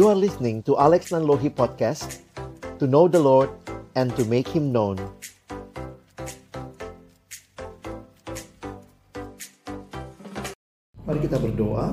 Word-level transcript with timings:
You 0.00 0.08
are 0.08 0.16
listening 0.16 0.64
to 0.64 0.80
Alex 0.80 1.12
Nanlohi 1.12 1.52
Podcast 1.52 2.24
To 2.80 2.88
know 2.88 3.04
the 3.04 3.20
Lord 3.20 3.52
and 3.92 4.08
to 4.16 4.24
make 4.24 4.48
Him 4.48 4.72
known. 4.72 4.96
Mari 11.04 11.20
kita 11.20 11.36
berdoa. 11.36 11.92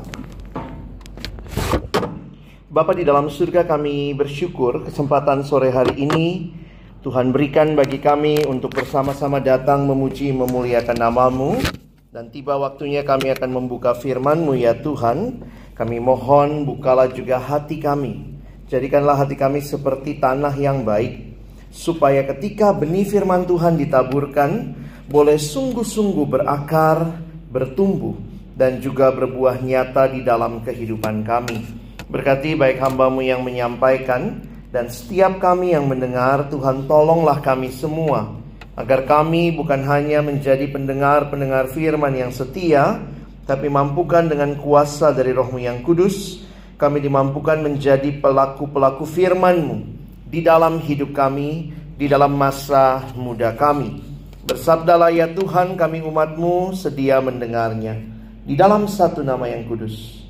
Bapa 2.71 2.95
di 2.95 3.03
dalam 3.03 3.27
surga 3.27 3.67
kami 3.67 4.15
bersyukur 4.15 4.87
kesempatan 4.87 5.43
sore 5.43 5.67
hari 5.67 6.07
ini 6.07 6.55
Tuhan 7.03 7.35
berikan 7.35 7.75
bagi 7.75 7.99
kami 7.99 8.47
untuk 8.47 8.71
bersama-sama 8.71 9.43
datang 9.43 9.83
memuji 9.83 10.31
memuliakan 10.31 10.95
namamu. 10.95 11.59
Dan 12.07 12.31
tiba 12.31 12.55
waktunya 12.55 13.03
kami 13.03 13.35
akan 13.35 13.51
membuka 13.51 13.91
firman-Mu 13.91 14.55
ya 14.55 14.79
Tuhan 14.79 15.43
kami 15.77 16.01
mohon 16.01 16.65
bukalah 16.65 17.13
juga 17.13 17.37
hati 17.37 17.77
kami. 17.77 18.41
Jadikanlah 18.65 19.21
hati 19.21 19.37
kami 19.37 19.61
seperti 19.61 20.17
tanah 20.17 20.57
yang 20.57 20.81
baik. 20.81 21.37
Supaya 21.69 22.25
ketika 22.25 22.73
benih 22.73 23.05
firman 23.05 23.45
Tuhan 23.45 23.77
ditaburkan, 23.77 24.73
boleh 25.05 25.37
sungguh-sungguh 25.37 26.25
berakar, 26.25 27.21
bertumbuh, 27.53 28.17
dan 28.57 28.81
juga 28.81 29.13
berbuah 29.13 29.61
nyata 29.61 30.09
di 30.09 30.25
dalam 30.25 30.65
kehidupan 30.65 31.21
kami. 31.21 31.61
Berkati 32.09 32.57
baik 32.57 32.81
hambamu 32.81 33.21
yang 33.21 33.45
menyampaikan, 33.45 34.41
dan 34.73 34.89
setiap 34.89 35.37
kami 35.37 35.77
yang 35.77 35.85
mendengar, 35.85 36.49
Tuhan 36.49 36.89
tolonglah 36.89 37.37
kami 37.39 37.69
semua. 37.69 38.33
Agar 38.73 39.05
kami 39.05 39.53
bukan 39.53 39.85
hanya 39.85 40.25
menjadi 40.25 40.65
pendengar-pendengar 40.73 41.69
firman 41.69 42.17
yang 42.17 42.33
setia, 42.33 42.97
tapi 43.47 43.71
mampukan 43.71 44.27
dengan 44.27 44.59
kuasa 44.59 45.15
dari 45.15 45.31
rohmu 45.31 45.63
yang 45.63 45.79
kudus, 45.79 46.43
kami 46.75 46.99
dimampukan 46.99 47.63
menjadi 47.63 48.19
pelaku-pelaku 48.19 49.07
firman-Mu 49.07 49.87
di 50.27 50.43
dalam 50.43 50.83
hidup 50.83 51.15
kami, 51.15 51.71
di 51.95 52.11
dalam 52.11 52.35
masa 52.35 53.07
muda 53.15 53.55
kami. 53.55 54.03
Bersabdalah 54.43 55.15
ya 55.15 55.31
Tuhan 55.31 55.79
kami 55.79 56.03
umat-Mu 56.03 56.75
sedia 56.75 57.23
mendengarnya. 57.23 57.95
Di 58.43 58.59
dalam 58.59 58.83
satu 58.91 59.23
nama 59.23 59.47
yang 59.47 59.63
kudus, 59.63 60.23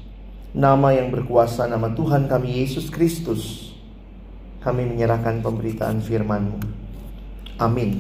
nama 0.54 0.94
yang 0.94 1.10
berkuasa, 1.10 1.66
nama 1.66 1.90
Tuhan 1.98 2.30
kami 2.30 2.62
Yesus 2.62 2.94
Kristus, 2.94 3.74
kami 4.62 4.86
menyerahkan 4.86 5.42
pemberitaan 5.42 6.06
firman-Mu. 6.06 6.58
Amin. 7.58 7.98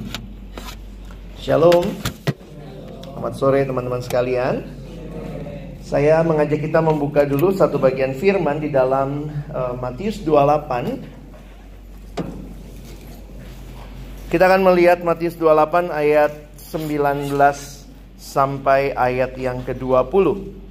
Shalom. 1.41 1.89
Selamat 3.17 3.33
sore 3.33 3.65
teman-teman 3.65 4.02
sekalian. 4.05 4.77
Saya 5.88 6.19
mengajak 6.19 6.67
kita 6.67 6.83
membuka 6.83 7.23
dulu 7.23 7.55
satu 7.55 7.80
bagian 7.80 8.11
firman 8.11 8.59
di 8.59 8.67
dalam 8.67 9.31
uh, 9.55 9.71
Matius 9.80 10.19
28. 10.19 10.67
Kita 14.27 14.43
akan 14.52 14.67
melihat 14.67 14.99
Matius 15.08 15.39
28 15.39 15.88
ayat 15.88 16.35
19 16.59 17.31
sampai 18.19 18.91
ayat 18.99 19.39
yang 19.39 19.63
ke-20. 19.63 20.66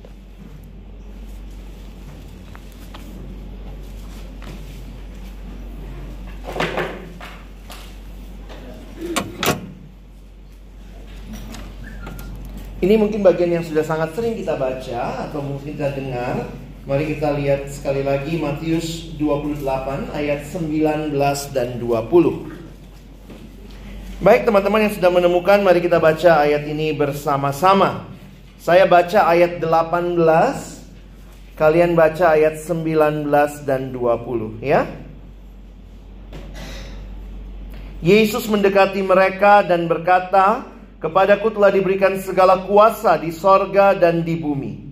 Ini 12.86 13.02
mungkin 13.02 13.18
bagian 13.18 13.50
yang 13.50 13.66
sudah 13.66 13.82
sangat 13.82 14.14
sering 14.14 14.38
kita 14.38 14.54
baca 14.54 15.26
atau 15.26 15.42
mungkin 15.42 15.74
kita 15.74 15.90
dengar. 15.98 16.46
Mari 16.86 17.18
kita 17.18 17.34
lihat 17.34 17.66
sekali 17.66 18.06
lagi 18.06 18.38
Matius 18.38 19.10
28 19.18 20.14
ayat 20.14 20.46
19 20.46 21.10
dan 21.50 21.82
20. 21.82 24.22
Baik 24.22 24.46
teman-teman 24.46 24.86
yang 24.86 24.94
sudah 24.94 25.10
menemukan, 25.10 25.66
mari 25.66 25.82
kita 25.82 25.98
baca 25.98 26.46
ayat 26.46 26.62
ini 26.62 26.94
bersama-sama. 26.94 28.06
Saya 28.62 28.86
baca 28.86 29.34
ayat 29.34 29.58
18, 29.58 31.58
kalian 31.58 31.98
baca 31.98 32.38
ayat 32.38 32.62
19 32.62 33.66
dan 33.66 33.90
20 33.90 34.62
ya. 34.62 34.86
Yesus 37.98 38.46
mendekati 38.46 39.02
mereka 39.02 39.66
dan 39.66 39.90
berkata, 39.90 40.75
Kepadaku 40.96 41.52
telah 41.52 41.68
diberikan 41.68 42.16
segala 42.16 42.64
kuasa 42.64 43.20
di 43.20 43.28
sorga 43.28 43.92
dan 43.92 44.24
di 44.24 44.40
bumi. 44.40 44.85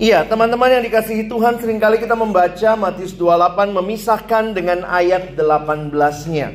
Iya, 0.00 0.24
teman-teman 0.24 0.72
yang 0.72 0.80
dikasihi 0.80 1.28
Tuhan, 1.28 1.60
sering 1.60 1.76
kali 1.76 2.00
kita 2.00 2.16
membaca 2.16 2.72
Matius 2.72 3.12
28 3.20 3.68
memisahkan 3.68 4.56
dengan 4.56 4.80
ayat 4.88 5.36
18-nya. 5.36 6.48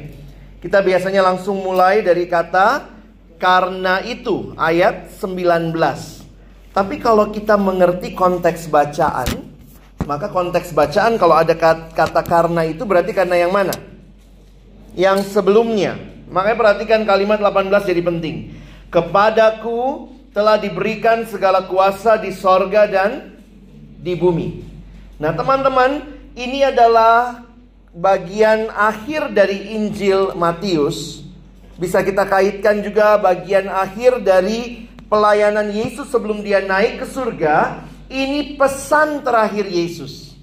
Kita 0.65 0.81
biasanya 0.81 1.21
langsung 1.21 1.61
mulai 1.61 2.01
dari 2.01 2.25
kata 2.25 2.89
karena 3.37 4.01
itu, 4.01 4.49
ayat 4.57 5.13
19. 5.21 5.77
Tapi 6.73 6.97
kalau 6.97 7.29
kita 7.29 7.53
mengerti 7.53 8.17
konteks 8.17 8.65
bacaan, 8.65 9.29
maka 10.09 10.25
konteks 10.33 10.73
bacaan 10.73 11.21
kalau 11.21 11.37
ada 11.37 11.53
kata 11.93 12.25
karena 12.25 12.65
itu 12.65 12.81
berarti 12.81 13.13
karena 13.13 13.45
yang 13.45 13.53
mana? 13.53 13.77
Yang 14.97 15.37
sebelumnya. 15.37 15.93
Makanya 16.33 16.57
perhatikan 16.57 17.05
kalimat 17.05 17.37
18 17.37 17.93
jadi 17.93 18.01
penting. 18.01 18.57
Kepadaku 18.89 20.09
telah 20.33 20.57
diberikan 20.57 21.29
segala 21.29 21.69
kuasa 21.69 22.17
di 22.17 22.33
sorga 22.33 22.89
dan 22.89 23.34
di 24.05 24.13
bumi. 24.13 24.61
Nah, 25.17 25.33
teman-teman, 25.33 26.05
ini 26.37 26.61
adalah 26.61 27.41
bagian 27.89 28.69
akhir 28.69 29.33
dari 29.33 29.73
Injil 29.73 30.37
Matius. 30.37 31.25
Bisa 31.81 32.05
kita 32.05 32.29
kaitkan 32.29 32.85
juga 32.85 33.17
bagian 33.17 33.65
akhir 33.65 34.21
dari 34.21 34.85
pelayanan 35.09 35.73
Yesus 35.73 36.13
sebelum 36.13 36.45
dia 36.45 36.61
naik 36.61 37.01
ke 37.01 37.07
surga. 37.09 37.81
Ini 38.05 38.53
pesan 38.61 39.25
terakhir 39.25 39.65
Yesus 39.65 40.37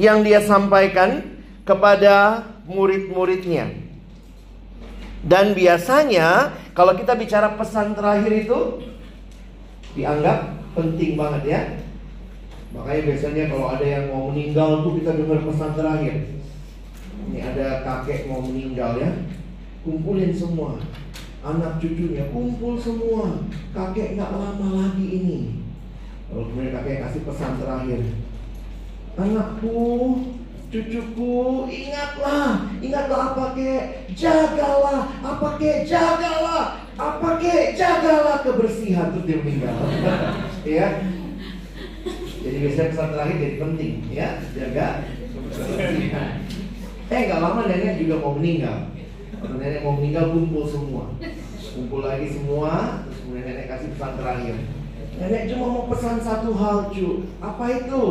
yang 0.00 0.24
dia 0.24 0.40
sampaikan 0.40 1.36
kepada 1.68 2.48
murid-muridnya. 2.64 3.68
Dan 5.20 5.52
biasanya 5.52 6.56
kalau 6.72 6.96
kita 6.96 7.12
bicara 7.12 7.52
pesan 7.52 7.92
terakhir 7.92 8.32
itu 8.32 8.80
dianggap 9.92 10.56
penting 10.72 11.20
banget 11.20 11.42
ya. 11.44 11.62
Makanya 12.70 13.02
biasanya 13.10 13.44
kalau 13.50 13.66
ada 13.74 13.86
yang 13.86 14.04
mau 14.14 14.30
meninggal 14.30 14.86
tuh 14.86 14.92
kita 15.02 15.10
dengar 15.18 15.42
pesan 15.42 15.72
terakhir. 15.74 16.16
Ini 17.30 17.38
ada 17.42 17.66
kakek 17.82 18.30
mau 18.30 18.42
meninggal 18.42 18.98
ya, 18.98 19.10
kumpulin 19.82 20.30
semua 20.34 20.78
anak 21.40 21.80
cucunya, 21.80 22.28
kumpul 22.28 22.76
semua. 22.76 23.48
Kakek 23.72 24.16
nggak 24.16 24.32
lama 24.32 24.68
lagi 24.76 25.06
ini. 25.08 25.38
Lalu 26.30 26.42
kemudian 26.52 26.74
kakek 26.76 27.00
kasih 27.08 27.22
pesan 27.24 27.52
terakhir. 27.58 28.00
Anakku, 29.18 29.80
cucuku, 30.70 31.66
ingatlah, 31.66 32.70
ingatlah 32.78 33.20
apa 33.34 33.44
ke, 33.58 33.72
jagalah, 34.14 35.10
apa 35.18 35.48
ke, 35.58 35.84
jagalah, 35.84 36.86
apa 36.94 37.28
ke, 37.42 37.74
jagalah 37.74 38.38
kebersihan 38.46 39.12
terus 39.12 39.26
dia 39.26 39.38
meninggal. 39.42 39.76
ya, 40.78 40.86
jadi 42.50 42.66
biasanya 42.66 42.90
pesan 42.90 43.08
terakhir 43.14 43.36
jadi 43.38 43.56
penting 43.62 43.92
ya, 44.10 44.28
jaga. 44.58 44.88
Eh 47.10 47.26
gak 47.26 47.42
lama 47.42 47.66
nenek 47.66 48.06
juga 48.06 48.22
mau 48.22 48.38
meninggal. 48.38 48.90
Kalau 49.34 49.58
nenek 49.58 49.82
mau 49.82 49.98
meninggal 49.98 50.30
kumpul 50.30 50.62
semua, 50.62 51.10
kumpul 51.74 52.06
lagi 52.06 52.30
semua, 52.30 53.02
terus 53.06 53.18
kemudian 53.26 53.46
nenek 53.50 53.66
kasih 53.66 53.90
pesan 53.98 54.14
terakhir. 54.14 54.56
Nenek 55.18 55.42
cuma 55.50 55.66
mau 55.74 55.84
pesan 55.90 56.22
satu 56.22 56.54
hal 56.54 56.90
cu, 56.90 57.26
apa 57.42 57.64
itu? 57.82 58.04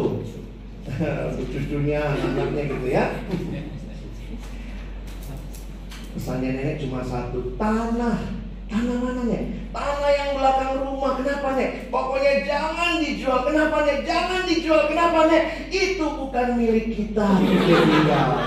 Cucunya, 1.52 2.12
anaknya 2.12 2.64
gitu 2.68 2.88
ya. 2.92 3.06
Pesannya 6.16 6.50
nenek 6.60 6.84
cuma 6.84 7.00
satu, 7.00 7.56
tanah 7.56 8.39
Tanah 8.70 8.98
mana 9.02 9.22
nih? 9.26 9.44
Tanah 9.74 10.12
yang 10.14 10.30
belakang 10.38 10.74
rumah. 10.86 11.18
Kenapa 11.18 11.58
nih? 11.58 11.90
Pokoknya 11.90 12.34
jangan 12.46 13.02
dijual. 13.02 13.40
Kenapa 13.50 13.78
nih? 13.82 13.98
Jangan 14.06 14.42
dijual. 14.46 14.82
Kenapa 14.88 15.20
nih? 15.26 15.42
Itu 15.74 16.06
bukan 16.06 16.48
milik 16.56 16.88
kita. 16.94 17.28
ya. 18.06 18.22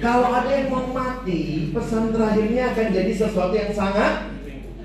Kalau 0.00 0.32
ada 0.32 0.48
yang 0.48 0.72
mau 0.72 0.88
mati, 0.96 1.68
pesan 1.76 2.08
terakhirnya 2.10 2.72
akan 2.72 2.86
jadi 2.88 3.12
sesuatu 3.12 3.52
yang 3.52 3.68
sangat 3.76 4.32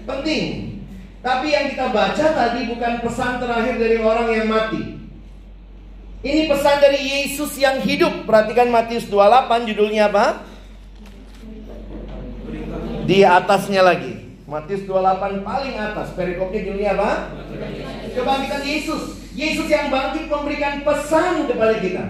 Penting. 0.05 0.77
Tapi 1.25 1.49
yang 1.49 1.73
kita 1.73 1.89
baca 1.89 2.25
tadi 2.37 2.69
bukan 2.69 3.01
pesan 3.01 3.41
terakhir 3.41 3.81
dari 3.81 3.97
orang 3.97 4.29
yang 4.29 4.45
mati. 4.45 5.01
Ini 6.21 6.45
pesan 6.45 6.77
dari 6.77 7.01
Yesus 7.01 7.57
yang 7.57 7.81
hidup. 7.81 8.29
Perhatikan 8.29 8.69
Matius 8.69 9.09
28 9.09 9.65
judulnya 9.65 10.13
apa? 10.13 10.45
Di 13.05 13.21
atasnya 13.21 13.85
lagi. 13.85 14.17
Matius 14.45 14.85
28 14.89 15.45
paling 15.45 15.75
atas. 15.77 16.13
Perikopnya 16.17 16.61
judulnya 16.65 16.91
apa? 16.97 17.11
Kebangkitan 18.13 18.63
Yesus. 18.65 19.03
Yesus 19.37 19.67
yang 19.69 19.93
bangkit 19.93 20.25
memberikan 20.25 20.81
pesan 20.81 21.45
kepada 21.45 21.75
kita. 21.81 22.03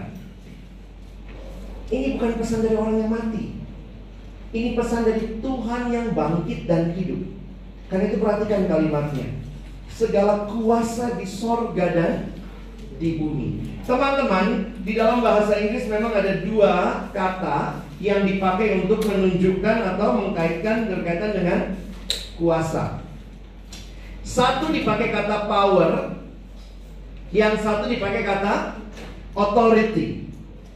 Ini 1.91 2.17
bukan 2.17 2.31
pesan 2.39 2.59
dari 2.63 2.75
orang 2.79 2.95
yang 3.01 3.11
mati. 3.11 3.45
Ini 4.55 4.69
pesan 4.73 5.03
dari 5.03 5.43
Tuhan 5.43 5.81
yang 5.91 6.07
bangkit 6.15 6.59
dan 6.67 6.95
hidup. 6.95 7.21
Karena 7.91 8.03
itu 8.09 8.17
perhatikan 8.23 8.65
kalimatnya. 8.71 9.27
Segala 9.91 10.47
kuasa 10.47 11.15
di 11.15 11.27
sorga 11.27 11.85
dan 11.91 12.13
di 12.99 13.19
bumi. 13.19 13.79
Teman-teman, 13.83 14.75
di 14.81 14.93
dalam 14.95 15.19
bahasa 15.19 15.59
Inggris 15.59 15.87
memang 15.91 16.15
ada 16.15 16.41
dua 16.41 17.05
kata 17.11 17.84
yang 18.03 18.27
dipakai 18.27 18.83
untuk 18.83 19.07
menunjukkan 19.07 19.77
atau 19.95 20.07
mengkaitkan 20.19 20.91
berkaitan 20.91 21.31
dengan 21.31 21.59
kuasa. 22.35 23.05
Satu 24.25 24.73
dipakai 24.73 25.15
kata 25.15 25.47
power, 25.47 26.19
yang 27.31 27.55
satu 27.55 27.87
dipakai 27.87 28.25
kata 28.27 28.83
authority. 29.35 30.27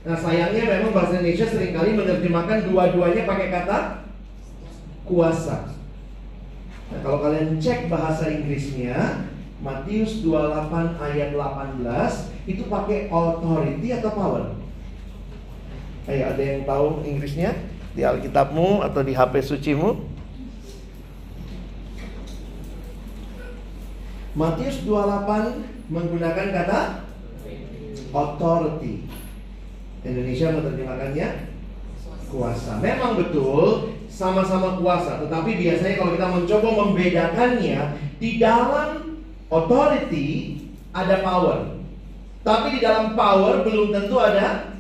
Nah 0.08 0.16
sayangnya 0.16 0.64
memang 0.80 0.96
bahasa 0.96 1.20
Indonesia 1.20 1.48
sering 1.48 1.76
kali 1.76 1.92
menerjemahkan 1.96 2.72
dua-duanya 2.72 3.28
pakai 3.28 3.48
kata 3.52 3.78
kuasa. 5.04 5.76
Nah 6.90 7.00
kalau 7.04 7.20
kalian 7.20 7.60
cek 7.60 7.92
bahasa 7.92 8.32
Inggrisnya, 8.32 9.28
Matius 9.60 10.24
28 10.24 11.04
ayat 11.04 11.36
18 11.36 12.48
itu 12.48 12.64
pakai 12.72 13.12
authority 13.12 13.88
atau 13.92 14.12
power? 14.16 14.59
Ayo 16.10 16.26
ada 16.26 16.42
yang 16.42 16.66
tahu 16.66 17.06
Inggrisnya 17.06 17.54
di 17.94 18.02
Alkitabmu 18.02 18.82
atau 18.82 19.06
di 19.06 19.14
HP 19.14 19.46
sucimu? 19.46 19.94
Matius 24.34 24.82
28 24.90 25.94
menggunakan 25.94 26.48
kata 26.50 26.80
authority. 28.10 29.06
Indonesia 30.02 30.48
menerjemahkannya 30.50 31.28
kuasa. 32.34 32.72
Memang 32.82 33.14
betul 33.14 33.94
sama-sama 34.10 34.82
kuasa, 34.82 35.22
tetapi 35.22 35.62
biasanya 35.62 35.96
kalau 36.02 36.12
kita 36.18 36.28
mencoba 36.34 36.70
membedakannya 36.74 37.80
di 38.18 38.42
dalam 38.42 39.10
Authority 39.50 40.62
ada 40.94 41.26
power. 41.26 41.82
Tapi 42.46 42.78
di 42.78 42.80
dalam 42.86 43.18
power 43.18 43.66
belum 43.66 43.90
tentu 43.90 44.22
ada 44.22 44.78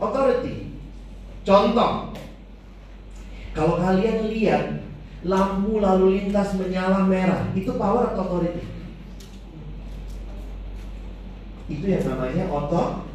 authority. 0.00 0.72
Contoh, 1.46 2.10
kalau 3.54 3.74
kalian 3.78 4.28
lihat 4.28 4.64
lampu 5.24 5.78
lalu 5.78 6.20
lintas 6.20 6.54
menyala 6.58 7.06
merah, 7.06 7.48
itu 7.54 7.70
power 7.74 8.12
atau 8.12 8.22
authority? 8.26 8.62
Itu 11.66 11.84
yang 11.86 12.04
namanya 12.06 12.46
auto 12.50 13.06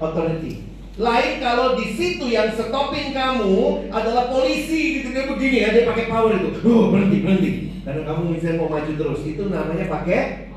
authority. 0.00 0.68
Lain 0.94 1.42
kalau 1.42 1.74
di 1.74 1.90
situ 1.98 2.30
yang 2.30 2.54
stopin 2.54 3.10
kamu 3.10 3.90
adalah 3.90 4.30
polisi 4.30 5.02
gitu 5.02 5.10
dia 5.10 5.26
begini 5.26 5.56
ya 5.66 5.68
dia 5.74 5.90
pakai 5.90 6.06
power 6.06 6.38
itu. 6.38 6.50
Oh, 6.62 6.94
berhenti, 6.94 7.18
berhenti. 7.24 7.50
Dan 7.82 8.06
kamu 8.06 8.22
misalnya 8.38 8.60
mau 8.62 8.70
maju 8.70 8.92
terus, 8.94 9.20
itu 9.26 9.42
namanya 9.50 9.90
pakai 9.90 10.54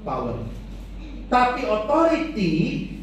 power. 0.00 0.34
Tapi 1.28 1.60
authority 1.68 2.52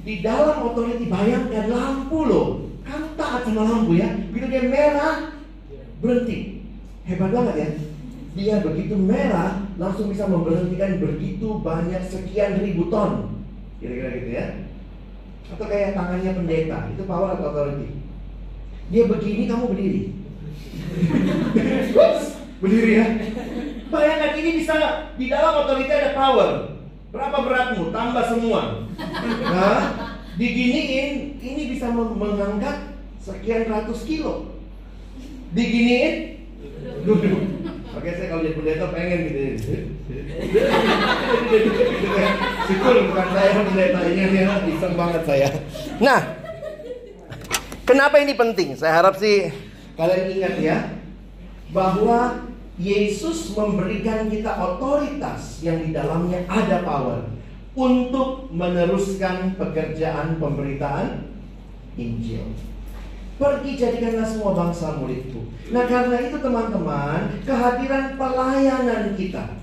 di 0.04 0.20
dalam 0.20 0.68
authority 0.68 1.08
bayangkan 1.08 1.72
lampu 1.72 2.28
loh. 2.28 2.48
Kamu 2.84 3.16
taat 3.16 3.48
sama 3.48 3.64
lampu 3.64 3.96
ya. 3.96 4.12
Begitu 4.30 4.48
dia 4.52 4.64
merah 4.68 5.32
berhenti. 6.04 6.68
Hebat 7.08 7.32
banget 7.32 7.56
ya. 7.56 7.70
Dia 8.34 8.56
begitu 8.60 9.00
merah 9.00 9.64
langsung 9.80 10.12
bisa 10.12 10.28
memberhentikan 10.28 11.00
begitu 11.00 11.64
banyak 11.64 12.04
sekian 12.12 12.60
ribu 12.60 12.92
ton. 12.92 13.40
Kira-kira 13.80 14.10
gitu 14.20 14.30
ya. 14.36 14.46
Atau 15.56 15.66
kayak 15.70 15.96
tangannya 15.96 16.32
pendeta, 16.34 16.78
itu 16.92 17.04
power 17.08 17.36
atau 17.38 17.52
authority. 17.52 17.88
Dia 18.92 19.08
begini 19.08 19.48
kamu 19.48 19.72
berdiri. 19.72 20.02
berdiri 22.64 22.92
ya. 22.96 23.06
Bayangkan 23.88 24.32
ini 24.40 24.52
bisa 24.60 24.76
di 25.16 25.26
dalam 25.30 25.64
otorita 25.64 25.94
ada 25.94 26.12
power. 26.18 26.73
Berapa 27.14 27.38
beratmu? 27.46 27.94
Tambah 27.94 28.26
semua. 28.26 28.90
Nah, 29.46 29.82
diginiin 30.34 31.38
ini 31.38 31.62
bisa 31.70 31.94
mengangkat 31.94 32.98
sekian 33.22 33.70
ratus 33.70 34.02
kilo. 34.10 34.58
Diginiin 35.54 36.42
Oke 37.94 38.10
saya 38.10 38.34
kalau 38.34 38.42
jadi 38.42 38.58
pendeta 38.58 38.90
pengen 38.90 39.20
gitu. 39.30 39.42
Syukur 42.66 42.96
bukan 43.14 43.28
saya 43.30 43.62
pendetanya 43.62 44.26
dia 44.34 44.54
iseng 44.66 44.98
banget 44.98 45.22
saya. 45.30 45.50
Nah, 46.02 46.20
kenapa 47.86 48.18
ini 48.18 48.34
penting? 48.34 48.74
Saya 48.74 48.98
harap 48.98 49.22
sih 49.22 49.54
kalian 49.94 50.34
ingat 50.34 50.56
ya 50.58 50.78
bahwa 51.70 52.50
Yesus 52.82 53.54
memberikan 53.54 54.34
kita 54.34 54.50
otoritas 54.58 55.62
yang 55.62 55.78
di 55.86 55.94
dalamnya 55.94 56.42
ada 56.50 56.82
power 56.82 57.22
untuk 57.78 58.50
meneruskan 58.50 59.54
pekerjaan 59.58 60.42
pemberitaan 60.42 61.30
Injil. 61.94 62.50
Pergi 63.38 63.72
jadikanlah 63.78 64.26
semua 64.26 64.58
bangsa 64.58 64.98
muridku. 64.98 65.54
Nah 65.70 65.86
karena 65.86 66.18
itu 66.22 66.38
teman-teman, 66.42 67.42
kehadiran 67.46 68.18
pelayanan 68.18 69.14
kita. 69.18 69.62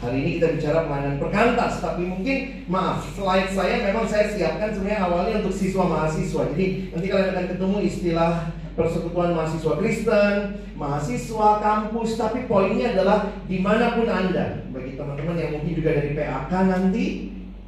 Hari 0.00 0.16
ini 0.16 0.30
kita 0.40 0.56
bicara 0.56 0.88
pelayanan 0.88 1.20
perkantas, 1.20 1.82
tapi 1.84 2.08
mungkin 2.08 2.64
maaf, 2.70 3.04
slide 3.12 3.52
saya 3.52 3.84
memang 3.84 4.08
saya 4.08 4.32
siapkan 4.32 4.72
sebenarnya 4.72 5.06
awalnya 5.06 5.34
untuk 5.44 5.54
siswa 5.54 5.84
mahasiswa. 5.86 6.50
Jadi 6.54 6.94
nanti 6.94 7.06
kalian 7.10 7.30
akan 7.36 7.46
ketemu 7.52 7.76
istilah 7.84 8.32
persekutuan 8.80 9.36
mahasiswa 9.36 9.76
Kristen, 9.76 10.34
mahasiswa 10.72 11.48
kampus, 11.60 12.16
tapi 12.16 12.48
poinnya 12.48 12.96
adalah 12.96 13.28
di 13.44 13.60
mana 13.60 13.92
pun 13.92 14.08
Anda, 14.08 14.64
bagi 14.72 14.96
teman-teman 14.96 15.36
yang 15.36 15.60
mungkin 15.60 15.76
juga 15.76 16.00
dari 16.00 16.16
PAK 16.16 16.52
nanti, 16.64 17.06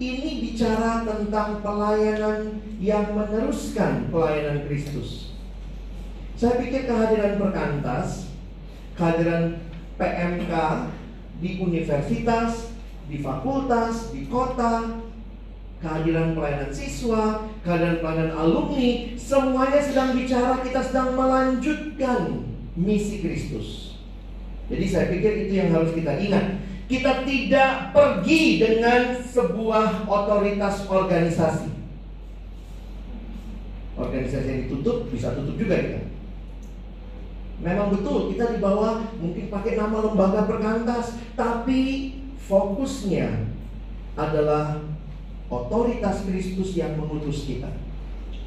ini 0.00 0.30
bicara 0.40 1.04
tentang 1.04 1.60
pelayanan 1.60 2.64
yang 2.80 3.12
meneruskan 3.12 4.08
pelayanan 4.08 4.64
Kristus. 4.64 5.36
Saya 6.40 6.56
pikir 6.58 6.88
kehadiran 6.88 7.36
perkantas, 7.36 8.32
kehadiran 8.96 9.60
PMK 10.00 10.52
di 11.44 11.60
universitas, 11.60 12.72
di 13.06 13.20
fakultas, 13.20 14.10
di 14.10 14.26
kota, 14.32 15.01
kehadiran 15.82 16.38
pelayanan 16.38 16.70
siswa, 16.70 17.50
kehadiran 17.66 17.98
pelayanan 17.98 18.32
alumni, 18.38 19.18
semuanya 19.18 19.82
sedang 19.82 20.14
bicara 20.14 20.62
kita 20.62 20.78
sedang 20.78 21.18
melanjutkan 21.18 22.46
misi 22.78 23.18
Kristus. 23.18 23.98
Jadi 24.70 24.86
saya 24.86 25.10
pikir 25.10 25.50
itu 25.50 25.58
yang 25.58 25.74
harus 25.74 25.90
kita 25.92 26.16
ingat. 26.22 26.62
Kita 26.86 27.26
tidak 27.26 27.90
pergi 27.90 28.62
dengan 28.62 29.18
sebuah 29.18 30.06
otoritas 30.06 30.86
organisasi. 30.86 31.68
Organisasi 33.98 34.46
yang 34.48 34.60
ditutup 34.68 35.10
bisa 35.10 35.34
tutup 35.34 35.58
juga 35.58 35.76
kita. 35.82 36.00
Memang 37.62 37.94
betul 37.94 38.34
kita 38.34 38.54
di 38.54 38.58
bawah 38.58 39.02
mungkin 39.18 39.46
pakai 39.50 39.78
nama 39.78 40.02
lembaga 40.02 40.46
perkantas, 40.46 41.18
tapi 41.38 42.12
fokusnya 42.42 43.50
adalah 44.18 44.91
otoritas 45.52 46.24
Kristus 46.24 46.72
yang 46.72 46.96
mengutus 46.96 47.44
kita. 47.44 47.68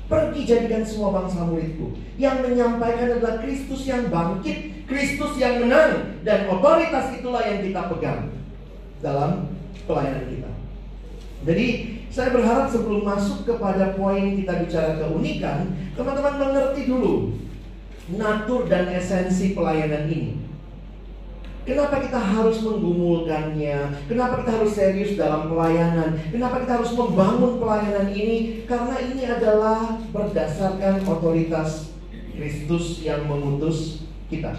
Pergi 0.05 0.41
jadikan 0.45 0.85
semua 0.85 1.13
bangsa 1.21 1.45
muridku. 1.45 1.97
Yang 2.17 2.49
menyampaikan 2.49 3.17
adalah 3.17 3.41
Kristus 3.41 3.85
yang 3.89 4.09
bangkit, 4.09 4.85
Kristus 4.85 5.37
yang 5.37 5.65
menang, 5.65 6.21
dan 6.25 6.49
otoritas 6.49 7.13
itulah 7.17 7.41
yang 7.41 7.65
kita 7.65 7.89
pegang 7.89 8.33
dalam 9.01 9.49
pelayanan 9.85 10.25
kita. 10.29 10.51
Jadi 11.45 11.67
saya 12.09 12.29
berharap 12.33 12.69
sebelum 12.69 13.05
masuk 13.05 13.49
kepada 13.49 13.97
poin 13.97 14.37
kita 14.37 14.65
bicara 14.65 14.97
keunikan, 14.97 15.73
teman-teman 15.93 16.35
mengerti 16.41 16.89
dulu 16.89 17.33
natur 18.13 18.69
dan 18.69 18.89
esensi 18.93 19.57
pelayanan 19.57 20.05
ini. 20.05 20.44
Kenapa 21.65 21.97
kita 21.97 22.21
harus 22.21 22.61
menggumulkannya? 22.61 24.05
Kenapa 24.05 24.45
kita 24.45 24.51
harus 24.61 24.71
serius 24.77 25.17
dalam 25.17 25.49
pelayanan? 25.49 26.13
Kenapa 26.29 26.61
kita 26.61 26.77
harus 26.77 26.93
membangun 26.93 27.57
pelayanan 27.57 28.13
ini? 28.13 28.61
Karena 28.69 29.01
ini 29.01 29.25
adalah 29.25 29.97
berdasarkan 30.13 31.01
otoritas 31.09 31.89
Kristus 32.37 33.01
yang 33.01 33.25
mengutus 33.25 34.05
kita. 34.29 34.53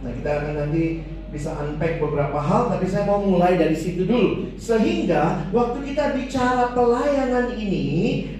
Nah, 0.00 0.12
kita 0.16 0.30
akan 0.40 0.52
nanti 0.56 1.04
bisa 1.28 1.52
unpack 1.60 2.00
beberapa 2.00 2.40
hal, 2.40 2.72
tapi 2.72 2.88
saya 2.88 3.04
mau 3.04 3.20
mulai 3.20 3.60
dari 3.60 3.76
situ 3.76 4.08
dulu. 4.08 4.56
Sehingga 4.56 5.52
waktu 5.52 5.84
kita 5.92 6.16
bicara 6.16 6.72
pelayanan 6.72 7.60
ini, 7.60 7.86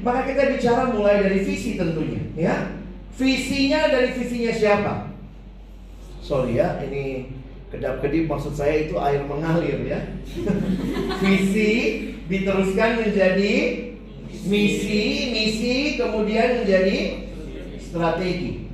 maka 0.00 0.24
kita 0.24 0.48
bicara 0.56 0.96
mulai 0.96 1.20
dari 1.20 1.44
visi 1.44 1.76
tentunya, 1.76 2.24
ya. 2.32 2.72
Visinya 3.14 3.92
dari 3.92 4.16
visinya 4.16 4.52
siapa? 4.52 5.13
Sorry 6.24 6.56
ya, 6.56 6.80
ini 6.80 7.36
kedap-kedip 7.68 8.24
maksud 8.32 8.56
saya 8.56 8.88
itu 8.88 8.96
air 8.96 9.28
mengalir 9.28 9.76
ya. 9.84 10.00
Visi 11.20 11.72
diteruskan 12.32 13.04
menjadi 13.04 13.54
misi, 14.48 15.04
misi 15.36 16.00
kemudian 16.00 16.64
menjadi 16.64 17.28
strategi. 17.76 18.72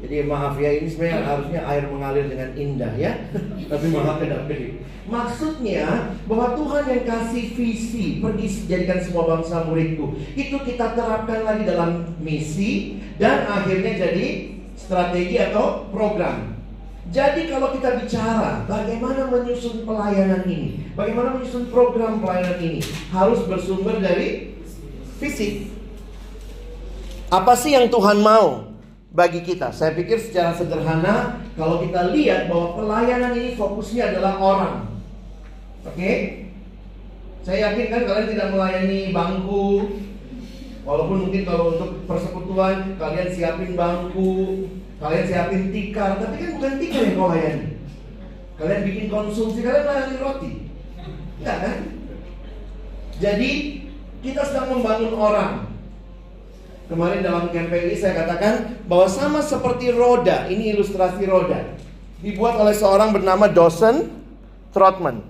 Jadi 0.00 0.28
maaf 0.28 0.60
ya 0.60 0.76
ini 0.76 0.88
sebenarnya 0.92 1.24
harusnya 1.24 1.60
air 1.64 1.84
mengalir 1.88 2.24
dengan 2.28 2.50
indah 2.52 2.92
ya, 3.00 3.16
tapi 3.72 3.86
maaf 3.96 4.20
kedap 4.20 4.44
kedip. 4.44 4.84
Maksudnya 5.08 6.16
bahwa 6.28 6.52
Tuhan 6.52 6.84
yang 6.84 7.04
kasih 7.08 7.44
visi 7.56 8.20
pergi 8.20 8.46
jadikan 8.68 9.00
semua 9.00 9.24
bangsa 9.24 9.64
muridku 9.64 10.20
itu 10.36 10.56
kita 10.68 10.92
terapkan 10.92 11.48
lagi 11.48 11.64
dalam 11.64 12.12
misi 12.20 13.00
dan 13.16 13.48
akhirnya 13.48 13.96
jadi 13.96 14.26
strategi 14.76 15.36
atau 15.40 15.88
program. 15.88 16.59
Jadi 17.10 17.50
kalau 17.50 17.74
kita 17.74 17.98
bicara 17.98 18.62
bagaimana 18.70 19.26
menyusun 19.26 19.82
pelayanan 19.82 20.46
ini, 20.46 20.94
bagaimana 20.94 21.34
menyusun 21.34 21.66
program 21.74 22.22
pelayanan 22.22 22.58
ini 22.62 22.80
harus 23.10 23.42
bersumber 23.50 23.98
dari 23.98 24.54
fisik. 25.18 25.74
Apa 27.34 27.58
sih 27.58 27.74
yang 27.74 27.90
Tuhan 27.90 28.22
mau 28.22 28.70
bagi 29.10 29.42
kita? 29.42 29.74
Saya 29.74 29.98
pikir 29.98 30.22
secara 30.22 30.54
sederhana 30.54 31.42
kalau 31.58 31.82
kita 31.82 32.14
lihat 32.14 32.46
bahwa 32.46 32.78
pelayanan 32.78 33.34
ini 33.34 33.58
fokusnya 33.58 34.14
adalah 34.14 34.38
orang. 34.38 34.74
Oke? 35.82 35.98
Okay? 35.98 36.16
Saya 37.42 37.72
yakin 37.72 37.86
kan 37.90 38.02
kalian 38.06 38.28
tidak 38.30 38.48
melayani 38.54 39.10
bangku 39.10 39.98
Walaupun 40.80 41.28
mungkin 41.28 41.44
kalau 41.44 41.76
untuk 41.76 42.08
persekutuan 42.08 42.96
kalian 42.96 43.28
siapin 43.28 43.76
bangku, 43.76 44.64
kalian 45.00 45.24
siapin 45.24 45.72
tikar, 45.72 46.20
tapi 46.20 46.36
kan 46.36 46.50
bukan 46.60 46.74
tikar 46.76 47.02
yang 47.08 47.16
kau 47.16 47.32
layani. 47.32 47.68
Kalian 48.60 48.80
bikin 48.84 49.06
konsumsi, 49.08 49.64
kalian 49.64 49.88
melayani 49.88 50.16
roti. 50.20 50.50
Enggak 51.40 51.56
kan? 51.64 51.76
Jadi 53.16 53.50
kita 54.20 54.42
sedang 54.44 54.76
membangun 54.76 55.16
orang. 55.16 55.52
Kemarin 56.92 57.24
dalam 57.24 57.48
ini 57.54 57.96
saya 57.96 58.12
katakan 58.26 58.82
bahwa 58.84 59.06
sama 59.08 59.40
seperti 59.40 59.94
roda, 59.94 60.44
ini 60.52 60.76
ilustrasi 60.76 61.24
roda. 61.24 61.78
Dibuat 62.20 62.60
oleh 62.60 62.76
seorang 62.76 63.16
bernama 63.16 63.48
Dawson 63.48 64.12
Trotman. 64.76 65.24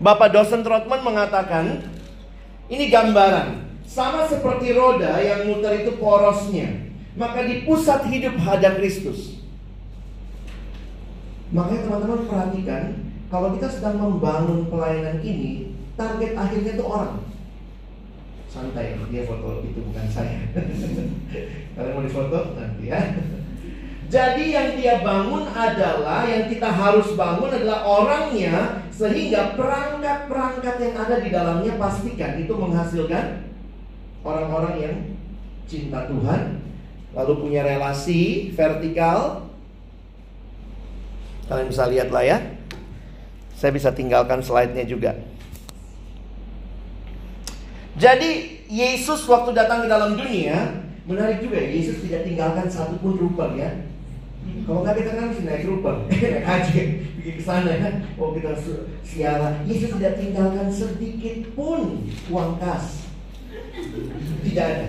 Bapak 0.00 0.32
Dawson 0.32 0.64
Trotman 0.64 1.04
mengatakan, 1.04 1.84
ini 2.72 2.88
gambaran. 2.88 3.68
Sama 3.84 4.24
seperti 4.30 4.72
roda 4.72 5.20
yang 5.20 5.44
muter 5.50 5.84
itu 5.84 5.98
porosnya. 6.00 6.87
Maka 7.18 7.50
di 7.50 7.66
pusat 7.66 8.06
hidup 8.06 8.38
ada 8.46 8.78
Kristus. 8.78 9.42
Makanya 11.50 11.90
teman-teman 11.90 12.30
perhatikan, 12.30 12.84
kalau 13.26 13.58
kita 13.58 13.66
sedang 13.66 13.98
membangun 13.98 14.70
pelayanan 14.70 15.18
ini, 15.26 15.74
target 15.98 16.38
akhirnya 16.38 16.78
itu 16.78 16.84
orang. 16.86 17.26
Santai 18.48 18.96
dia 19.10 19.26
foto 19.26 19.66
itu 19.66 19.82
bukan 19.82 20.06
saya. 20.08 20.46
Kalian 21.74 21.92
mau 21.92 22.04
difoto? 22.06 22.56
Nanti 22.56 22.88
ya. 22.88 23.00
Jadi 24.08 24.56
yang 24.56 24.72
dia 24.80 25.04
bangun 25.04 25.52
adalah 25.52 26.24
yang 26.24 26.48
kita 26.48 26.64
harus 26.72 27.12
bangun 27.12 27.52
adalah 27.52 27.84
orangnya 27.84 28.88
sehingga 28.88 29.52
perangkat-perangkat 29.52 30.74
yang 30.80 30.94
ada 30.96 31.16
di 31.20 31.28
dalamnya 31.28 31.76
pastikan 31.76 32.40
itu 32.40 32.56
menghasilkan 32.56 33.52
orang-orang 34.24 34.74
yang 34.80 34.96
cinta 35.68 36.08
Tuhan 36.08 36.67
lalu 37.16 37.32
punya 37.48 37.64
relasi 37.64 38.52
vertikal 38.52 39.48
kalian 41.48 41.68
bisa 41.72 41.84
lihat 41.88 42.08
lah 42.12 42.24
ya 42.24 42.38
saya 43.56 43.72
bisa 43.72 43.92
tinggalkan 43.92 44.44
slide-nya 44.44 44.84
juga 44.84 45.16
jadi 47.98 48.60
Yesus 48.68 49.26
waktu 49.26 49.56
datang 49.56 49.84
ke 49.84 49.88
dalam 49.88 50.14
dunia 50.14 50.86
Menarik 51.08 51.40
juga 51.40 51.56
ya, 51.56 51.72
Yesus 51.72 52.04
tidak 52.04 52.28
tinggalkan 52.28 52.68
satu 52.68 53.00
pun 53.00 53.16
rupa 53.16 53.56
ya 53.56 53.88
kalau 54.68 54.84
nggak 54.84 55.00
kita 55.00 55.12
kan 55.16 55.28
naik 55.32 55.64
rupa, 55.64 55.90
naik 56.12 56.44
haji, 56.44 56.80
pergi 57.16 57.32
ke 57.40 57.42
sana 57.42 57.72
kan. 57.80 57.94
Oh 58.20 58.36
kita 58.36 58.52
siaran. 59.00 59.64
Yesus 59.64 59.96
tidak 59.96 60.20
tinggalkan 60.20 60.68
sedikit 60.68 61.56
pun 61.56 62.04
uang 62.28 62.60
kas. 62.60 63.08
Tidak 64.44 64.66
ada. 64.68 64.86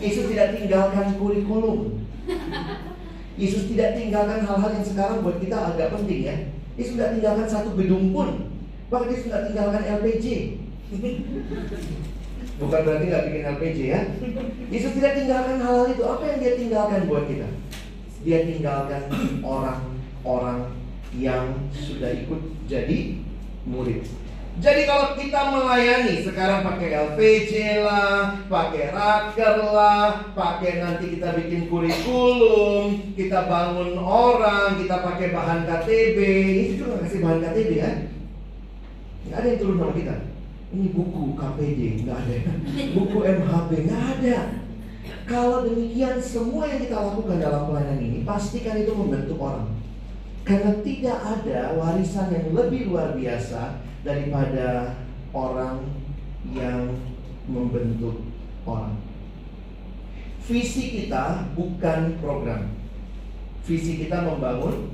Yesus 0.00 0.32
tidak 0.32 0.56
tinggalkan 0.56 1.06
kurikulum. 1.20 2.00
Yesus 3.36 3.68
tidak 3.72 3.96
tinggalkan 4.00 4.44
hal-hal 4.44 4.70
yang 4.72 4.84
sekarang 4.84 5.20
buat 5.20 5.36
kita 5.40 5.56
agak 5.56 5.92
penting 5.92 6.20
ya. 6.24 6.36
Yesus 6.80 6.96
tidak 6.96 7.20
tinggalkan 7.20 7.46
satu 7.46 7.76
gedung 7.76 8.16
pun. 8.16 8.48
Bahkan 8.88 9.08
Yesus 9.12 9.28
tidak 9.28 9.52
tinggalkan 9.52 9.82
LPG. 10.00 10.26
Bukan 12.60 12.80
berarti 12.84 13.04
nggak 13.08 13.24
bikin 13.28 13.42
LPG 13.56 13.78
ya. 13.92 14.00
Yesus 14.72 14.92
tidak 14.96 15.12
tinggalkan 15.20 15.56
hal-hal 15.60 15.86
itu. 15.92 16.02
Apa 16.04 16.22
yang 16.24 16.38
dia 16.40 16.52
tinggalkan 16.56 17.00
buat 17.04 17.24
kita? 17.28 17.48
Dia 18.20 18.38
tinggalkan 18.44 19.02
orang-orang 19.44 20.76
yang 21.16 21.68
sudah 21.72 22.12
ikut 22.12 22.40
jadi 22.68 23.20
murid. 23.68 24.04
Jadi 24.60 24.84
kalau 24.84 25.16
kita 25.16 25.40
melayani 25.56 26.20
sekarang 26.20 26.60
pakai 26.60 26.92
LPG 26.92 27.80
lah, 27.80 28.36
pakai 28.44 28.92
raker 28.92 29.56
lah, 29.72 30.28
pakai 30.36 30.84
nanti 30.84 31.16
kita 31.16 31.32
bikin 31.32 31.72
kurikulum, 31.72 33.16
kita 33.16 33.48
bangun 33.48 33.96
orang, 33.96 34.76
kita 34.76 35.00
pakai 35.00 35.32
bahan 35.32 35.64
KTB, 35.64 36.18
itu 36.60 36.72
juga 36.84 37.00
kasih 37.00 37.24
bahan 37.24 37.40
KTB 37.40 37.70
kan? 37.80 37.96
Nggak 39.24 39.38
ada 39.40 39.48
yang 39.48 39.60
turun 39.64 39.76
sama 39.80 39.92
kita. 39.96 40.16
Ini 40.70 40.86
buku 40.92 41.22
KPD, 41.40 41.80
nggak 42.04 42.18
ada. 42.20 42.36
Buku 42.92 43.18
MHB, 43.24 43.70
nggak 43.88 44.04
ada. 44.20 44.38
Kalau 45.24 45.64
demikian 45.64 46.20
semua 46.20 46.68
yang 46.68 46.84
kita 46.84 47.00
lakukan 47.00 47.40
dalam 47.40 47.64
pelayanan 47.64 47.96
ini 47.96 48.28
pastikan 48.28 48.76
itu 48.76 48.92
membentuk 48.92 49.40
orang. 49.40 49.79
Karena 50.42 50.72
tidak 50.82 51.18
ada 51.20 51.76
warisan 51.76 52.32
yang 52.32 52.46
lebih 52.56 52.90
luar 52.90 53.14
biasa 53.14 53.84
daripada 54.02 54.98
orang 55.30 55.84
yang 56.56 56.96
membentuk 57.46 58.24
orang. 58.66 58.98
Visi 60.48 61.04
kita 61.04 61.54
bukan 61.54 62.18
program. 62.18 62.74
Visi 63.62 64.00
kita 64.02 64.26
membangun 64.26 64.90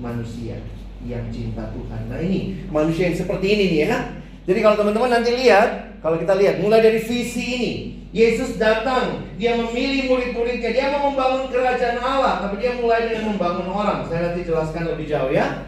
manusia 0.00 0.62
yang 1.04 1.28
cinta 1.28 1.68
Tuhan. 1.74 2.08
Nah 2.08 2.20
ini 2.22 2.64
manusia 2.72 3.12
yang 3.12 3.18
seperti 3.18 3.46
ini 3.52 3.64
nih 3.76 3.80
ya. 3.84 3.98
Jadi 4.44 4.58
kalau 4.60 4.76
teman-teman 4.80 5.20
nanti 5.20 5.30
lihat, 5.36 6.00
kalau 6.00 6.16
kita 6.16 6.36
lihat 6.36 6.60
mulai 6.60 6.80
dari 6.80 7.00
visi 7.00 7.44
ini, 7.44 7.72
Yesus 8.14 8.62
datang, 8.62 9.26
dia 9.34 9.58
memilih 9.58 10.06
murid-muridnya, 10.06 10.70
dia 10.70 10.94
mau 10.94 11.10
membangun 11.10 11.50
kerajaan 11.50 11.98
Allah, 11.98 12.46
tapi 12.46 12.62
dia 12.62 12.78
mulai 12.78 13.10
dengan 13.10 13.34
membangun 13.34 13.66
orang. 13.66 14.06
Saya 14.06 14.30
nanti 14.30 14.46
jelaskan 14.46 14.86
lebih 14.86 15.10
jauh 15.10 15.34
ya. 15.34 15.66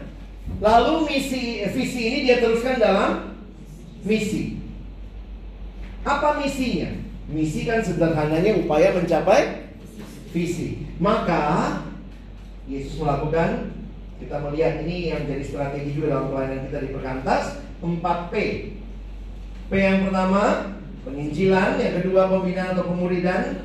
Lalu 0.63 1.11
misi 1.11 1.67
visi 1.75 2.01
ini 2.07 2.17
dia 2.23 2.39
teruskan 2.39 2.79
dalam 2.79 3.35
misi. 4.07 4.63
Apa 6.07 6.39
misinya? 6.39 6.87
Misi 7.27 7.67
kan 7.67 7.83
sederhananya 7.83 8.55
upaya 8.63 8.95
mencapai 8.95 9.67
visi. 10.31 10.87
Maka 11.03 11.83
Yesus 12.63 12.95
melakukan 12.95 13.75
kita 14.23 14.39
melihat 14.39 14.87
ini 14.87 15.11
yang 15.11 15.27
jadi 15.27 15.43
strategi 15.43 15.99
juga 15.99 16.15
dalam 16.15 16.31
pelayanan 16.31 16.63
kita 16.71 16.79
di 16.79 16.89
Perkantas 16.95 17.43
4P. 17.83 18.33
P 19.67 19.71
yang 19.75 20.07
pertama 20.07 20.76
penginjilan, 21.07 21.79
yang 21.79 21.95
kedua 22.03 22.27
pembinaan 22.27 22.75
atau 22.75 22.91
pemuridan, 22.91 23.63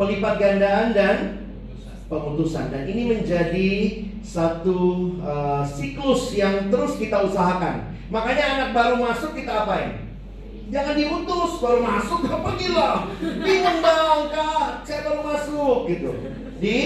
pelipat 0.00 0.34
gandaan 0.40 0.96
dan 0.96 1.16
pemutusan. 2.08 2.72
Dan 2.72 2.88
ini 2.88 3.12
menjadi 3.12 3.70
satu 4.24 5.12
uh, 5.20 5.60
siklus 5.68 6.32
yang 6.32 6.72
terus 6.72 6.96
kita 6.96 7.20
usahakan. 7.28 7.92
Makanya 8.08 8.44
anak 8.56 8.70
baru 8.72 8.96
masuk 8.96 9.36
kita 9.36 9.68
apain? 9.68 10.08
Jangan 10.68 10.96
diutus 10.96 11.64
baru 11.64 11.80
masuk 11.80 12.28
apa 12.28 12.50
gila? 12.60 12.90
Bingung 13.20 13.80
dong 13.80 14.22
kak, 14.32 14.84
saya 14.84 15.00
baru 15.04 15.20
masuk 15.24 15.88
gitu 15.88 16.12
di 16.60 16.76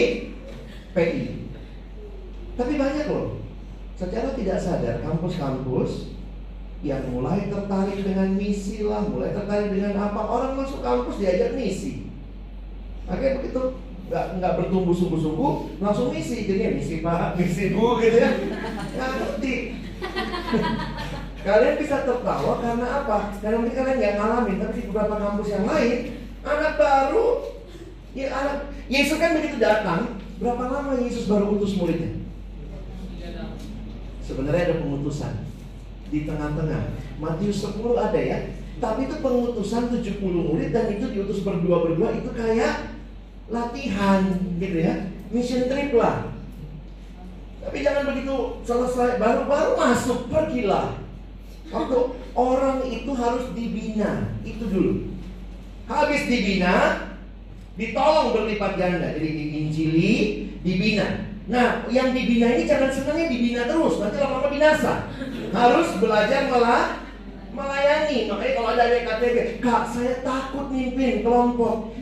PI. 0.94 1.50
Tapi 2.54 2.72
banyak 2.78 3.06
loh, 3.10 3.42
secara 3.98 4.38
tidak 4.38 4.58
sadar 4.60 5.02
kampus-kampus 5.02 6.11
yang 6.82 7.14
mulai 7.14 7.46
tertarik 7.46 8.02
dengan 8.02 8.34
misi 8.34 8.82
lah, 8.82 9.06
mulai 9.06 9.30
tertarik 9.30 9.70
dengan 9.70 9.94
apa. 10.02 10.18
Orang 10.18 10.58
masuk 10.58 10.82
kampus 10.82 11.22
diajak 11.22 11.54
misi. 11.54 12.10
Oke 13.06 13.38
begitu 13.38 13.78
nggak 14.10 14.26
nggak 14.42 14.54
bertumbuh 14.58 14.90
sungguh-sungguh 14.90 15.78
langsung 15.78 16.10
misi. 16.10 16.42
Jadi 16.42 16.74
misi 16.74 16.98
pak 16.98 17.38
misi 17.38 17.70
bu 17.70 18.02
gitu 18.02 18.18
ya. 18.18 18.30
Nggak 18.98 19.10
ngerti. 19.14 19.54
Kalian 21.42 21.74
bisa 21.78 22.02
tertawa 22.02 22.52
karena 22.58 22.86
apa? 23.02 23.18
Karena 23.38 23.62
mungkin 23.62 23.78
kalian 23.78 23.98
nggak 24.02 24.14
ngalamin 24.18 24.56
tapi 24.58 24.74
di 24.74 24.86
beberapa 24.90 25.14
kampus 25.22 25.48
yang 25.54 25.64
lain 25.70 25.98
anak 26.42 26.74
baru 26.74 27.26
ya 28.18 28.26
anak 28.34 28.58
Yesus 28.90 29.22
kan 29.22 29.38
begitu 29.38 29.62
datang. 29.62 30.18
Berapa 30.42 30.66
lama 30.66 30.98
Yesus 30.98 31.30
baru 31.30 31.54
utus 31.54 31.78
muridnya? 31.78 32.18
Sebenarnya 34.26 34.74
ada 34.74 34.82
pengutusan 34.82 35.51
di 36.12 36.28
tengah-tengah. 36.28 36.92
Matius 37.16 37.64
10 37.64 37.80
ada 37.96 38.20
ya? 38.20 38.38
Tapi 38.76 39.08
itu 39.08 39.16
pengutusan 39.24 39.88
70 39.88 40.20
murid 40.20 40.70
dan 40.76 40.92
itu 40.92 41.08
diutus 41.08 41.40
berdua-berdua 41.40 42.12
itu 42.20 42.28
kayak 42.36 42.92
latihan 43.48 44.20
gitu 44.60 44.76
ya. 44.76 45.08
Mission 45.32 45.72
trip 45.72 45.96
lah. 45.96 46.36
Tapi 47.62 47.78
jangan 47.80 48.04
begitu 48.12 48.60
selesai 48.68 49.16
baru-baru 49.16 49.80
masuk 49.80 50.28
pergilah. 50.28 51.00
Waktu 51.72 51.98
orang 52.36 52.84
itu 52.84 53.10
harus 53.16 53.48
dibina 53.56 54.36
itu 54.44 54.64
dulu. 54.68 54.92
Habis 55.88 56.28
dibina 56.28 57.08
ditolong 57.80 58.36
berlipat 58.36 58.76
ganda. 58.76 59.16
Jadi 59.16 59.30
diinjili 59.30 60.12
dibina 60.60 61.31
nah 61.50 61.82
yang 61.90 62.14
dibina 62.14 62.54
ini 62.54 62.64
jangan 62.68 62.90
senangnya 62.92 63.26
dibina 63.26 63.62
terus 63.66 63.98
nanti 63.98 64.16
lama-lama 64.22 64.48
binasa 64.52 65.10
harus 65.50 65.88
belajar 65.98 66.46
malah 66.46 67.02
melayani 67.52 68.30
makanya 68.30 68.52
kalau 68.56 68.68
ada 68.72 68.84
yang 68.88 69.04
KTB 69.04 69.36
kak 69.58 69.82
saya 69.90 70.14
takut 70.22 70.70
mimpin 70.70 71.26
kelompok 71.26 71.92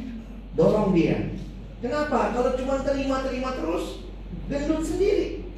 dorong 0.55 0.93
dia 0.93 1.41
Kenapa? 1.81 2.37
Kalau 2.37 2.53
cuma 2.61 2.85
terima-terima 2.85 3.57
terus, 3.57 4.05
gendut 4.53 4.85
sendiri. 4.85 5.49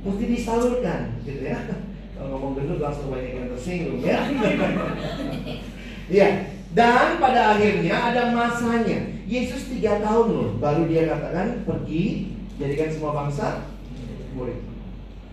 Mesti 0.00 0.24
disalurkan, 0.24 1.20
gitu 1.20 1.44
ya. 1.44 1.68
Kalau 2.16 2.28
ngomong 2.36 2.56
gendut 2.56 2.80
langsung 2.80 3.12
banyak 3.12 3.32
yang 3.36 3.48
tersinggung 3.52 4.00
ya. 4.00 4.24
Iya. 6.04 6.52
Dan 6.76 7.16
pada 7.16 7.56
akhirnya 7.56 7.96
ada 8.12 8.32
masanya. 8.36 9.24
Yesus 9.24 9.72
tiga 9.72 10.04
tahun 10.04 10.26
loh, 10.36 10.50
baru 10.60 10.84
dia 10.84 11.08
katakan 11.08 11.64
pergi 11.64 12.33
jadikan 12.58 12.88
semua 12.90 13.12
bangsa 13.12 13.66
murid. 14.34 14.58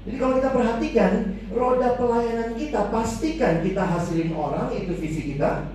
Jadi 0.01 0.17
kalau 0.17 0.33
kita 0.41 0.49
perhatikan 0.49 1.11
roda 1.53 1.93
pelayanan 1.93 2.57
kita, 2.57 2.89
pastikan 2.89 3.61
kita 3.61 3.83
hasilin 3.85 4.33
orang 4.33 4.73
itu 4.73 4.97
visi 4.97 5.35
kita. 5.35 5.69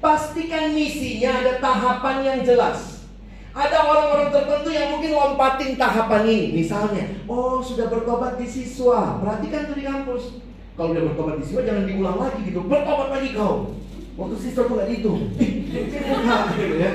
Pastikan 0.00 0.72
misinya 0.72 1.44
ada 1.44 1.60
tahapan 1.60 2.16
yang 2.24 2.38
jelas. 2.44 3.04
Ada 3.50 3.82
orang-orang 3.82 4.30
tertentu 4.32 4.70
yang 4.72 4.96
mungkin 4.96 5.12
lompatin 5.12 5.76
tahapan 5.76 6.22
ini. 6.28 6.46
Misalnya, 6.64 7.04
oh 7.28 7.60
sudah 7.60 7.88
bertobat 7.88 8.36
di 8.40 8.46
siswa. 8.48 9.20
Perhatikan 9.20 9.68
tuh 9.68 9.76
di 9.76 9.84
kampus. 9.84 10.40
Kalau 10.76 10.96
udah 10.96 11.04
bertobat 11.12 11.34
di 11.40 11.44
siswa 11.48 11.62
jangan 11.64 11.84
diulang 11.84 12.16
lagi 12.20 12.40
gitu. 12.48 12.60
Bertobat 12.64 13.08
lagi 13.12 13.28
kau. 13.36 13.76
Waktu 14.16 14.36
siswa 14.40 14.62
tuh 14.68 14.74
gak 14.76 14.88
dihitung. 14.92 15.20
gitu 15.40 16.76
ya. 16.80 16.92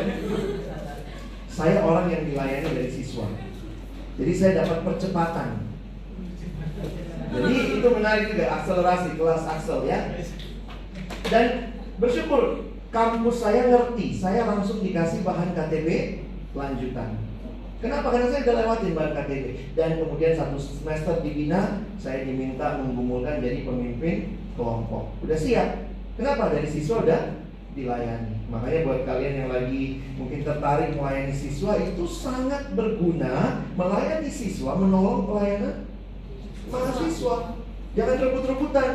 Saya 1.50 1.82
orang 1.82 2.10
yang 2.14 2.24
dilayani 2.30 2.70
dari 2.74 2.90
siswa. 2.94 3.26
Jadi 4.16 4.32
saya 4.32 4.52
dapat 4.64 4.80
percepatan. 4.88 5.50
Jadi 7.36 7.56
itu 7.80 7.88
menarik 7.92 8.32
juga 8.32 8.46
akselerasi 8.60 9.20
kelas 9.20 9.44
aksel 9.44 9.80
ya. 9.84 10.00
Dan 11.28 11.76
bersyukur 12.00 12.72
kampus 12.96 13.44
saya 13.44 13.68
ngerti. 13.68 14.16
Saya 14.16 14.48
langsung 14.48 14.80
dikasih 14.80 15.28
bahan 15.28 15.52
KTB 15.52 15.90
lanjutan. 16.56 17.20
Kenapa? 17.84 18.08
Karena 18.16 18.32
saya 18.32 18.42
sudah 18.48 18.56
lewatin 18.64 18.96
bahan 18.96 19.14
KTP 19.14 19.46
dan 19.76 20.00
kemudian 20.00 20.34
satu 20.34 20.56
semester 20.56 21.20
dibina, 21.20 21.84
saya 22.00 22.24
diminta 22.24 22.80
menggumulkan 22.80 23.44
jadi 23.44 23.68
pemimpin 23.68 24.40
kelompok. 24.56 25.12
Udah 25.22 25.36
siap. 25.36 25.92
Kenapa? 26.16 26.56
Dari 26.56 26.66
siswa 26.66 27.04
udah 27.04 27.45
dilayani. 27.76 28.48
Makanya 28.48 28.80
buat 28.88 29.02
kalian 29.04 29.36
yang 29.46 29.50
lagi 29.52 30.00
mungkin 30.16 30.48
tertarik 30.48 30.96
melayani 30.96 31.36
siswa 31.36 31.76
itu 31.76 32.08
sangat 32.08 32.72
berguna 32.72 33.68
melayani 33.76 34.32
siswa, 34.32 34.80
menolong 34.80 35.28
pelayanan 35.28 35.86
mahasiswa. 36.72 37.60
Jangan 37.96 38.16
rebut-rebutan. 38.24 38.90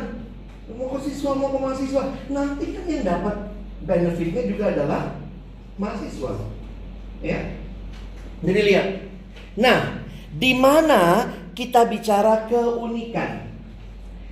Mau 0.71 0.87
ke 0.97 0.99
siswa, 1.03 1.37
mau 1.37 1.53
ke 1.53 1.59
mahasiswa. 1.61 2.03
Nanti 2.31 2.65
kan 2.73 2.85
yang 2.89 3.03
dapat 3.05 3.35
benefitnya 3.85 4.43
juga 4.49 4.65
adalah 4.73 5.01
mahasiswa. 5.77 6.31
Ya. 7.21 7.39
Jadi 8.41 8.59
lihat. 8.65 8.87
Nah, 9.57 10.01
di 10.33 10.57
mana 10.57 11.29
kita 11.53 11.85
bicara 11.85 12.49
keunikan? 12.49 13.50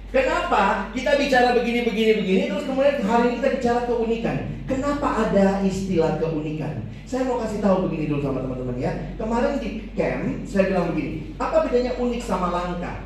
Kenapa 0.10 0.90
kita 0.90 1.22
bicara 1.22 1.54
begini 1.54 1.86
begini 1.86 2.12
begini 2.18 2.42
terus 2.50 2.66
kemudian 2.66 2.98
hari 3.06 3.30
ini 3.30 3.36
kita 3.38 3.50
bicara 3.62 3.80
keunikan? 3.86 4.38
Kenapa 4.66 5.30
ada 5.30 5.62
istilah 5.62 6.18
keunikan? 6.18 6.82
Saya 7.06 7.30
mau 7.30 7.38
kasih 7.38 7.62
tahu 7.62 7.86
begini 7.86 8.10
dulu 8.10 8.26
sama 8.26 8.42
teman-teman 8.42 8.82
ya. 8.82 9.14
Kemarin 9.22 9.62
di 9.62 9.86
camp 9.94 10.50
saya 10.50 10.74
bilang 10.74 10.98
begini, 10.98 11.38
apa 11.38 11.62
bedanya 11.62 11.94
unik 12.02 12.22
sama 12.26 12.50
langka? 12.50 13.06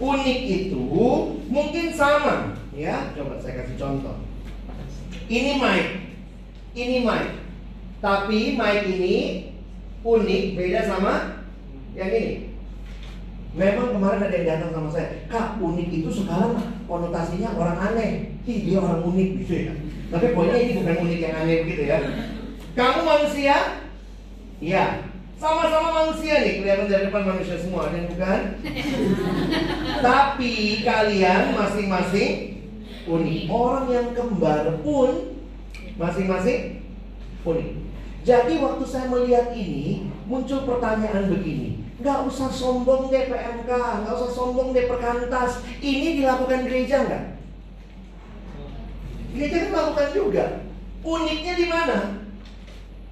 Unik 0.00 0.40
itu 0.48 0.84
mungkin 1.52 1.86
sama, 1.92 2.56
ya. 2.72 3.12
Coba 3.12 3.36
saya 3.44 3.60
kasih 3.60 3.76
contoh. 3.76 4.24
Ini 5.28 5.60
mic, 5.60 5.86
ini 6.72 7.04
mic. 7.04 7.44
Tapi 8.00 8.56
mic 8.56 8.80
ini 8.88 9.16
unik, 10.00 10.42
beda 10.56 10.80
sama 10.88 11.44
yang 11.92 12.08
ini. 12.08 12.53
Memang 13.54 13.94
kemarin 13.94 14.26
ada 14.26 14.34
yang 14.34 14.48
datang 14.50 14.70
sama 14.74 14.88
saya, 14.90 15.08
Kak 15.30 15.62
unik 15.62 15.88
itu 15.94 16.10
sekarang 16.10 16.58
konotasinya 16.90 17.54
orang 17.54 17.78
aneh. 17.78 18.10
Ih 18.42 18.58
dia 18.66 18.82
orang 18.82 19.06
unik 19.06 19.28
gitu 19.46 19.54
ya. 19.70 19.74
Tapi 20.10 20.26
pokoknya 20.34 20.58
ini 20.58 20.72
bukan 20.82 20.96
unik 21.06 21.20
yang 21.22 21.34
aneh 21.38 21.56
begitu 21.62 21.82
ya. 21.86 21.98
Kamu 22.74 23.00
manusia? 23.06 23.56
Iya. 24.58 25.06
Sama-sama 25.38 25.88
manusia 25.92 26.40
nih, 26.42 26.62
kelihatan 26.62 26.88
dari 26.90 27.04
depan 27.10 27.26
manusia 27.26 27.58
semua, 27.58 27.90
ada 27.90 27.98
yang 27.98 28.10
bukan? 28.10 28.40
Tapi 30.08 30.52
kalian 30.82 31.42
masing-masing 31.54 32.32
unik. 33.06 33.42
Orang 33.50 33.86
yang 33.92 34.08
kembar 34.14 34.82
pun 34.82 35.34
Masing-masing 35.94 36.82
unik. 37.46 37.70
Jadi 38.24 38.52
waktu 38.58 38.84
saya 38.88 39.06
melihat 39.12 39.54
ini 39.54 40.10
muncul 40.26 40.66
pertanyaan 40.66 41.30
begini. 41.30 41.83
Gak 42.02 42.26
usah 42.26 42.50
sombong 42.50 43.06
deh 43.06 43.30
PMK, 43.30 43.70
gak 44.02 44.14
usah 44.18 44.30
sombong 44.34 44.74
deh 44.74 44.90
perkantas. 44.90 45.62
Ini 45.78 46.18
dilakukan 46.18 46.66
gereja 46.66 47.06
nggak? 47.06 47.24
Gereja 49.34 49.56
kan 49.62 49.70
melakukan 49.70 50.08
juga. 50.10 50.44
Uniknya 51.04 51.54
di 51.54 51.66
mana? 51.70 51.98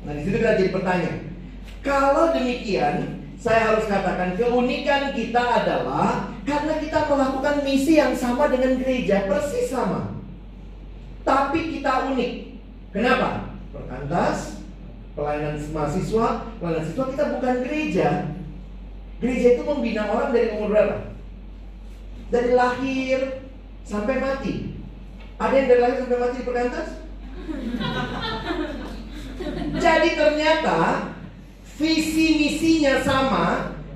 Nah 0.03 0.13
di 0.19 0.21
situ 0.27 0.37
kita 0.43 0.59
jadi 0.59 0.75
pertanyaan. 0.75 1.21
Kalau 1.83 2.35
demikian, 2.35 3.23
saya 3.39 3.75
harus 3.75 3.87
katakan 3.91 4.39
keunikan 4.39 5.15
kita 5.15 5.43
adalah 5.43 6.31
karena 6.43 6.79
kita 6.79 7.11
melakukan 7.11 7.67
misi 7.67 7.99
yang 7.99 8.15
sama 8.15 8.51
dengan 8.51 8.79
gereja, 8.79 9.27
persis 9.31 9.71
sama. 9.71 10.19
Tapi 11.23 11.79
kita 11.79 12.11
unik. 12.15 12.33
Kenapa? 12.91 13.55
Perkantas, 13.71 14.63
pelayanan 15.15 15.59
mahasiswa, 15.71 16.55
pelayanan 16.59 16.85
siswa 16.87 17.05
kita 17.15 17.25
bukan 17.39 17.55
gereja. 17.63 18.09
Gereja 19.23 19.55
itu 19.55 19.63
membina 19.63 20.11
orang 20.11 20.35
dari 20.35 20.51
umur 20.59 20.75
berapa? 20.75 21.15
Dari 22.35 22.51
lahir 22.59 23.47
sampai 23.87 24.19
mati. 24.19 24.75
Ada 25.39 25.55
yang 25.55 25.69
dari 25.71 25.81
lahir 25.81 25.97
sampai 26.03 26.19
mati 26.19 26.35
di 26.43 26.49
perkantas? 26.51 26.89
Jadi 29.79 30.09
ternyata 30.19 30.79
visi 31.79 32.27
misinya 32.35 32.99
sama, 33.07 33.47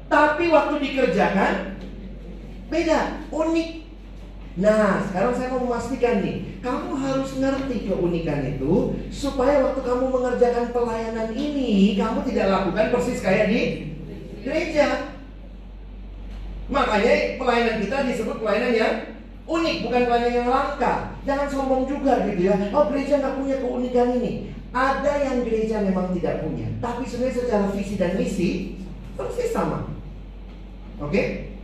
tapi 0.07 0.47
waktu 0.47 0.75
dikerjakan 0.79 1.75
beda, 2.71 3.27
unik. 3.35 3.71
Nah, 4.57 5.05
sekarang 5.11 5.37
saya 5.37 5.53
mau 5.53 5.69
memastikan 5.69 6.23
nih, 6.23 6.63
kamu 6.65 6.97
harus 6.97 7.35
ngerti 7.37 7.91
keunikan 7.91 8.41
itu 8.47 8.95
supaya 9.13 9.61
waktu 9.61 9.83
kamu 9.83 10.07
mengerjakan 10.07 10.71
pelayanan 10.71 11.35
ini, 11.35 11.99
kamu 11.99 12.25
tidak 12.25 12.47
lakukan 12.49 12.95
persis 12.95 13.21
kayak 13.21 13.51
di 13.51 13.63
gereja. 14.47 15.16
Makanya 16.67 17.39
pelayanan 17.39 17.77
kita 17.83 17.97
disebut 18.11 18.37
pelayanan 18.43 18.73
yang 18.75 18.95
unik, 19.47 19.77
bukan 19.87 20.03
pelayanan 20.11 20.35
yang 20.35 20.49
langka. 20.51 20.95
Jangan 21.23 21.47
sombong 21.47 21.85
juga 21.87 22.27
gitu 22.27 22.51
ya. 22.51 22.57
Oh, 22.75 22.91
gereja 22.91 23.23
nggak 23.23 23.37
punya 23.39 23.57
keunikan 23.63 24.09
ini. 24.19 24.33
Ada 24.75 25.13
yang 25.25 25.37
gereja 25.47 25.81
memang 25.81 26.13
tidak 26.13 26.45
punya, 26.45 26.69
tapi 26.85 27.09
sebenarnya 27.09 27.39
secara 27.41 27.67
visi 27.73 27.95
dan 27.97 28.13
misi 28.21 28.51
persis 29.17 29.55
sama. 29.55 29.89
Oke? 31.01 31.55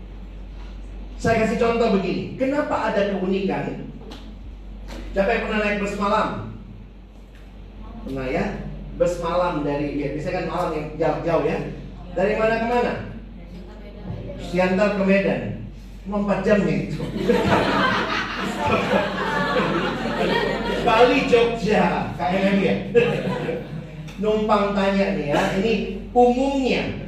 Saya 1.20 1.44
kasih 1.44 1.60
contoh 1.60 2.00
begini. 2.00 2.40
Kenapa 2.40 2.88
ada 2.88 3.12
keunikan? 3.12 3.92
Siapa 5.12 5.28
yang 5.28 5.42
pernah 5.44 5.60
naik 5.60 5.78
bus 5.84 5.94
malam? 6.00 6.28
Pernah 8.08 8.26
ya? 8.32 8.44
bus 9.02 9.18
malam 9.24 9.64
dari 9.64 9.96
ya, 9.96 10.12
biasanya 10.12 10.36
kan 10.36 10.46
malam 10.46 10.70
yang 10.76 10.86
jauh-jauh 11.00 11.44
ya. 11.48 11.58
Dari 12.12 12.34
mana 12.36 12.54
ke 12.60 12.66
mana? 12.68 12.92
Siantar 14.40 14.97
ke 14.97 15.03
Medan. 15.05 15.42
Cuma 16.03 16.25
4 16.25 16.47
jam 16.47 16.59
nih 16.64 16.90
itu. 16.90 17.03
Bali 20.83 21.18
Jogja, 21.31 22.11
KMM 22.18 22.59
ya. 22.59 22.75
Numpang 24.18 24.75
tanya 24.75 25.18
nih 25.18 25.35
ya, 25.35 25.42
ini 25.59 25.73
umumnya 26.14 27.03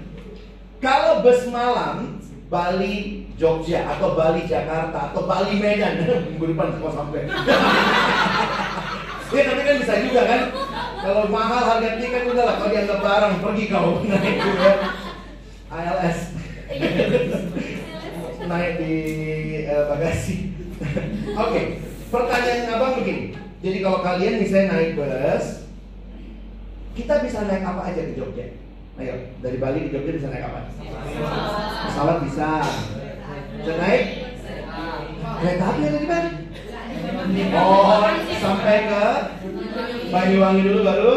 kalau 0.85 1.25
bus 1.25 1.49
malam 1.49 2.21
Bali 2.53 3.25
Jogja 3.41 3.89
atau 3.89 4.15
Bali 4.15 4.45
Jakarta 4.45 5.11
atau 5.11 5.25
Bali 5.25 5.57
Medan 5.57 6.05
minggu 6.29 6.53
depan 6.53 6.77
kok 6.77 6.93
sampai. 6.93 7.25
ya 9.35 9.43
tapi 9.49 9.63
kan 9.65 9.77
bisa 9.81 9.95
juga 10.05 10.23
kan. 10.29 10.41
Kalau 11.05 11.29
mahal 11.29 11.61
harga 11.65 12.01
tiket 12.01 12.29
udah 12.29 12.45
lah 12.45 12.55
kalau 12.61 12.71
dianggap 12.71 13.01
barang 13.01 13.35
pergi 13.41 13.65
kau 13.73 14.05
naik 14.05 14.37
juga. 14.39 14.71
ALS 15.73 16.19
naik 18.45 18.73
di 18.81 18.95
uh, 19.69 19.85
bagasi. 19.89 20.37
Oke, 21.35 21.39
okay. 21.39 21.65
pertanyaan 22.11 22.75
abang 22.77 22.95
begini. 23.01 23.35
Jadi 23.65 23.79
kalau 23.81 24.05
kalian 24.05 24.45
misalnya 24.45 24.77
naik 24.77 24.93
bus, 25.01 25.65
kita 26.93 27.15
bisa 27.25 27.49
naik 27.49 27.65
apa 27.65 27.81
aja 27.89 28.01
ke 28.05 28.13
Jogja? 28.13 28.47
Ayo, 29.01 29.15
dari 29.41 29.57
Bali 29.59 29.89
ke 29.89 29.91
Jogja 29.97 30.13
bisa 30.21 30.29
naik 30.29 30.45
apa? 30.47 30.61
Pesawat 31.89 32.17
bisa. 32.29 32.51
Bisa 33.59 33.73
naik? 33.81 34.03
Kereta 35.35 35.65
api 35.65 35.81
ada 35.83 35.99
di 35.99 36.09
Bali? 36.09 36.31
Oh, 37.57 38.05
sampai 38.39 38.77
ke 38.87 39.05
Banyuwangi 40.13 40.63
dulu 40.63 40.81
baru 40.85 41.15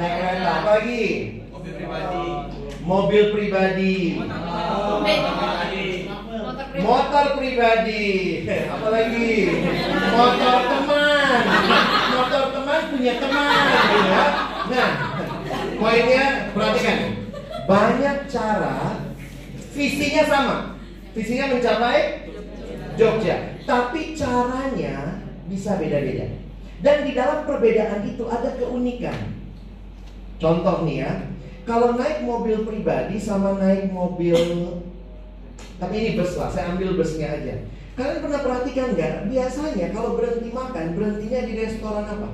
naik 0.00 0.14
kereta 0.16 0.50
apa 0.50 0.70
lagi? 0.80 1.04
Mobil 1.52 1.72
pribadi. 1.76 2.26
Mobil 2.86 3.34
pribadi. 3.34 4.14
Motor 6.78 7.26
pribadi. 7.34 8.06
Apa 8.78 8.86
lagi? 8.94 9.30
Motor 10.14 10.58
teman. 10.70 11.42
Motor 12.14 12.44
teman 12.54 12.80
punya 12.94 13.14
teman, 13.18 13.66
ya. 14.06 14.24
Nah, 14.70 14.90
poinnya 15.82 16.26
perhatikan. 16.54 16.98
Banyak 17.66 18.16
cara 18.30 19.02
visinya 19.74 20.22
sama. 20.30 20.56
Visinya 21.10 21.58
mencapai 21.58 22.30
Jogja, 22.94 23.58
tapi 23.66 24.14
caranya 24.14 25.26
bisa 25.50 25.74
beda-beda. 25.74 26.38
Dan 26.86 27.02
di 27.02 27.18
dalam 27.18 27.42
perbedaan 27.50 28.06
itu 28.06 28.30
ada 28.30 28.54
keunikan. 28.54 29.34
Contoh 30.36 30.84
nih 30.84 31.02
ya, 31.02 31.12
kalau 31.66 31.98
naik 31.98 32.22
mobil 32.22 32.62
pribadi 32.62 33.18
sama 33.18 33.58
naik 33.58 33.90
mobil 33.90 34.38
tapi 35.76 35.94
ini 36.00 36.10
bus 36.16 36.40
lah, 36.40 36.48
saya 36.48 36.72
ambil 36.72 36.96
busnya 36.96 37.36
aja. 37.36 37.68
Kalian 37.96 38.24
pernah 38.24 38.40
perhatikan 38.40 38.96
nggak? 38.96 39.28
Biasanya 39.28 39.86
kalau 39.92 40.16
berhenti 40.16 40.48
makan, 40.52 40.96
berhentinya 40.96 41.40
di 41.44 41.52
restoran 41.56 42.04
apa? 42.04 42.28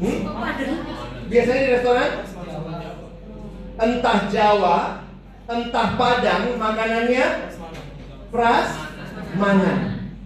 Hmm? 0.00 0.20
Biasanya 1.28 1.60
di 1.60 1.70
restoran? 1.76 2.10
Entah 3.80 4.20
Jawa, 4.28 4.78
entah 5.48 5.88
Padang, 5.96 6.44
makanannya 6.56 7.26
pras 8.32 8.68
mana? 9.36 9.72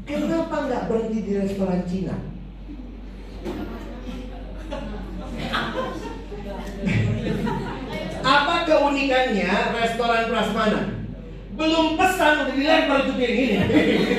Kenapa 0.06 0.56
nggak 0.70 0.86
berhenti 0.90 1.18
di 1.22 1.32
restoran 1.38 1.82
Cina? 1.86 2.33
Apa 8.64 8.80
keunikannya 8.80 9.76
restoran 9.76 10.32
prasmanan? 10.32 11.04
belum 11.54 12.00
pesan 12.00 12.48
udah 12.48 12.54
dilempar 12.56 12.98
itu 13.04 13.12
piring 13.12 13.40
ini 13.44 13.58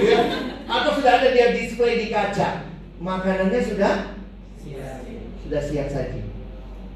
atau 0.77 0.91
sudah 0.95 1.11
ada 1.19 1.33
dia 1.33 1.51
display 1.51 1.99
di 1.99 2.07
kaca 2.13 2.63
makanannya 3.01 3.59
sudah 3.59 4.15
siap. 4.55 5.03
sudah 5.43 5.61
siap 5.65 5.87
saja 5.91 6.21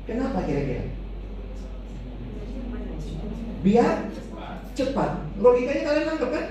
kenapa 0.06 0.46
kira-kira 0.48 0.94
biar 3.66 4.14
cepat 4.78 5.12
logikanya 5.42 5.84
kalian 5.90 6.06
nangkep 6.08 6.30
kan 6.30 6.46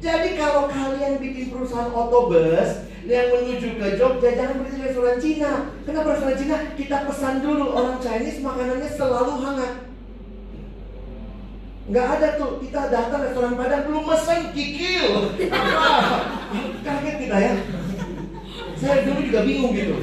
jadi 0.00 0.28
kalau 0.34 0.66
kalian 0.66 1.20
bikin 1.20 1.52
perusahaan 1.52 1.94
otobus 1.94 2.90
yang 3.06 3.30
menuju 3.36 3.78
ke 3.78 3.86
Jogja 4.00 4.34
jangan 4.34 4.62
beli 4.62 4.78
restoran 4.78 5.18
Cina. 5.18 5.74
Kenapa 5.82 6.14
restoran 6.14 6.38
Cina? 6.38 6.56
Kita 6.78 7.02
pesan 7.02 7.42
dulu 7.42 7.74
orang 7.74 7.98
Chinese 7.98 8.42
makanannya 8.42 8.86
selalu 8.86 9.42
hangat. 9.42 9.91
Nggak 11.82 12.06
ada 12.18 12.28
tuh, 12.38 12.62
kita 12.62 12.80
datang 12.94 13.20
restoran 13.26 13.58
Padang 13.58 13.82
belum 13.90 14.04
mesen 14.06 14.40
kikil. 14.54 15.06
Kaget 16.86 17.16
kita 17.26 17.36
ya. 17.42 17.54
Saya 18.78 19.02
dulu 19.06 19.20
juga 19.26 19.40
bingung 19.42 19.72
gitu. 19.74 19.96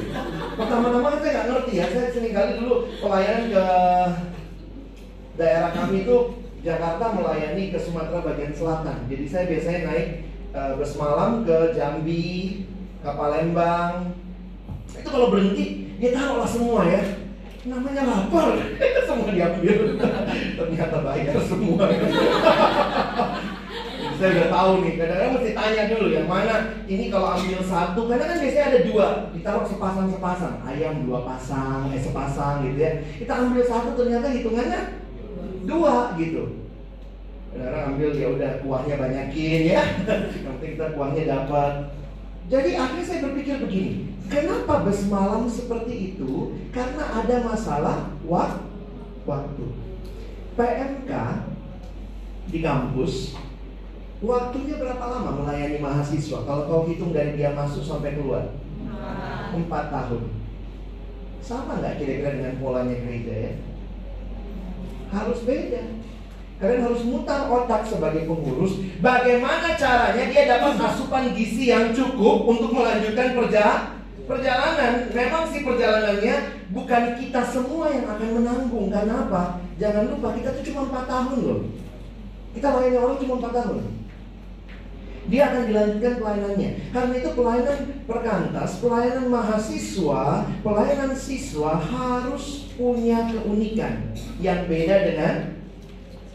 Pertama-tama 0.60 1.16
kan 1.16 1.20
saya 1.24 1.32
nggak 1.32 1.48
ngerti 1.48 1.72
ya. 1.80 1.86
Saya 1.88 2.06
sering 2.12 2.34
kali 2.36 2.52
dulu 2.60 2.74
pelayanan 3.00 3.44
ke 3.48 3.66
daerah 5.40 5.70
kami 5.72 6.04
itu 6.04 6.16
Jakarta 6.60 7.04
melayani 7.16 7.64
ke 7.72 7.78
Sumatera 7.80 8.20
bagian 8.20 8.52
selatan. 8.52 9.08
Jadi 9.08 9.24
saya 9.24 9.44
biasanya 9.48 9.80
naik 9.88 10.08
uh, 10.52 10.76
bus 10.76 10.92
malam 11.00 11.48
ke 11.48 11.72
Jambi, 11.72 12.68
ke 13.00 13.08
Palembang. 13.08 14.12
Itu 14.92 15.08
kalau 15.08 15.32
berhenti, 15.32 15.96
dia 15.96 16.12
taruhlah 16.12 16.48
semua 16.48 16.84
ya 16.84 17.00
namanya 17.70 18.02
lapar. 18.02 18.58
Semua 19.08 19.30
diambil. 19.30 19.78
Ternyata 20.58 20.96
bayar 21.06 21.36
semua. 21.46 21.86
Saya 24.20 24.36
udah 24.36 24.48
tahu 24.52 24.84
nih 24.84 25.00
kadang-kadang 25.00 25.32
mesti 25.32 25.50
tanya 25.56 25.82
dulu 25.88 26.06
yang 26.12 26.28
mana? 26.28 26.76
Ini 26.84 27.08
kalau 27.08 27.40
ambil 27.40 27.60
satu 27.64 28.04
karena 28.04 28.28
kan 28.28 28.36
biasanya 28.36 28.66
ada 28.68 28.80
dua. 28.84 29.06
Ditaruh 29.32 29.64
sepasang 29.64 30.12
sepasang 30.12 30.60
ayam 30.68 31.08
dua 31.08 31.24
pasang 31.24 31.88
eh 31.88 31.96
sepasang 31.96 32.68
gitu 32.68 32.84
ya. 32.84 33.00
Kita 33.16 33.32
ambil 33.32 33.64
satu 33.64 33.96
ternyata 33.96 34.28
hitungannya 34.28 35.00
dua 35.64 36.12
gitu. 36.20 36.68
Kadang-kadang 37.48 37.84
ambil 37.96 38.10
ya 38.12 38.28
udah 38.28 38.50
kuahnya 38.60 38.94
banyakin 39.00 39.60
ya. 39.72 39.82
Nanti 40.44 40.64
kita 40.76 40.86
kuahnya 40.92 41.24
dapat. 41.24 41.72
Jadi 42.52 42.70
akhirnya 42.76 43.04
saya 43.08 43.24
berpikir 43.24 43.56
begini 43.56 44.09
Kenapa 44.30 44.86
bus 44.86 45.10
malam 45.10 45.50
seperti 45.50 46.14
itu? 46.14 46.54
Karena 46.70 47.02
ada 47.02 47.36
masalah 47.42 48.14
waktu. 48.22 49.66
PMK 50.54 51.12
di 52.50 52.58
kampus 52.62 53.34
waktunya 54.22 54.78
berapa 54.78 55.02
lama 55.02 55.42
melayani 55.42 55.82
mahasiswa? 55.82 56.46
Kalau 56.46 56.62
kau 56.70 56.86
hitung 56.86 57.10
dari 57.10 57.34
dia 57.34 57.50
masuk 57.58 57.82
sampai 57.82 58.14
keluar, 58.14 58.54
empat 59.50 59.84
tahun. 59.90 60.22
Sama 61.42 61.82
nggak 61.82 61.98
kira-kira 61.98 62.38
dengan 62.38 62.54
polanya 62.62 62.94
gereja 63.02 63.34
ya? 63.34 63.52
Harus 65.10 65.42
beda. 65.42 65.82
Kalian 66.60 66.86
harus 66.86 67.02
mutar 67.08 67.48
otak 67.50 67.82
sebagai 67.88 68.28
pengurus. 68.28 68.78
Bagaimana 69.00 69.74
caranya 69.74 70.24
dia 70.28 70.44
dapat 70.44 70.76
asupan 70.76 71.32
gizi 71.34 71.72
yang 71.72 71.90
cukup 71.90 72.46
untuk 72.46 72.70
melanjutkan 72.76 73.32
perjalanan 73.34 73.99
perjalanan 74.30 75.10
memang 75.10 75.42
sih 75.50 75.66
perjalanannya 75.66 76.36
bukan 76.70 77.02
kita 77.18 77.42
semua 77.42 77.90
yang 77.90 78.06
akan 78.06 78.28
menanggung. 78.38 78.86
Karena 78.86 79.26
apa? 79.26 79.42
Jangan 79.82 80.06
lupa 80.06 80.38
kita 80.38 80.54
tuh 80.54 80.64
cuma 80.70 80.86
4 80.86 81.10
tahun 81.10 81.38
loh. 81.42 81.60
Kita 82.54 82.66
melayani 82.70 82.98
orang 83.02 83.18
cuma 83.18 83.34
4 83.42 83.58
tahun. 83.58 83.78
Dia 85.30 85.42
akan 85.50 85.62
dilanjutkan 85.66 86.14
pelayanannya. 86.22 86.70
Karena 86.94 87.14
itu 87.18 87.30
pelayanan 87.34 87.78
perkantas 88.06 88.70
pelayanan 88.78 89.26
mahasiswa 89.26 90.22
pelayanan 90.62 91.12
siswa 91.18 91.76
harus 91.76 92.70
punya 92.78 93.26
keunikan 93.34 94.14
yang 94.38 94.70
beda 94.70 94.96
dengan 95.10 95.34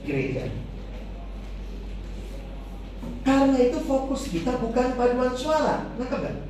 gereja. 0.04 0.52
Karena 3.26 3.58
itu 3.58 3.80
fokus 3.82 4.30
kita 4.30 4.62
bukan 4.62 4.94
paduan 4.94 5.34
suara. 5.34 5.90
Nangkep 5.98 6.20
gak? 6.22 6.45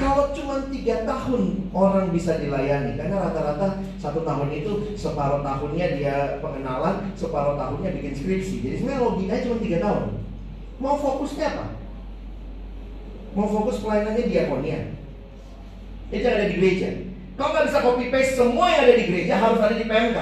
Kalau 0.00 0.32
cuma 0.32 0.66
tiga 0.72 1.04
tahun 1.04 1.68
orang 1.70 2.10
bisa 2.10 2.40
dilayani, 2.40 2.96
karena 2.96 3.28
rata-rata 3.28 3.80
satu 4.00 4.24
tahun 4.24 4.48
itu 4.50 4.96
separuh 4.96 5.44
tahunnya 5.44 5.86
dia 6.00 6.16
pengenalan, 6.40 7.12
separuh 7.14 7.54
tahunnya 7.60 7.94
bikin 8.00 8.14
skripsi. 8.16 8.56
Jadi 8.64 8.74
sebenarnya 8.80 9.04
logikanya 9.04 9.44
cuma 9.46 9.56
tiga 9.60 9.78
tahun. 9.84 10.04
Mau 10.80 10.96
fokusnya 10.98 11.46
apa? 11.54 11.66
Mau 13.32 13.48
fokus 13.48 13.80
pelayanannya 13.80 14.28
diakonia. 14.28 14.80
Itu 16.12 16.26
ada 16.28 16.44
di 16.48 16.54
gereja. 16.60 16.88
Kalau 17.36 17.50
nggak 17.56 17.66
bisa 17.72 17.78
copy 17.80 18.04
paste 18.12 18.36
semua 18.36 18.68
yang 18.68 18.84
ada 18.84 18.94
di 18.98 19.04
gereja 19.08 19.34
harus 19.40 19.60
ada 19.60 19.76
di 19.76 19.88
PMK. 19.88 20.18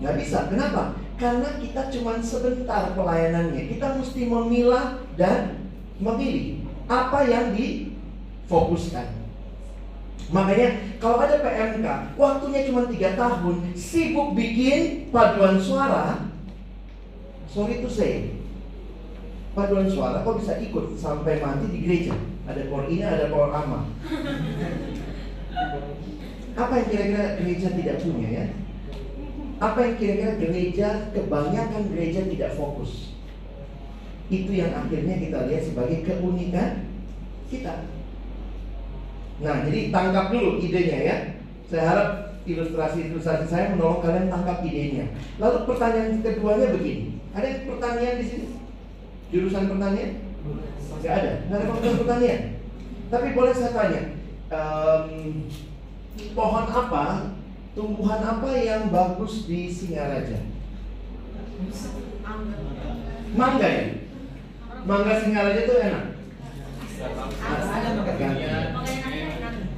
Nggak 0.00 0.16
bisa. 0.16 0.38
Kenapa? 0.48 0.82
Karena 1.20 1.48
kita 1.60 1.92
cuma 1.92 2.16
sebentar 2.24 2.96
pelayanannya. 2.96 3.68
Kita 3.76 4.00
mesti 4.00 4.20
memilah 4.24 5.04
dan 5.20 5.68
memilih 6.00 6.59
apa 6.90 7.18
yang 7.30 7.54
di 7.54 7.94
fokuskan. 8.50 9.06
Makanya 10.34 10.98
kalau 10.98 11.22
ada 11.22 11.38
PMK, 11.38 11.86
waktunya 12.18 12.66
cuma 12.66 12.90
tiga 12.90 13.14
tahun, 13.14 13.70
sibuk 13.78 14.34
bikin 14.34 15.10
paduan 15.14 15.58
suara, 15.58 16.30
sorry 17.50 17.82
to 17.82 17.90
say, 17.90 18.34
paduan 19.54 19.86
suara 19.90 20.22
kok 20.26 20.38
bisa 20.42 20.58
ikut 20.58 20.98
sampai 20.98 21.38
mati 21.38 21.66
di 21.70 21.78
gereja. 21.86 22.14
Ada 22.46 22.66
por 22.66 22.86
ini, 22.90 23.06
ada 23.06 23.30
por 23.30 23.54
ama. 23.54 23.90
Apa 26.58 26.72
yang 26.82 26.88
kira-kira 26.90 27.38
gereja 27.38 27.68
tidak 27.74 28.02
punya 28.02 28.28
ya? 28.30 28.46
Apa 29.62 29.78
yang 29.86 29.94
kira-kira 29.98 30.32
gereja, 30.38 30.88
kebanyakan 31.14 31.82
gereja 31.94 32.26
tidak 32.26 32.54
fokus. 32.58 33.09
Itu 34.30 34.50
yang 34.54 34.72
akhirnya 34.78 35.18
kita 35.18 35.50
lihat 35.50 35.62
sebagai 35.66 36.06
keunikan 36.06 36.86
kita. 37.50 37.90
Nah, 39.42 39.66
jadi 39.66 39.90
tangkap 39.90 40.30
dulu 40.30 40.62
idenya 40.62 40.98
ya. 41.02 41.16
Saya 41.66 41.82
harap 41.90 42.08
ilustrasi-ilustrasi 42.46 43.46
saya 43.50 43.74
menolong 43.74 44.00
kalian 44.00 44.30
tangkap 44.30 44.62
idenya. 44.62 45.10
Lalu 45.42 45.66
pertanyaan 45.66 46.22
keduanya 46.22 46.66
begini. 46.70 47.18
Ada 47.34 47.66
pertanyaan 47.66 48.16
di 48.22 48.26
sini? 48.26 48.46
Jurusan 49.34 49.66
pertanyaan? 49.66 50.12
Gak 51.02 51.14
ada. 51.14 51.32
Gak 51.50 51.58
ada 51.58 51.98
pertanyaan. 51.98 52.42
Tapi 53.10 53.26
boleh 53.34 53.54
saya 53.54 53.74
tanya, 53.74 54.02
um, 54.54 55.06
pohon 56.38 56.66
apa, 56.70 57.34
tumbuhan 57.74 58.22
apa 58.22 58.50
yang 58.54 58.94
bagus 58.94 59.50
di 59.50 59.66
Singaraja? 59.66 60.46
Mangga 63.34 63.68
ya? 63.68 63.84
Mangga 64.86 65.14
Singaraja 65.20 65.60
itu 65.64 65.74
enak. 65.76 66.04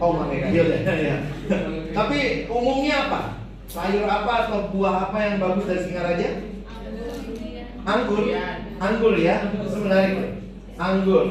Oh 0.02 0.10
mangga 0.18 0.34
ya. 0.34 0.62
ya. 0.90 1.16
Tapi 1.94 2.18
umumnya 2.50 2.96
apa? 3.06 3.22
Sayur 3.70 4.04
apa 4.04 4.32
atau 4.46 4.68
buah 4.74 5.08
apa 5.08 5.18
yang 5.22 5.36
bagus 5.38 5.64
dari 5.70 5.82
Singaraja? 5.86 6.28
Anggur. 7.82 8.22
Anggur 8.82 9.14
ya. 9.18 9.36
Sebenarnya 9.70 10.42
anggur. 10.78 11.26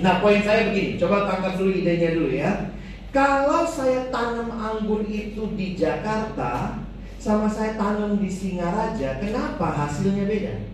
Nah 0.00 0.14
poin 0.24 0.40
saya 0.40 0.72
begini, 0.72 0.96
coba 0.96 1.28
tangkap 1.28 1.60
dulu 1.60 1.70
idenya 1.76 2.16
dulu 2.16 2.30
ya. 2.32 2.72
Kalau 3.10 3.66
saya 3.66 4.06
tanam 4.08 4.48
anggur 4.54 5.02
itu 5.04 5.50
di 5.58 5.74
Jakarta 5.74 6.78
sama 7.20 7.50
saya 7.50 7.76
tanam 7.76 8.16
di 8.16 8.30
Singaraja, 8.30 9.18
kenapa 9.20 9.66
hasilnya 9.76 10.24
beda? 10.24 10.69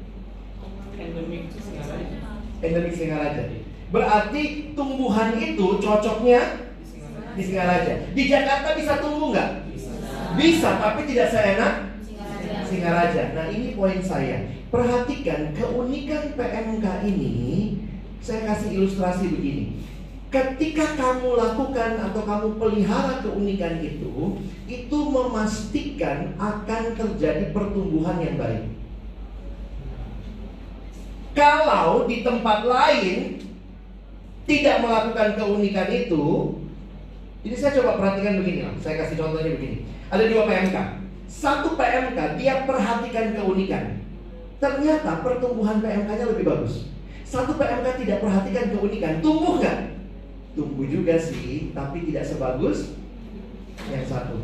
Endemik 0.97 1.53
Singaraja. 1.53 2.19
Endemik 2.65 2.95
Singaraja. 2.97 3.43
Berarti 3.93 4.43
tumbuhan 4.75 5.37
itu 5.39 5.67
cocoknya 5.79 6.41
di 7.37 7.43
Singaraja. 7.45 7.93
Di 8.17 8.23
Jakarta 8.27 8.69
bisa 8.75 8.99
tumbuh 8.99 9.31
nggak? 9.31 9.51
Bisa. 9.71 9.93
Bisa, 10.35 10.71
tapi 10.81 11.07
tidak 11.07 11.29
seenak 11.31 11.75
Singaraja. 12.67 13.23
Nah 13.37 13.47
ini 13.53 13.77
poin 13.77 14.01
saya. 14.03 14.51
Perhatikan 14.73 15.55
keunikan 15.55 16.35
PMK 16.35 16.87
ini. 17.07 17.35
Saya 18.19 18.43
kasih 18.43 18.83
ilustrasi 18.83 19.31
begini. 19.31 19.87
Ketika 20.27 20.99
kamu 20.99 21.39
lakukan 21.39 22.03
atau 22.11 22.23
kamu 22.27 22.59
pelihara 22.59 23.23
keunikan 23.23 23.79
itu, 23.79 24.43
itu 24.67 24.99
memastikan 25.07 26.35
akan 26.35 26.83
terjadi 26.99 27.55
pertumbuhan 27.55 28.19
yang 28.19 28.35
baik. 28.35 28.76
Kalau 31.37 32.09
di 32.09 32.25
tempat 32.25 32.65
lain 32.65 33.45
tidak 34.49 34.77
melakukan 34.81 35.37
keunikan 35.37 35.89
itu, 35.93 36.57
jadi 37.45 37.57
saya 37.61 37.73
coba 37.83 38.01
perhatikan 38.01 38.41
begini 38.41 38.65
lah. 38.65 38.75
Saya 38.81 39.05
kasih 39.05 39.21
contohnya 39.21 39.53
begini. 39.53 39.85
Ada 40.09 40.25
dua 40.33 40.49
PMK. 40.49 40.77
Satu 41.29 41.77
PMK 41.77 42.19
dia 42.41 42.65
perhatikan 42.65 43.37
keunikan. 43.37 43.85
Ternyata 44.57 45.21
pertumbuhan 45.21 45.85
PMK-nya 45.85 46.27
lebih 46.33 46.49
bagus. 46.49 46.89
Satu 47.29 47.61
PMK 47.61 48.07
tidak 48.07 48.25
perhatikan 48.25 48.73
keunikan, 48.73 49.21
tumbuh 49.21 49.61
nggak? 49.61 49.97
tumbuh 50.57 50.89
juga 50.89 51.21
sih, 51.21 51.71
tapi 51.77 52.09
tidak 52.09 52.25
sebagus 52.25 52.97
yang 53.93 54.03
satu. 54.09 54.41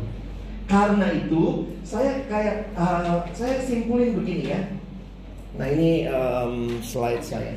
Karena 0.69 1.09
itu 1.11 1.73
saya 1.81 2.23
kayak 2.29 2.71
uh, 2.77 3.25
saya 3.33 3.59
simpulin 3.59 4.15
begini 4.15 4.53
ya. 4.53 4.61
Nah 5.57 5.67
ini 5.69 6.09
um, 6.09 6.81
slide 6.81 7.21
saya. 7.21 7.55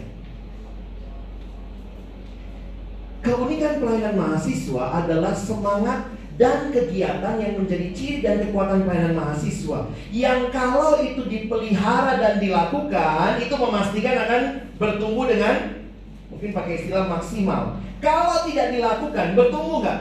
Keunikan 3.24 3.82
pelayanan 3.82 4.14
mahasiswa 4.14 5.02
adalah 5.02 5.34
semangat 5.34 6.14
dan 6.36 6.70
kegiatan 6.70 7.40
yang 7.40 7.58
menjadi 7.58 7.90
ciri 7.96 8.20
dan 8.20 8.44
kekuatan 8.44 8.84
pelayanan 8.84 9.16
mahasiswa 9.16 9.88
yang 10.12 10.52
kalau 10.52 11.00
itu 11.00 11.24
dipelihara 11.24 12.20
dan 12.20 12.36
dilakukan 12.36 13.40
itu 13.40 13.54
memastikan 13.56 14.14
akan 14.20 14.42
bertumbuh 14.76 15.26
dengan 15.32 15.88
mungkin 16.28 16.52
pakai 16.52 16.84
istilah 16.84 17.08
maksimal 17.08 17.80
kalau 18.00 18.44
tidak 18.44 18.76
dilakukan, 18.76 19.26
bertumbuh 19.32 19.80
nggak? 19.80 20.00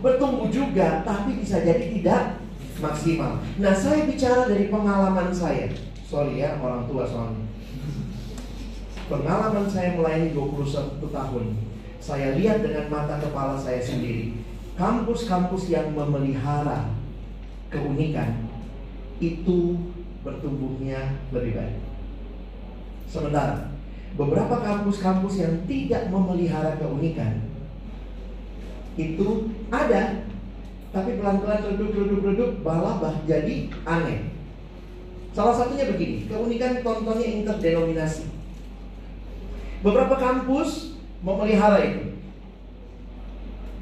Bertumbuh 0.00 0.46
juga, 0.54 1.02
tapi 1.02 1.42
bisa 1.42 1.58
jadi 1.66 1.90
tidak 1.98 2.38
maksimal. 2.78 3.42
Nah, 3.58 3.74
saya 3.74 4.06
bicara 4.06 4.46
dari 4.46 4.70
pengalaman 4.70 5.34
saya. 5.34 5.66
Sorry 6.06 6.38
ya, 6.38 6.62
orang 6.62 6.86
tua 6.86 7.02
soalnya. 7.02 7.42
Pengalaman 9.10 9.66
saya 9.66 9.98
melayani 9.98 10.30
21 10.30 11.02
tahun. 11.02 11.44
Saya 11.98 12.38
lihat 12.38 12.62
dengan 12.62 12.86
mata 12.86 13.18
kepala 13.18 13.58
saya 13.58 13.82
sendiri. 13.82 14.38
Kampus-kampus 14.78 15.66
yang 15.74 15.90
memelihara 15.90 16.94
keunikan 17.74 18.46
itu 19.18 19.90
bertumbuhnya 20.22 21.18
lebih 21.34 21.58
baik. 21.58 21.78
Sementara 23.10 23.74
beberapa 24.14 24.62
kampus-kampus 24.62 25.42
yang 25.42 25.54
tidak 25.66 26.10
memelihara 26.10 26.78
keunikan 26.78 27.46
itu 28.96 29.52
ada 29.68 30.24
tapi 30.94 31.20
pelan-pelan 31.20 31.60
reduk-reduk-reduk 31.72 32.64
balabah 32.64 33.20
jadi 33.28 33.68
aneh. 33.84 34.35
Salah 35.36 35.52
satunya 35.52 35.84
begini, 35.92 36.24
keunikan 36.32 36.80
tontonnya 36.80 37.28
interdenominasi. 37.28 38.24
Beberapa 39.84 40.16
kampus 40.16 40.96
memelihara 41.20 41.84
itu. 41.84 42.16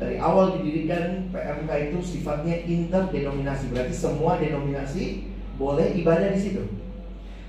Dari 0.03 0.19
awal 0.19 0.59
didirikan 0.59 1.31
PMK 1.31 1.71
itu 1.95 1.99
sifatnya 2.03 2.59
interdenominasi, 2.67 3.71
berarti 3.71 3.95
semua 3.95 4.43
denominasi 4.43 5.31
boleh 5.55 5.95
ibadah 5.95 6.35
di 6.35 6.41
situ. 6.43 6.67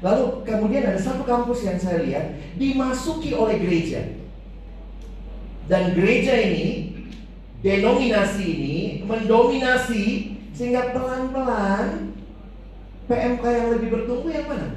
Lalu 0.06 0.46
kemudian 0.46 0.86
ada 0.86 1.02
satu 1.02 1.26
kampus 1.26 1.66
yang 1.66 1.82
saya 1.82 2.06
lihat 2.06 2.38
dimasuki 2.62 3.34
oleh 3.34 3.58
gereja. 3.58 4.06
Dan 5.66 5.98
gereja 5.98 6.38
ini, 6.46 6.94
denominasi 7.66 8.46
ini 8.46 8.78
mendominasi 9.10 10.38
sehingga 10.54 10.94
pelan-pelan 10.94 12.05
PMK 13.06 13.44
yang 13.46 13.68
lebih 13.78 13.90
bertumbuh 13.94 14.32
yang 14.32 14.48
mana? 14.50 14.70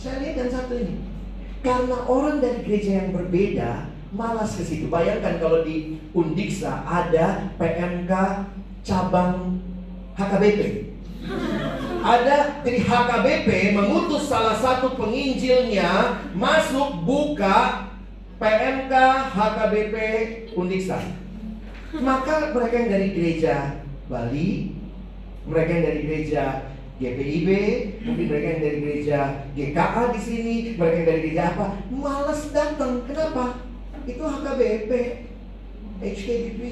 Saya 0.00 0.24
lihat 0.24 0.36
yang 0.46 0.50
satu 0.50 0.74
ini. 0.76 0.96
Karena 1.62 1.96
orang 2.10 2.42
dari 2.42 2.66
gereja 2.66 3.06
yang 3.06 3.14
berbeda 3.14 3.86
malas 4.10 4.58
ke 4.58 4.66
situ. 4.66 4.90
Bayangkan 4.90 5.38
kalau 5.38 5.62
di 5.62 6.02
Undiksa 6.10 6.82
ada 6.82 7.54
PMK 7.60 8.12
cabang 8.82 9.62
HKBP 10.18 10.92
ada 12.02 12.58
dari 12.66 12.82
HKBP 12.82 13.78
mengutus 13.78 14.26
salah 14.26 14.58
satu 14.58 14.98
penginjilnya 14.98 16.18
masuk 16.34 17.06
buka 17.06 17.88
PMK 18.42 18.92
HKBP 19.30 19.94
Undiksa. 20.58 20.98
Maka 22.02 22.50
mereka 22.50 22.74
yang 22.74 22.90
dari 22.90 23.08
gereja 23.14 23.56
Bali, 24.10 24.74
mereka 25.46 25.70
yang 25.70 25.84
dari 25.86 26.00
gereja 26.02 26.44
GPIB, 27.00 27.48
mungkin 28.04 28.26
mereka 28.28 28.46
yang 28.46 28.60
dari 28.60 28.78
gereja 28.84 29.18
GKA 29.56 30.02
di 30.12 30.20
sini, 30.20 30.54
mereka 30.76 30.96
yang 30.96 31.06
dari 31.08 31.20
gereja 31.24 31.42
apa, 31.56 31.66
malas 31.88 32.52
datang. 32.52 33.00
Kenapa? 33.08 33.64
Itu 34.04 34.22
HKBP, 34.22 34.90
HKBP. 36.02 36.62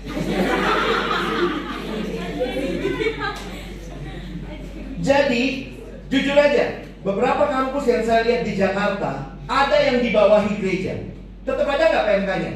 Jadi, 5.00 5.72
jujur 6.12 6.36
aja, 6.36 6.84
beberapa 7.00 7.48
kampus 7.48 7.84
yang 7.88 8.04
saya 8.04 8.20
lihat 8.28 8.42
di 8.44 8.60
Jakarta 8.60 9.32
ada 9.48 9.76
yang 9.80 10.04
di 10.04 10.12
bawahi 10.12 10.60
gereja. 10.60 11.08
Tetap 11.42 11.64
ada 11.64 11.84
nggak 11.88 12.06
PMK-nya? 12.06 12.52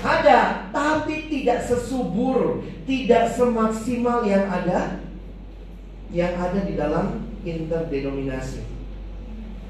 Ada, 0.00 0.72
tapi 0.72 1.28
tidak 1.28 1.60
sesubur, 1.68 2.64
tidak 2.88 3.28
semaksimal 3.36 4.24
yang 4.24 4.48
ada 4.48 5.04
yang 6.10 6.34
ada 6.34 6.60
di 6.66 6.74
dalam 6.74 7.30
interdenominasi. 7.46 8.66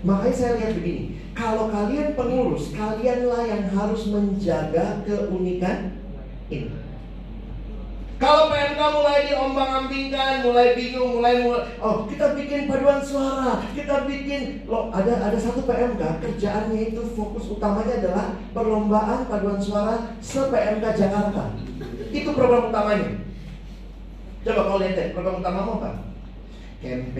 Makanya 0.00 0.36
saya 0.36 0.52
lihat 0.56 0.72
begini, 0.80 1.20
Kalau 1.30 1.70
kalian 1.72 2.18
pengurus, 2.18 2.74
kalianlah 2.74 3.46
yang 3.48 3.64
harus 3.72 4.10
menjaga 4.10 5.06
keunikan 5.06 5.96
ini. 6.50 6.74
Kalau 8.20 8.52
PMK 8.52 8.76
mulai 8.76 9.32
diombang-ambingkan, 9.32 10.44
mulai 10.44 10.76
bingung, 10.76 11.16
mulai, 11.16 11.40
mulai 11.40 11.64
oh 11.80 12.04
kita 12.04 12.36
bikin 12.36 12.68
paduan 12.68 13.00
suara, 13.00 13.64
kita 13.72 14.04
bikin 14.04 14.68
loh 14.68 14.92
ada 14.92 15.24
ada 15.24 15.38
satu 15.40 15.64
PMK 15.64 16.20
kerjaannya 16.20 16.92
itu 16.92 17.00
fokus 17.16 17.48
utamanya 17.48 17.96
adalah 17.96 18.36
perlombaan 18.52 19.24
paduan 19.24 19.56
suara 19.56 20.12
se 20.20 20.36
PMK 20.36 20.84
Jakarta. 21.00 21.56
Itu 22.12 22.36
program 22.36 22.68
utamanya. 22.68 23.24
Coba 24.44 24.60
kau 24.68 24.76
lihat 24.84 24.92
deh, 25.00 25.08
program 25.16 25.40
utama 25.40 25.80
apa? 25.80 26.09
Camp 26.80 27.12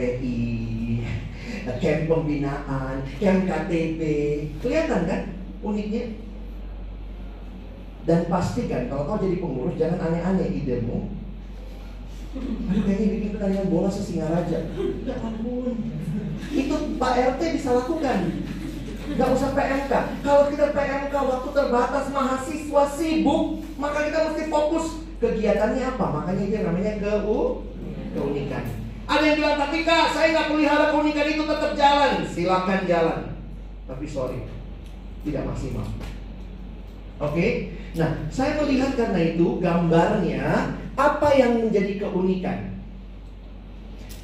pembinaan, 2.09 3.05
camp 3.21 3.41
KTP. 3.45 4.01
Kelihatan 4.65 5.05
kan 5.05 5.21
uniknya? 5.61 6.17
Dan 8.09 8.25
pastikan 8.33 8.89
kalau 8.89 9.05
kau 9.05 9.21
jadi 9.21 9.37
pengurus 9.37 9.77
jangan 9.77 10.09
aneh-aneh 10.09 10.49
idemu. 10.65 11.13
Aduh 12.31 12.83
kayaknya 12.89 13.07
bikin 13.13 13.31
pertandingan 13.37 13.69
bola 13.69 13.93
sesingaraja. 13.93 14.73
Ya 15.05 15.15
ampun. 15.21 15.77
Itu 16.49 16.97
Pak 16.97 17.15
RT 17.37 17.41
bisa 17.61 17.77
lakukan. 17.77 18.19
Gak 19.11 19.31
usah 19.35 19.51
PMK. 19.53 19.93
Kalau 20.23 20.49
kita 20.49 20.71
PMK 20.73 21.15
waktu 21.15 21.49
terbatas 21.51 22.07
mahasiswa 22.15 22.83
sibuk, 22.95 23.61
maka 23.77 24.09
kita 24.09 24.19
mesti 24.31 24.45
fokus 24.49 25.05
kegiatannya 25.21 25.85
apa. 25.85 26.07
Makanya 26.23 26.43
itu 26.49 26.57
namanya 26.63 26.93
keu 27.03 27.67
keunikan. 28.17 28.65
Ada 29.11 29.25
yang 29.27 29.37
bilang, 29.43 29.59
tapi 29.59 29.83
kak, 29.83 30.15
saya 30.15 30.31
nggak 30.31 30.49
pelihara 30.55 30.87
keunikan 30.95 31.27
itu 31.27 31.43
tetap 31.43 31.73
jalan. 31.75 32.13
Silakan 32.23 32.81
jalan. 32.87 33.21
Tapi 33.91 34.07
sorry, 34.07 34.47
tidak 35.27 35.51
maksimal. 35.51 35.83
Oke, 37.21 37.35
okay? 37.35 37.51
nah 37.99 38.17
saya 38.31 38.57
melihat 38.63 38.97
karena 38.97 39.35
itu 39.35 39.59
gambarnya 39.61 40.73
apa 40.95 41.29
yang 41.35 41.59
menjadi 41.59 42.07
keunikan. 42.07 42.81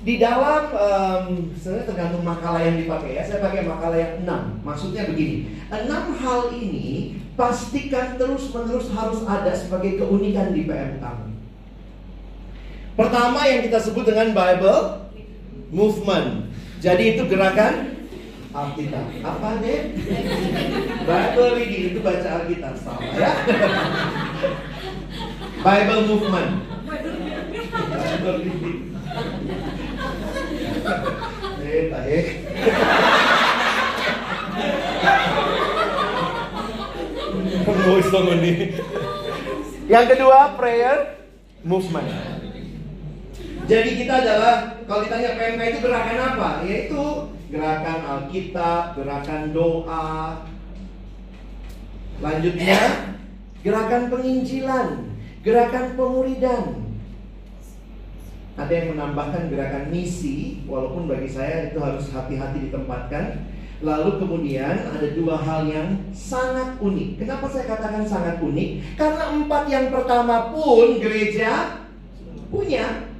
Di 0.06 0.22
dalam, 0.22 0.70
um, 0.70 1.50
sebenarnya 1.58 1.90
tergantung 1.90 2.22
makalah 2.22 2.62
yang 2.62 2.78
dipakai 2.78 3.18
ya. 3.18 3.26
Saya 3.26 3.42
pakai 3.42 3.66
makalah 3.66 3.98
yang 3.98 4.22
6. 4.22 4.62
Maksudnya 4.62 5.10
begini, 5.10 5.50
enam 5.66 6.14
hal 6.14 6.54
ini 6.54 7.18
pastikan 7.36 8.16
terus-menerus 8.16 8.94
harus 8.94 9.26
ada 9.26 9.50
sebagai 9.52 10.00
keunikan 10.00 10.54
di 10.56 10.64
PM 10.64 11.02
kami. 11.02 11.35
Pertama 12.96 13.44
yang 13.44 13.60
kita 13.60 13.78
sebut 13.78 14.08
dengan 14.08 14.32
Bible 14.32 15.04
Movement. 15.68 16.48
Jadi 16.80 17.16
itu 17.16 17.22
gerakan 17.28 17.96
Alkitab. 18.56 19.04
Apa 19.20 19.60
deh? 19.60 19.92
Bible 21.04 21.50
reading 21.60 21.82
itu 21.92 21.98
baca 22.00 22.28
Alkitab 22.40 22.74
sama 22.80 23.04
ya. 23.12 23.32
Bible 25.60 26.02
movement. 26.08 26.50
Bible 27.92 28.36
reading. 28.40 28.80
Eh, 31.60 31.82
tahe. 31.92 32.20
Yang 39.84 40.06
kedua 40.16 40.56
prayer 40.56 41.18
movement. 41.60 42.35
Jadi 43.66 43.90
kita 43.98 44.22
adalah 44.22 44.78
kalau 44.86 45.02
ditanya 45.02 45.34
PMK 45.34 45.62
itu 45.74 45.78
gerakan 45.82 46.18
apa? 46.22 46.50
Yaitu 46.62 47.02
gerakan 47.50 47.98
Alkitab, 48.06 48.94
gerakan 48.94 49.42
doa. 49.50 50.46
Lanjutnya, 52.22 52.80
gerakan 53.66 54.02
penginjilan, 54.06 54.88
gerakan 55.42 55.98
pemuridan. 55.98 56.64
Ada 58.56 58.72
yang 58.72 58.96
menambahkan 58.96 59.52
gerakan 59.52 59.90
misi, 59.90 60.64
walaupun 60.64 61.10
bagi 61.10 61.28
saya 61.28 61.74
itu 61.74 61.82
harus 61.82 62.06
hati-hati 62.14 62.70
ditempatkan. 62.70 63.50
Lalu 63.84 64.22
kemudian 64.22 64.72
ada 64.88 65.08
dua 65.12 65.36
hal 65.42 65.68
yang 65.68 66.08
sangat 66.14 66.80
unik. 66.80 67.20
Kenapa 67.20 67.44
saya 67.50 67.68
katakan 67.68 68.06
sangat 68.08 68.40
unik? 68.40 68.96
Karena 68.96 69.36
empat 69.36 69.68
yang 69.68 69.92
pertama 69.92 70.54
pun 70.54 71.02
gereja 71.02 71.82
punya. 72.48 73.15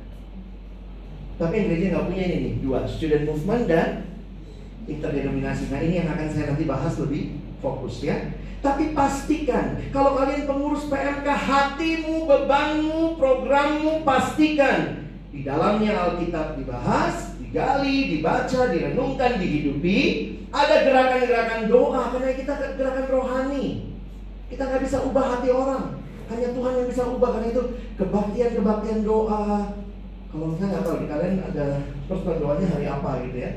Tapi 1.37 1.69
gereja 1.69 1.93
nggak 1.93 2.07
punya 2.09 2.23
ini 2.25 2.37
nih, 2.41 2.55
dua, 2.65 2.89
student 2.89 3.29
movement 3.29 3.69
dan 3.69 3.89
interdenominasi. 4.89 5.69
Nah 5.69 5.81
ini 5.85 6.01
yang 6.01 6.09
akan 6.09 6.29
saya 6.33 6.57
nanti 6.57 6.65
bahas 6.65 6.97
lebih 6.97 7.37
fokus 7.61 8.01
ya. 8.01 8.17
Tapi 8.65 8.97
pastikan 8.97 9.77
kalau 9.93 10.17
kalian 10.17 10.49
pengurus 10.49 10.89
PMK 10.89 11.29
hatimu, 11.29 12.25
bebanmu, 12.25 13.21
programmu 13.21 14.01
pastikan 14.03 15.07
di 15.29 15.45
dalamnya 15.45 15.93
Alkitab 15.93 16.57
dibahas, 16.57 17.37
digali, 17.37 18.17
dibaca, 18.17 18.73
direnungkan, 18.73 19.37
dihidupi. 19.37 20.33
Ada 20.49 20.89
gerakan-gerakan 20.89 21.63
doa 21.69 22.03
karena 22.17 22.33
kita 22.33 22.53
gerakan 22.81 23.07
rohani. 23.13 23.93
Kita 24.49 24.63
nggak 24.73 24.83
bisa 24.89 25.05
ubah 25.05 25.37
hati 25.37 25.53
orang. 25.53 26.01
Hanya 26.33 26.49
Tuhan 26.57 26.73
yang 26.81 26.89
bisa 26.89 27.03
ubah 27.07 27.29
karena 27.37 27.49
itu 27.53 27.63
kebaktian-kebaktian 28.01 29.01
doa. 29.05 29.85
Kalau 30.37 30.53
misalnya 30.53 30.69
nggak 30.69 30.85
tahu 30.85 30.97
di 31.01 31.09
kalian 31.09 31.41
ada 31.41 31.67
personal 32.05 32.37
doanya 32.37 32.67
hari 32.69 32.85
apa 32.85 33.11
gitu 33.25 33.39
ya. 33.41 33.51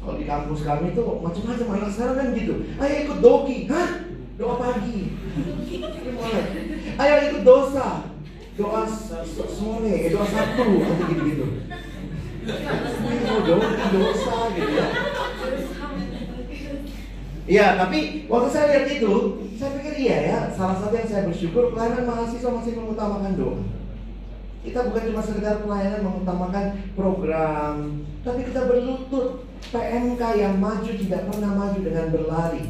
Kalau 0.00 0.16
di 0.16 0.24
kampus 0.24 0.60
kami 0.64 0.86
itu 0.96 1.04
macam-macam 1.20 1.66
anak 1.76 1.90
sekarang 1.92 2.16
kan 2.16 2.28
gitu. 2.32 2.54
Ayo 2.80 2.94
ikut 3.04 3.18
doki, 3.20 3.56
hah? 3.68 3.90
Doa 4.40 4.54
pagi. 4.56 4.98
Ayo 6.96 7.14
ikut 7.28 7.42
dosa. 7.44 8.08
Doa 8.56 8.82
sore, 8.88 9.92
eh, 9.92 10.08
doa 10.16 10.24
Sabtu, 10.24 10.64
atau 10.80 11.04
gitu-gitu. 11.12 11.46
Ayo 13.04 13.36
doki 13.44 13.84
dosa 13.92 14.36
gitu 14.56 14.72
ya. 14.72 14.88
Iya, 17.44 17.66
tapi 17.76 18.24
waktu 18.32 18.48
saya 18.48 18.66
lihat 18.72 18.86
itu, 18.88 19.12
saya 19.60 19.76
pikir 19.76 19.94
iya 20.00 20.16
ya. 20.24 20.38
Salah 20.56 20.80
satu 20.80 20.96
yang 20.96 21.04
saya 21.04 21.28
bersyukur 21.28 21.76
pelayanan 21.76 22.08
mahasiswa 22.08 22.48
masih 22.48 22.72
mengutamakan 22.80 23.36
doa. 23.36 23.83
Kita 24.64 24.88
bukan 24.88 25.12
cuma 25.12 25.20
sekedar 25.20 25.60
pelayanan 25.60 26.00
mengutamakan 26.08 26.64
program, 26.96 28.00
tapi 28.24 28.48
kita 28.48 28.64
berlutut. 28.64 29.44
PMK 29.64 30.22
yang 30.38 30.60
maju 30.60 30.86
tidak 30.86 31.24
pernah 31.28 31.52
maju 31.56 31.78
dengan 31.80 32.06
berlari. 32.12 32.64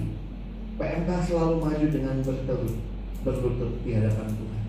PMK 0.78 1.10
selalu 1.26 1.54
maju 1.62 1.86
dengan 1.90 2.16
bertelur, 2.22 2.74
berlutut 3.22 3.72
di 3.82 3.90
hadapan 3.94 4.26
Tuhan. 4.30 4.62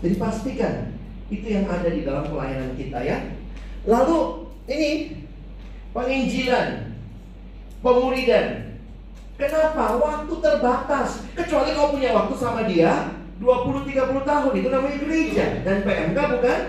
Jadi 0.00 0.14
pastikan 0.16 0.74
itu 1.28 1.46
yang 1.48 1.66
ada 1.68 1.88
di 1.92 2.04
dalam 2.04 2.24
pelayanan 2.28 2.72
kita 2.76 2.98
ya. 3.04 3.36
Lalu 3.84 4.48
ini 4.68 4.90
penginjilan, 5.92 6.96
pemuridan. 7.84 8.78
Kenapa? 9.36 9.96
Waktu 9.96 10.34
terbatas. 10.40 11.24
Kecuali 11.32 11.72
kau 11.72 11.96
punya 11.96 12.12
waktu 12.12 12.34
sama 12.36 12.68
dia 12.68 13.19
20-30 13.40 14.28
tahun 14.28 14.52
itu 14.52 14.68
namanya 14.68 14.98
gereja 15.00 15.44
dan 15.64 15.76
PMK 15.80 16.18
bukan 16.36 16.60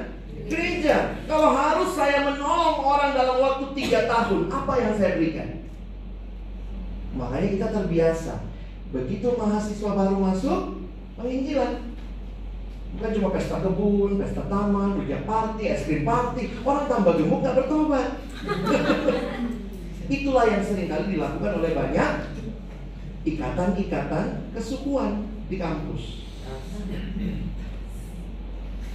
gereja. 0.48 1.20
Kalau 1.28 1.50
harus 1.52 1.90
saya 1.96 2.24
menolong 2.24 2.80
orang 2.80 3.12
dalam 3.12 3.38
waktu 3.44 3.66
tiga 3.76 4.08
tahun, 4.08 4.48
apa 4.48 4.74
yang 4.80 4.94
saya 4.96 5.20
berikan? 5.20 5.68
Makanya 7.16 7.48
kita 7.60 7.68
terbiasa. 7.76 8.34
Begitu 8.92 9.28
mahasiswa 9.36 9.92
baru 9.96 10.16
masuk, 10.16 10.60
penginjilan. 11.20 11.92
Bukan 12.92 13.12
cuma 13.16 13.30
pesta 13.32 13.64
kebun, 13.64 14.20
pesta 14.20 14.44
taman, 14.52 15.00
ujian 15.00 15.24
party, 15.24 15.64
es 15.72 15.88
krim 15.88 16.04
party. 16.04 16.52
Orang 16.68 16.92
tambah 16.92 17.16
gemuk 17.16 17.40
gak 17.40 17.56
bertobat. 17.56 18.20
Itulah 20.16 20.44
yang 20.44 20.60
sering 20.60 20.92
kali 20.92 21.16
dilakukan 21.16 21.64
oleh 21.64 21.72
banyak 21.72 22.12
ikatan-ikatan 23.24 24.26
kesukuan 24.52 25.24
di 25.48 25.56
kampus. 25.56 26.31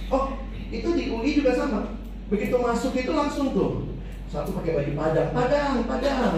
Oh, 0.07 0.23
itu 0.71 0.87
di 0.95 1.03
UI 1.11 1.31
juga 1.35 1.51
sama. 1.55 1.99
Begitu 2.27 2.55
masuk 2.59 2.93
itu 2.95 3.11
langsung 3.11 3.51
tuh 3.55 3.97
satu 4.27 4.51
pakai 4.59 4.75
baju 4.75 4.91
padang, 4.99 5.29
padang, 5.31 5.75
padang. 5.87 6.35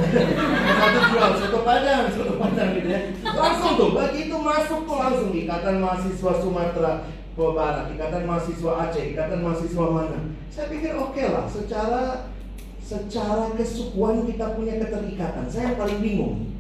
satu 0.78 1.00
jual 1.10 1.32
satu 1.42 1.60
padang, 1.66 2.04
satu 2.14 2.34
padang 2.38 2.70
gitu 2.78 2.90
ya. 2.94 3.02
Langsung 3.26 3.74
tuh, 3.82 3.90
begitu 3.98 4.36
masuk 4.38 4.86
tuh 4.86 4.98
langsung 5.02 5.34
ikatan 5.34 5.82
mahasiswa 5.82 6.32
Sumatera 6.38 7.10
Barat, 7.34 7.88
ikatan 7.96 8.28
mahasiswa 8.30 8.72
Aceh, 8.86 9.16
ikatan 9.16 9.42
mahasiswa 9.42 9.86
mana. 9.90 10.20
Saya 10.54 10.70
pikir 10.70 10.92
oke 11.02 11.18
okay 11.18 11.32
lah, 11.34 11.50
secara 11.50 12.30
secara 12.78 13.56
kesukuan 13.58 14.28
kita 14.28 14.54
punya 14.54 14.78
keterikatan. 14.78 15.46
Saya 15.50 15.74
paling 15.74 16.04
bingung. 16.04 16.59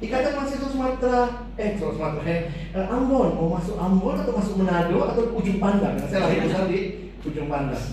Ikatan 0.00 0.32
mahasiswa 0.32 0.72
Sumatera, 0.72 1.44
eh 1.60 1.76
Sumatera, 1.76 2.24
eh, 2.72 2.86
Ambon, 2.88 3.36
mau 3.36 3.52
masuk 3.52 3.76
Ambon 3.76 4.16
atau 4.16 4.32
masuk 4.32 4.56
Manado 4.64 4.96
atau 5.04 5.28
ujung 5.36 5.60
pandang? 5.60 6.00
Nah, 6.00 6.08
saya 6.08 6.24
lahir 6.24 6.48
besar 6.48 6.64
di 6.72 7.12
ujung 7.20 7.52
pandang. 7.52 7.84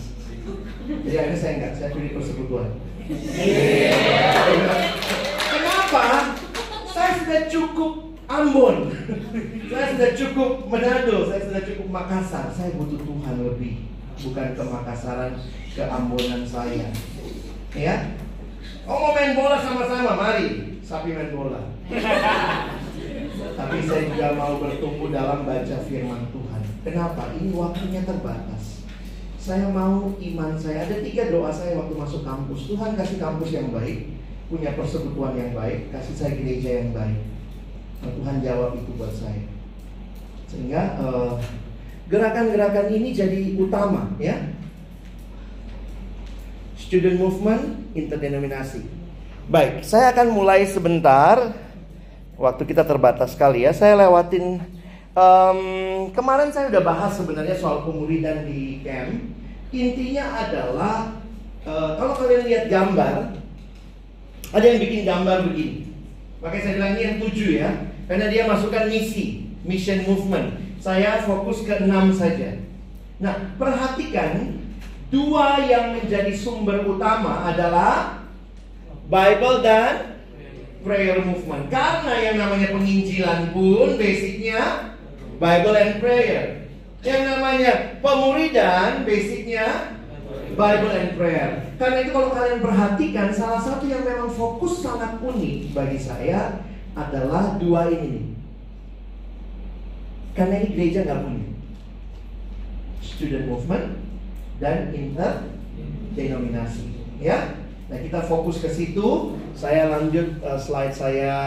Jadi 0.88 1.16
akhirnya 1.20 1.36
saya 1.36 1.54
enggak, 1.60 1.74
saya 1.76 1.92
pilih 1.92 2.16
persekutuan. 2.16 2.80
Kenapa? 5.52 6.04
Saya 6.96 7.12
sudah 7.20 7.42
cukup 7.52 7.92
Ambon. 8.32 8.76
saya 9.68 9.86
sudah 9.92 10.10
cukup 10.16 10.52
Manado, 10.72 11.28
saya 11.28 11.44
sudah 11.44 11.62
cukup 11.68 11.88
Makassar. 11.92 12.48
Saya 12.56 12.72
butuh 12.80 13.04
Tuhan 13.04 13.36
lebih, 13.52 13.84
bukan 14.24 14.48
ke 14.56 14.64
Makassaran, 14.64 15.36
ke 15.76 15.84
Ambonan 15.84 16.48
saya. 16.48 16.88
Ya? 17.76 18.16
Oh 18.88 18.96
mau 18.96 19.12
main 19.12 19.36
bola 19.36 19.60
sama-sama, 19.60 20.16
mari. 20.16 20.80
Sapi 20.80 21.12
main 21.12 21.36
bola. 21.36 21.77
Tapi 23.58 23.78
saya 23.88 24.04
juga 24.12 24.28
mau 24.36 24.60
bertumbuh 24.60 25.10
dalam 25.10 25.48
baca 25.48 25.78
firman 25.88 26.28
Tuhan. 26.36 26.62
Kenapa? 26.84 27.32
Ini 27.40 27.50
waktunya 27.56 28.02
terbatas. 28.04 28.84
Saya 29.40 29.72
mau 29.72 30.12
iman 30.20 30.52
saya. 30.60 30.84
Ada 30.84 31.00
tiga 31.04 31.32
doa 31.32 31.48
saya 31.50 31.80
waktu 31.80 31.96
masuk 31.96 32.22
kampus. 32.28 32.68
Tuhan 32.68 33.00
kasih 33.00 33.18
kampus 33.18 33.50
yang 33.56 33.72
baik, 33.72 34.12
punya 34.52 34.76
persekutuan 34.76 35.40
yang 35.40 35.56
baik, 35.56 35.88
kasih 35.96 36.16
saya 36.16 36.32
gereja 36.36 36.84
yang 36.84 36.92
baik. 36.92 37.20
Nah, 38.04 38.12
Tuhan 38.14 38.36
jawab 38.44 38.76
itu 38.78 38.92
buat 39.00 39.14
saya. 39.16 39.44
Sehingga 40.52 41.00
uh, 41.00 41.40
gerakan-gerakan 42.12 42.88
ini 42.92 43.16
jadi 43.16 43.56
utama 43.56 44.12
ya. 44.20 44.36
Student 46.78 47.20
movement 47.20 47.64
interdenominasi. 47.96 48.84
Baik, 49.48 49.84
saya 49.84 50.12
akan 50.12 50.28
mulai 50.36 50.68
sebentar. 50.68 51.67
Waktu 52.38 52.70
kita 52.70 52.86
terbatas 52.86 53.34
sekali 53.34 53.66
ya. 53.66 53.74
Saya 53.74 53.98
lewatin 53.98 54.62
um, 55.18 55.60
kemarin 56.14 56.54
saya 56.54 56.70
udah 56.70 56.84
bahas 56.86 57.18
sebenarnya 57.18 57.58
soal 57.58 57.82
pemuridan 57.82 58.46
di 58.46 58.86
camp. 58.86 59.34
Intinya 59.74 60.46
adalah 60.46 61.18
uh, 61.66 61.98
kalau 61.98 62.14
kalian 62.14 62.46
lihat 62.46 62.66
gambar, 62.70 63.42
ada 64.54 64.66
yang 64.66 64.80
bikin 64.80 65.02
gambar 65.04 65.50
begini. 65.50 65.90
Makanya 66.40 66.62
saya 66.64 66.74
bilang 66.78 66.94
ini 66.94 67.02
yang 67.02 67.18
tujuh 67.20 67.50
ya. 67.58 67.70
Karena 68.08 68.32
dia 68.32 68.48
masukkan 68.48 68.88
misi, 68.88 69.52
mission 69.66 70.06
movement. 70.06 70.80
Saya 70.80 71.26
fokus 71.26 71.66
ke 71.66 71.74
enam 71.84 72.14
saja. 72.14 72.62
Nah, 73.18 73.58
perhatikan 73.58 74.62
dua 75.10 75.66
yang 75.66 75.98
menjadi 75.98 76.32
sumber 76.38 76.86
utama 76.86 77.50
adalah 77.50 78.22
Bible 79.10 79.66
dan 79.66 80.17
prayer 80.88 81.20
movement. 81.20 81.68
Karena 81.68 82.16
yang 82.16 82.40
namanya 82.40 82.72
penginjilan 82.72 83.52
pun 83.52 84.00
basicnya 84.00 84.96
Bible 85.38 85.76
and 85.76 86.00
prayer. 86.00 86.72
Yang 87.04 87.22
namanya 87.30 87.72
pemuridan 88.00 89.04
basicnya 89.04 89.92
Bible 90.58 90.96
and 90.96 91.14
prayer. 91.20 91.68
Karena 91.78 92.02
itu 92.02 92.10
kalau 92.16 92.34
kalian 92.34 92.64
perhatikan 92.64 93.30
salah 93.36 93.62
satu 93.62 93.86
yang 93.86 94.02
memang 94.02 94.34
fokus 94.34 94.82
sangat 94.82 95.22
unik 95.22 95.78
bagi 95.78 96.02
saya 96.02 96.66
adalah 96.98 97.62
dua 97.62 97.94
ini 97.94 98.08
nih. 98.18 98.26
Karena 100.34 100.58
ini 100.64 100.74
gereja 100.74 101.06
nggak 101.06 101.22
punya. 101.22 101.46
Student 103.04 103.46
movement 103.46 103.94
dan 104.58 104.90
interdenominasi. 104.90 106.90
Ya, 107.22 107.62
nah 107.88 107.96
kita 108.00 108.20
fokus 108.28 108.60
ke 108.60 108.68
situ. 108.68 109.32
Saya 109.56 109.88
lanjut 109.90 110.44
uh, 110.44 110.60
slide 110.60 110.94
saya. 110.94 111.38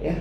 Ya. 0.00 0.16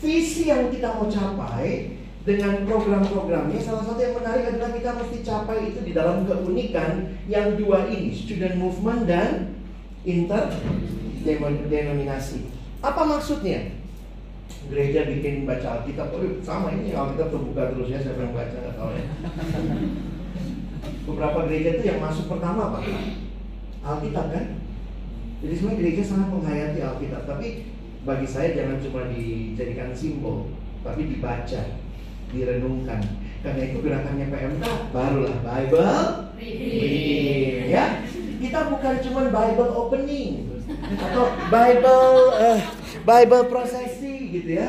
Visi 0.00 0.48
yang 0.48 0.72
kita 0.72 0.96
mau 0.96 1.04
capai 1.10 1.90
dengan 2.24 2.64
program-programnya 2.64 3.60
salah 3.60 3.84
satu 3.84 4.00
yang 4.00 4.16
menarik 4.16 4.48
adalah 4.54 4.70
kita 4.76 4.94
mesti 4.96 5.22
capai 5.24 5.66
itu 5.72 5.80
di 5.84 5.92
dalam 5.92 6.24
keunikan 6.24 7.06
yang 7.28 7.56
dua 7.58 7.86
ini, 7.90 8.14
student 8.14 8.56
movement 8.56 9.04
dan 9.04 9.54
interdenominasi. 10.06 12.40
Apa 12.80 13.04
maksudnya? 13.04 13.79
Gereja 14.70 15.06
bikin 15.10 15.48
baca 15.48 15.82
Alkitab, 15.82 16.14
oh 16.14 16.22
sama 16.46 16.74
ini 16.74 16.94
Alkitab 16.94 17.34
terbuka 17.34 17.74
terus 17.74 17.90
ya, 17.90 17.98
siapa 17.98 18.22
yang 18.22 18.34
baca 18.36 18.54
nggak 18.54 18.76
tahu 18.78 18.90
ya. 18.94 19.04
Beberapa 21.10 21.38
gereja 21.50 21.70
itu 21.78 21.84
yang 21.90 22.00
masuk 22.02 22.30
pertama 22.30 22.70
apa? 22.70 22.80
Alkitab 23.82 24.26
kan? 24.30 24.44
Jadi 25.40 25.54
sebenarnya 25.56 25.80
gereja 25.80 26.02
sangat 26.04 26.28
menghayati 26.30 26.80
Alkitab, 26.84 27.22
tapi 27.26 27.48
bagi 28.06 28.28
saya 28.28 28.56
jangan 28.56 28.78
cuma 28.80 29.10
dijadikan 29.10 29.90
simbol, 29.92 30.52
tapi 30.86 31.08
dibaca, 31.08 31.62
direnungkan. 32.30 33.00
Karena 33.40 33.62
itu 33.72 33.78
gerakannya 33.80 34.26
PMK 34.28 34.64
barulah 34.92 35.36
Bible 35.40 35.88
reading, 36.36 37.72
ya. 37.72 38.04
Kita 38.40 38.72
bukan 38.72 38.94
cuma 39.04 39.20
Bible 39.28 39.72
opening 39.76 40.48
atau 40.80 41.28
Bible 41.52 42.12
uh, 42.40 42.60
Bible 43.04 43.44
prosesi 43.52 43.99
gitu 44.32 44.50
ya. 44.56 44.68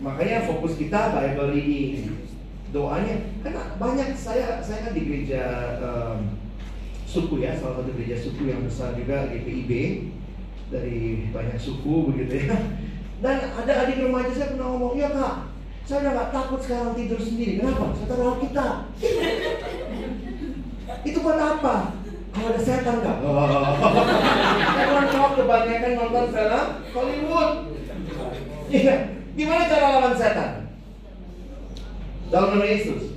Makanya 0.00 0.48
fokus 0.48 0.80
kita 0.80 1.12
Bible 1.12 1.52
reading. 1.52 2.28
Doanya 2.68 3.32
karena 3.40 3.62
banyak 3.80 4.12
saya 4.12 4.60
saya 4.60 4.88
kan 4.88 4.92
di 4.92 5.02
gereja 5.08 5.42
um, 5.80 6.36
suku 7.08 7.40
ya, 7.40 7.56
salah 7.56 7.80
satu 7.80 7.96
gereja 7.96 8.16
suku 8.20 8.52
yang 8.52 8.60
besar 8.60 8.92
juga 8.92 9.32
GPIB 9.32 9.72
dari 10.68 11.32
banyak 11.32 11.56
suku 11.56 12.12
begitu 12.12 12.44
ya. 12.44 12.56
Dan 13.18 13.36
ada 13.50 13.72
adik 13.82 14.04
remaja 14.04 14.30
saya 14.30 14.52
pernah 14.54 14.68
ngomong, 14.70 14.94
ya 14.94 15.10
kak, 15.10 15.50
saya 15.88 16.04
udah 16.04 16.12
gak 16.14 16.30
takut 16.30 16.60
sekarang 16.62 16.92
tidur 16.94 17.18
sendiri. 17.18 17.58
Kenapa? 17.58 17.96
Saya 17.96 18.06
taruh 18.12 18.38
kita. 18.38 18.68
Itu 21.02 21.18
buat 21.24 21.40
apa? 21.40 21.76
Kalau 22.28 22.48
ada 22.52 22.60
setan 22.60 22.96
kak? 23.00 23.16
Oh. 23.24 23.74
Karena 24.76 25.02
kau 25.10 25.28
kebanyakan 25.34 25.92
nonton 25.96 26.26
film 26.30 26.68
Hollywood. 26.94 27.77
Iya. 28.68 28.96
Gimana 29.32 29.70
cara 29.70 29.86
lawan 29.96 30.14
setan? 30.18 30.68
Dalam 32.28 32.60
nama 32.60 32.66
Yesus. 32.68 33.16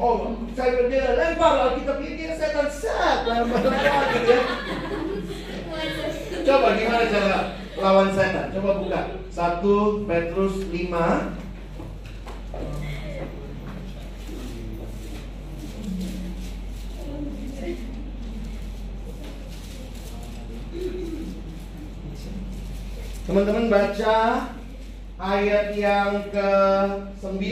Oh, 0.00 0.34
saya 0.58 0.90
dia 0.90 1.14
lempar 1.14 1.70
Alkitab 1.70 2.02
ini 2.02 2.26
setan 2.34 2.66
set, 2.66 3.22
lempar 3.22 3.62
gitu 3.62 4.26
ya. 4.26 4.42
Coba 6.42 6.74
gimana 6.74 7.06
cara 7.06 7.36
lawan 7.78 8.10
setan? 8.10 8.50
Coba 8.50 8.82
buka. 8.82 9.00
1 9.32 10.08
Petrus 10.10 10.56
5 10.68 11.40
Teman-teman 23.22 23.70
baca 23.70 24.18
ayat 25.22 25.78
yang 25.78 26.26
ke-9. 26.34 27.46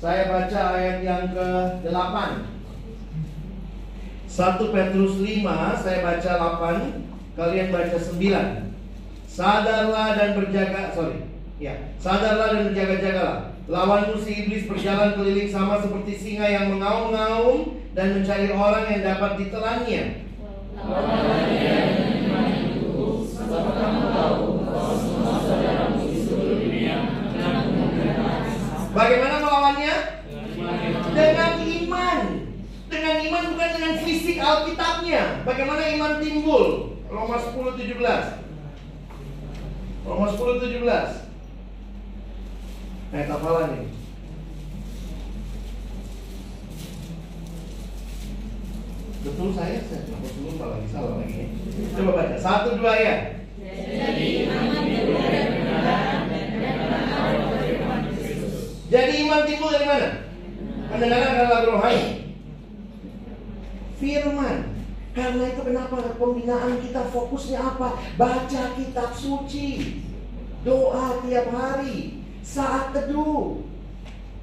Saya 0.00 0.22
baca 0.30 0.60
ayat 0.78 0.98
yang 1.02 1.34
ke-8. 1.34 2.16
1 4.30 4.70
Petrus 4.70 5.14
5, 5.18 5.82
saya 5.82 5.98
baca 6.06 6.30
8 6.62 7.34
kalian 7.34 7.68
baca 7.74 7.98
sembilan. 7.98 8.46
Sadarlah 9.26 10.14
dan 10.14 10.38
berjaga, 10.38 10.94
sorry. 10.94 11.26
Ya, 11.58 11.92
sadarlah 11.98 12.54
dan 12.54 12.62
berjaga-jagalah. 12.70 13.52
Lawanmu 13.68 14.16
si 14.22 14.46
iblis 14.46 14.70
berjalan 14.70 15.18
keliling 15.18 15.50
sama 15.50 15.82
seperti 15.82 16.14
singa 16.16 16.46
yang 16.46 16.72
mengaum-ngaum 16.72 17.78
dan 17.92 18.18
mencari 18.18 18.48
orang 18.54 18.86
yang 18.90 19.02
dapat 19.02 19.30
ditelannya. 19.38 20.02
Bagaimana 23.50 23.99
Alkitabnya. 34.40 35.44
Bagaimana 35.44 35.92
iman 35.94 36.12
timbul? 36.24 36.96
Roma 37.12 37.36
10 37.36 37.76
17. 37.76 38.00
Roma 40.08 40.26
10 40.32 40.62
17. 40.64 41.30
Ayat 43.10 43.26
hafalan 43.26 43.68
nih. 43.74 43.88
Betul 49.20 49.52
saya, 49.52 49.84
saya 49.84 50.08
cuma 50.08 50.24
lupa 50.24 50.64
lagi 50.72 50.88
salah 50.88 51.20
lagi. 51.20 51.52
Coba 51.92 52.10
baca 52.16 52.36
satu 52.40 52.80
dua 52.80 52.92
ya. 52.96 53.14
Jadi 53.60 54.26
iman 54.48 54.64
timbul 54.72 55.20
dari 55.20 55.60
Jadi 58.90 59.12
iman 59.26 59.40
timbul 59.44 59.70
dari 59.74 59.86
mana? 59.86 60.08
Pendengaran 60.88 61.34
adalah 61.36 61.68
rohani. 61.68 62.19
Firman. 64.00 64.56
Karena 65.12 65.44
itu 65.52 65.60
kenapa 65.60 66.16
pembinaan 66.16 66.80
kita 66.80 67.12
fokusnya 67.12 67.58
apa? 67.60 68.00
Baca 68.16 68.62
kitab 68.74 69.10
suci. 69.12 70.00
Doa 70.64 71.20
tiap 71.22 71.52
hari. 71.52 72.24
Saat 72.40 72.96
teduh. 72.96 73.60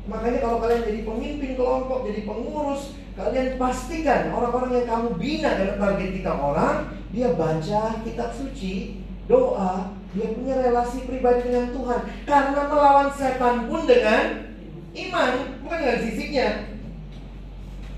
Makanya 0.08 0.40
kalau 0.40 0.64
kalian 0.64 0.88
jadi 0.88 1.02
pemimpin 1.04 1.52
kelompok, 1.60 2.08
jadi 2.08 2.24
pengurus, 2.24 2.96
kalian 3.20 3.60
pastikan 3.60 4.32
orang-orang 4.32 4.80
yang 4.80 4.88
kamu 4.88 5.08
bina 5.20 5.50
karena 5.52 5.76
target 5.76 6.10
kita 6.16 6.32
orang, 6.32 6.76
dia 7.12 7.28
baca 7.36 7.84
kitab 8.08 8.30
suci, 8.32 9.04
doa, 9.28 9.92
dia 10.16 10.32
punya 10.32 10.56
relasi 10.64 11.04
pribadi 11.04 11.52
dengan 11.52 11.76
Tuhan. 11.76 12.02
Karena 12.24 12.62
melawan 12.72 13.10
setan 13.12 13.68
pun 13.68 13.84
dengan 13.84 14.48
iman, 14.96 15.32
bukan 15.60 15.78
dengan 15.84 16.00
fisiknya. 16.08 16.50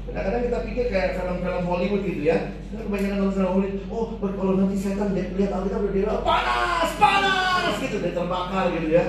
Kadang-kadang 0.10 0.44
kita 0.50 0.60
pikir 0.66 0.86
kayak 0.90 1.22
film-film 1.22 1.64
Hollywood 1.70 2.02
gitu 2.02 2.22
ya. 2.26 2.38
Nah, 2.74 2.82
kebanyakan 2.86 3.30
film 3.30 3.52
Hollywood, 3.54 3.78
oh 3.94 4.06
kalau 4.18 4.54
nanti 4.58 4.76
setan 4.78 5.14
lihat 5.14 5.52
Alkitab 5.54 5.86
udah 5.86 5.94
dia 5.94 6.18
panas, 6.26 6.90
panas 6.98 7.76
gitu, 7.78 8.02
dia 8.02 8.18
terbakar 8.18 8.66
gitu 8.74 8.90
ya. 8.90 9.06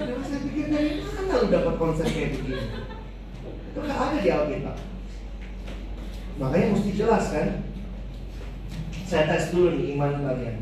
Kadang 0.00 0.24
saya 0.24 0.40
pikir 0.48 0.66
dari 0.72 1.04
mana 1.04 1.32
lu 1.44 1.46
dapat 1.52 1.74
konsep 1.76 2.06
kayak 2.08 2.40
begini? 2.40 2.56
Itu 3.70 3.78
nggak 3.84 3.98
ada 4.00 4.16
di 4.16 4.30
Alkitab. 4.32 4.76
Makanya 6.40 6.66
mesti 6.72 6.90
jelas 6.96 7.24
kan. 7.28 7.48
Saya 9.10 9.26
tes 9.26 9.50
dulu 9.50 9.74
nih 9.74 9.98
iman 9.98 10.22
kalian. 10.22 10.56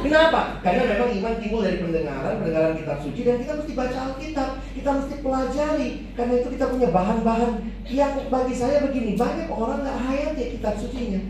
Kenapa? 0.00 0.62
Karena 0.62 0.82
memang 0.86 1.10
iman 1.18 1.34
timbul 1.42 1.66
dari 1.66 1.82
pendengaran, 1.82 2.40
pendengaran 2.40 2.78
kitab 2.78 2.98
suci 3.02 3.20
dan 3.26 3.42
kita 3.42 3.58
mesti 3.58 3.72
baca 3.74 3.98
Alkitab, 4.08 4.50
kita 4.74 4.90
mesti 4.94 5.14
pelajari. 5.24 5.90
Karena 6.14 6.34
itu 6.38 6.48
kita 6.54 6.66
punya 6.70 6.88
bahan-bahan 6.94 7.52
yang 7.90 8.14
bagi 8.30 8.54
saya 8.54 8.86
begini, 8.86 9.18
banyak 9.18 9.50
orang 9.50 9.82
nggak 9.82 10.00
hayat 10.06 10.32
ya 10.38 10.46
kitab 10.54 10.74
sucinya. 10.78 11.20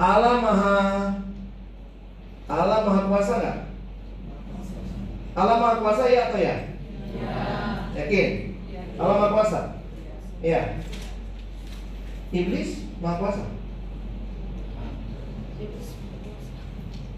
Allah 0.00 0.40
maha 0.40 0.78
Allah 2.50 2.78
maha 2.82 3.02
kuasa 3.06 3.32
nggak? 3.38 3.58
Allah 5.38 5.56
maha 5.62 5.74
kuasa 5.78 6.02
ya 6.10 6.20
atau 6.32 6.40
ya? 6.42 6.56
Ya. 7.14 7.34
Yakin? 7.94 8.28
Allah 8.98 9.14
maha 9.22 9.34
kuasa? 9.36 9.60
Iya. 10.42 10.82
Iblis 12.34 12.90
maha 12.98 13.16
kuasa? 13.22 13.42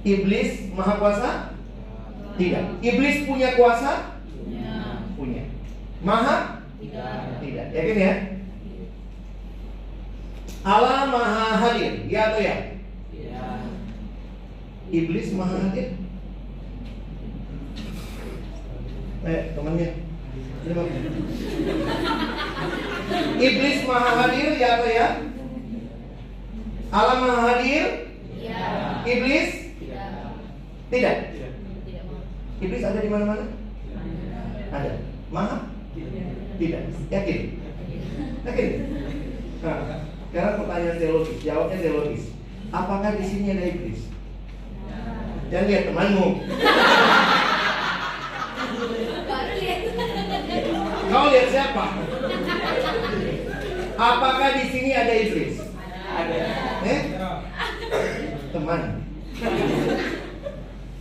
Iblis 0.03 0.50
maha 0.76 0.94
kuasa? 0.98 1.30
Tidak. 2.36 2.64
Iblis 2.82 3.16
punya 3.24 3.55
kuasa? 3.57 4.11
Punya. 5.16 5.45
Maha? 6.03 6.62
Tidak. 6.82 7.66
Yakin 7.70 7.99
ya? 7.99 8.14
Allah 10.62 11.11
maha 11.11 11.47
hadir? 11.59 12.07
Ya 12.07 12.30
atau 12.30 12.40
ya? 12.43 12.57
Iblis 14.93 15.32
maha 15.34 15.57
hadir? 15.70 15.99
Eh, 19.22 19.43
temannya. 19.55 19.90
Iblis 23.43 23.78
maha 23.86 24.11
hadir 24.22 24.49
ya 24.59 24.68
atau 24.78 24.90
ya? 24.90 25.09
Allah 26.93 27.16
maha 27.18 27.40
hadir? 27.57 27.86
Iblis? 29.03 29.51
Tidak. 30.93 31.16
Iblis 32.62 32.82
ada 32.86 33.01
di 33.03 33.11
mana-mana? 33.11 33.51
Ada. 34.73 34.93
Maha? 35.29 35.68
Tidak. 36.57 36.83
Yakin? 37.12 37.41
Yakin? 38.49 38.70
Nah, 39.61 39.79
sekarang 40.33 40.55
pertanyaan 40.64 40.97
teologis. 40.97 41.39
Jawabnya 41.45 41.79
teologis. 41.85 42.25
Apakah 42.73 43.20
di 43.20 43.25
sini 43.29 43.53
ada 43.53 43.64
iblis? 43.68 44.01
Jangan 45.53 45.68
lihat 45.68 45.85
temanmu. 45.93 46.29
Kau 51.12 51.27
lihat 51.29 51.49
siapa? 51.53 51.85
Apakah 54.01 54.49
di 54.57 54.64
sini 54.73 54.91
ada 54.97 55.12
iblis? 55.12 55.61
Ada. 56.09 56.37
Eh? 56.89 57.01
Teman. 58.57 58.83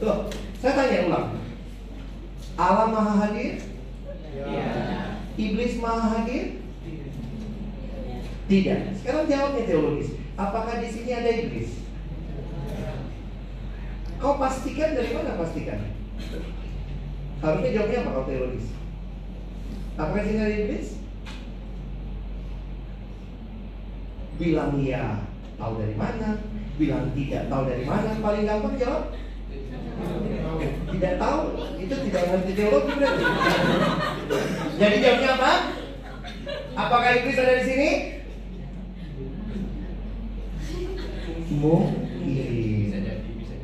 Tuh, 0.03 0.19
saya 0.59 0.73
tanya 0.75 1.07
ulang. 1.07 1.40
Allah 2.61 2.87
Maha 2.93 3.13
Hadir? 3.25 3.57
Iblis 5.33 5.73
Maha 5.81 6.05
Hadir? 6.13 6.61
Tidak. 8.45 8.79
Sekarang 9.01 9.25
jawabnya 9.25 9.63
teologis. 9.65 10.13
Apakah 10.37 10.77
di 10.77 10.87
sini 10.93 11.11
ada 11.15 11.31
iblis? 11.31 11.81
Kau 14.21 14.37
pastikan 14.37 14.93
dari 14.93 15.09
mana 15.17 15.41
pastikan? 15.41 15.81
Harusnya 17.41 17.73
jawabnya 17.73 17.99
apa 18.05 18.09
kalau 18.13 18.27
teologis? 18.29 18.67
Apakah 19.97 20.21
di 20.21 20.29
sini 20.29 20.41
ada 20.45 20.57
iblis? 20.61 20.87
Bilang 24.37 24.73
iya, 24.77 25.25
tahu 25.57 25.81
dari 25.81 25.95
mana? 25.97 26.29
Bilang 26.77 27.13
tidak, 27.17 27.49
tahu 27.49 27.63
dari 27.65 27.85
mana? 27.89 28.09
Paling 28.21 28.45
gampang 28.45 28.75
jawab 28.77 29.03
tidak 31.01 31.13
tahu 31.17 31.39
itu 31.81 31.95
tidak 32.07 32.23
ngerti 32.29 32.51
teologi 32.53 32.91
berarti. 32.93 33.25
Jadi 34.77 34.95
jawabnya 35.01 35.29
apa? 35.33 35.51
Apakah 36.77 37.09
iblis 37.17 37.41
ada 37.41 37.53
di 37.57 37.65
sini? 37.65 37.89
Mungkin. 41.57 42.93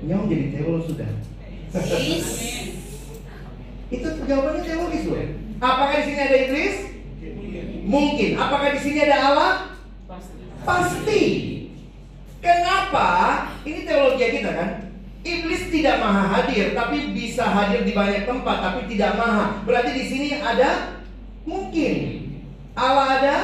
Nyong 0.07 0.25
jadi 0.31 0.45
teolog 0.55 0.83
sudah. 0.89 1.11
itu 3.87 4.07
jawabannya 4.27 4.61
teologis 4.65 5.03
loh. 5.07 5.19
Apakah 5.61 5.95
di 6.01 6.05
sini 6.09 6.19
ada 6.19 6.37
iblis? 6.41 6.75
Mungkin. 7.87 8.29
Apakah 8.35 8.69
di 8.75 8.79
sini 8.81 8.99
ada 9.05 9.17
Allah? 9.31 9.53
Pasti. 10.65 11.23
Kenapa? 12.41 13.09
Ini 13.61 13.85
teologi 13.85 14.41
kita 14.41 14.51
kan. 14.51 14.86
Iblis 15.27 15.67
tidak 15.67 15.99
maha 15.99 16.23
hadir, 16.39 16.71
tapi 16.71 17.11
bisa 17.11 17.43
hadir 17.43 17.83
di 17.83 17.91
banyak 17.91 18.23
tempat, 18.23 18.57
tapi 18.63 18.87
tidak 18.87 19.19
maha. 19.19 19.59
Berarti 19.67 19.91
di 19.91 20.03
sini 20.07 20.27
ada 20.39 21.03
mungkin. 21.43 21.95
Allah 22.77 23.07
ada 23.19 23.35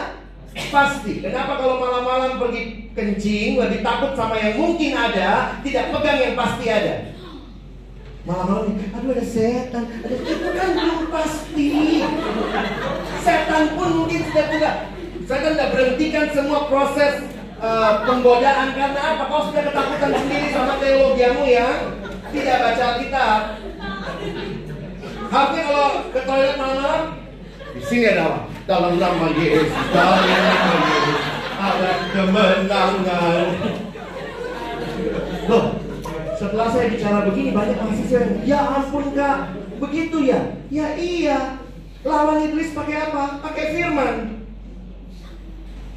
pasti. 0.71 1.19
Kenapa 1.19 1.59
kalau 1.59 1.83
malam-malam 1.83 2.39
pergi 2.39 2.93
kencing 2.95 3.59
lebih 3.59 3.83
takut 3.83 4.15
sama 4.15 4.39
yang 4.39 4.55
mungkin 4.55 4.95
ada, 4.95 5.59
tidak 5.59 5.91
pegang 5.91 6.19
yang 6.23 6.35
pasti 6.39 6.65
ada? 6.71 6.95
Malam-malam, 8.23 8.79
aduh 8.95 9.11
ada 9.11 9.25
setan, 9.27 9.83
ada 9.83 10.15
itu 10.15 10.47
kan 10.55 10.69
belum 10.79 11.11
pasti. 11.11 11.71
Setan 13.19 13.63
pun 13.75 13.89
mungkin 13.99 14.19
tidak 14.31 14.47
tidak. 14.55 14.75
Setan 15.27 15.51
tidak 15.59 15.71
berhentikan 15.75 16.25
semua 16.31 16.71
proses 16.71 17.32
uh, 17.63 17.91
penggodaan 18.03 18.75
karena 18.75 19.01
apa? 19.15 19.23
Kau 19.31 19.47
sudah 19.47 19.63
ketakutan 19.63 20.11
sendiri 20.11 20.47
sama 20.51 20.75
teologiamu 20.77 21.43
yang 21.47 21.79
tidak 22.35 22.57
baca 22.59 22.83
Alkitab. 22.93 23.41
Harusnya 25.33 25.61
kalau 25.65 25.89
ke 26.13 26.19
toilet 26.21 26.55
malam-malam, 26.61 27.03
di 27.73 27.81
sini 27.81 28.05
ada? 28.13 28.45
Dalam 28.63 28.95
nama 29.01 29.27
Yesus, 29.33 29.71
dalam 29.91 30.21
nama 30.23 30.75
Yesus 30.85 31.19
ada 31.57 31.91
kemenangan. 32.13 33.47
Loh, 35.49 35.65
setelah 36.37 36.67
saya 36.69 36.85
bicara 36.93 37.19
begini 37.27 37.49
banyak 37.51 37.75
mahasiswa 37.81 38.19
yang, 38.23 38.33
ya 38.45 38.59
ampun 38.61 39.05
kak, 39.17 39.57
begitu 39.81 40.17
ya? 40.21 40.53
Ya 40.69 40.87
iya. 40.95 41.39
Lawan 42.03 42.45
iblis 42.45 42.75
pakai 42.75 43.09
apa? 43.09 43.39
Pakai 43.41 43.65
firman 43.73 44.42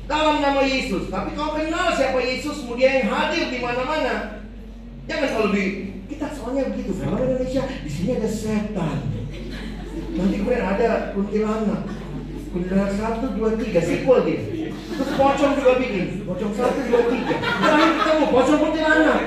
dalam 0.06 0.38
nama 0.42 0.62
Yesus. 0.62 1.10
Tapi 1.10 1.34
kau 1.34 1.54
kenal 1.54 1.92
siapa 1.94 2.18
Yesus, 2.22 2.62
dia 2.78 3.02
yang 3.02 3.10
hadir 3.10 3.50
di 3.50 3.58
mana-mana. 3.58 4.42
Jangan 5.06 5.28
kalau 5.30 5.48
di 5.54 5.64
kita 6.06 6.26
soalnya 6.34 6.70
begitu, 6.70 6.94
film 6.98 7.18
Indonesia 7.18 7.62
di 7.66 7.90
sini 7.90 8.10
ada 8.18 8.30
setan. 8.30 8.96
Nanti 10.16 10.34
kemudian 10.38 10.64
ada 10.66 11.12
kuntilanak. 11.12 11.82
Kuntilanak 12.54 12.92
satu, 12.94 13.26
dua, 13.36 13.58
tiga, 13.58 13.82
sequel 13.82 14.18
dia. 14.24 14.40
Terus 14.70 15.10
pocong 15.18 15.52
juga 15.60 15.72
bikin, 15.76 16.24
pocong 16.24 16.52
satu, 16.56 16.78
dua, 16.88 17.02
tiga. 17.10 17.36
Terakhir 17.42 17.90
ketemu 18.00 18.26
pocong 18.32 18.58
kuntilanak. 18.62 19.20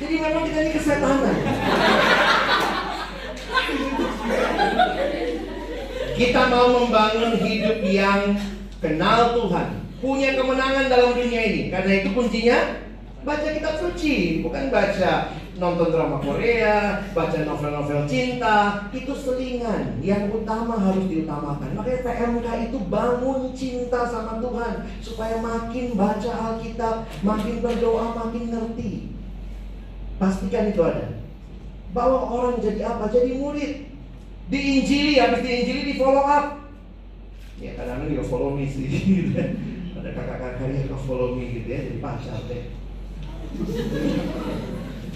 Jadi 0.00 0.14
memang 0.16 0.44
kita 0.48 0.58
ini 0.64 0.70
kesetanan. 0.72 1.36
Kita 6.20 6.42
mau 6.52 6.66
membangun 6.84 7.32
hidup 7.40 7.80
yang 7.80 8.36
kenal 8.80 9.36
Tuhan, 9.36 9.68
punya 10.00 10.34
kemenangan 10.34 10.88
dalam 10.88 11.12
dunia 11.14 11.40
ini. 11.46 11.62
Karena 11.68 11.92
itu 12.00 12.08
kuncinya 12.16 12.58
baca 13.22 13.48
kitab 13.52 13.76
suci, 13.76 14.40
bukan 14.40 14.72
baca 14.72 15.36
nonton 15.60 15.92
drama 15.92 16.16
Korea, 16.24 17.04
baca 17.12 17.38
novel-novel 17.44 18.08
cinta, 18.08 18.88
itu 18.96 19.12
selingan. 19.12 20.00
Yang 20.00 20.40
utama 20.40 20.80
harus 20.80 21.04
diutamakan. 21.04 21.76
Makanya 21.76 22.00
PMK 22.00 22.46
itu 22.72 22.78
bangun 22.88 23.52
cinta 23.52 24.08
sama 24.08 24.40
Tuhan 24.40 24.88
supaya 25.04 25.36
makin 25.44 25.92
baca 25.94 26.32
Alkitab, 26.32 27.04
makin 27.20 27.60
berdoa, 27.60 28.16
makin 28.16 28.44
ngerti. 28.48 28.92
Pastikan 30.16 30.72
itu 30.72 30.80
ada. 30.84 31.20
bawa 31.90 32.22
orang 32.30 32.62
jadi 32.62 32.86
apa? 32.86 33.10
Jadi 33.10 33.34
murid. 33.34 33.72
Diinjili, 34.50 35.18
habis 35.18 35.42
diinjili 35.46 35.82
di 35.90 35.94
follow 35.98 36.22
up. 36.22 36.59
Ya 37.60 37.76
kadang-kadang 37.76 38.16
juga 38.16 38.24
follow 38.24 38.50
me 38.56 38.64
sih 38.64 38.88
gitu 38.92 39.36
ya. 39.36 39.46
Ada 40.00 40.10
kakak-kakaknya 40.16 40.88
ke 40.88 40.96
follow 41.04 41.36
me 41.36 41.44
gitu 41.60 41.68
ya, 41.68 41.78
jadi 41.84 41.98
pacar 42.00 42.40
deh. 42.48 42.64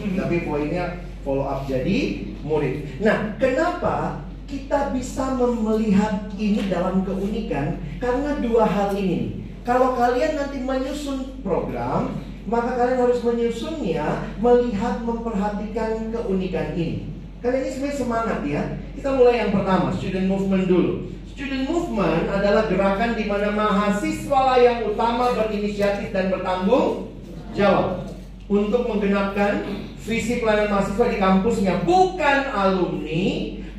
Tapi 0.20 0.36
poinnya 0.44 0.84
follow 1.24 1.48
up 1.48 1.64
jadi 1.64 2.28
murid. 2.44 3.00
Nah, 3.00 3.40
kenapa 3.40 4.28
kita 4.44 4.92
bisa 4.92 5.40
melihat 5.40 6.28
ini 6.36 6.68
dalam 6.68 7.00
keunikan? 7.02 7.80
Karena 7.96 8.36
dua 8.44 8.68
hal 8.68 8.92
ini. 8.92 9.40
Kalau 9.64 9.96
kalian 9.96 10.36
nanti 10.36 10.60
menyusun 10.60 11.40
program, 11.40 12.20
maka 12.44 12.76
kalian 12.76 13.00
harus 13.00 13.24
menyusunnya 13.24 14.28
melihat 14.36 15.00
memperhatikan 15.00 16.12
keunikan 16.12 16.76
ini. 16.76 17.08
Karena 17.40 17.64
ini 17.64 17.70
sebenarnya 17.72 17.96
semangat 17.96 18.38
ya. 18.44 18.62
Kita 18.92 19.16
mulai 19.16 19.40
yang 19.40 19.52
pertama, 19.56 19.88
student 19.96 20.28
movement 20.28 20.68
dulu. 20.68 20.92
Student 21.34 21.66
movement 21.66 22.30
adalah 22.30 22.70
gerakan 22.70 23.18
di 23.18 23.26
mana 23.26 23.50
mahasiswa 23.50 24.54
yang 24.54 24.86
utama 24.86 25.34
berinisiatif 25.34 26.14
dan 26.14 26.30
bertanggung 26.30 27.10
jawab 27.58 28.06
untuk 28.46 28.86
menggenapkan 28.86 29.66
visi 29.98 30.38
pelayanan 30.38 30.78
mahasiswa 30.78 31.10
di 31.10 31.18
kampusnya, 31.18 31.82
bukan 31.82 32.38
alumni, 32.54 33.26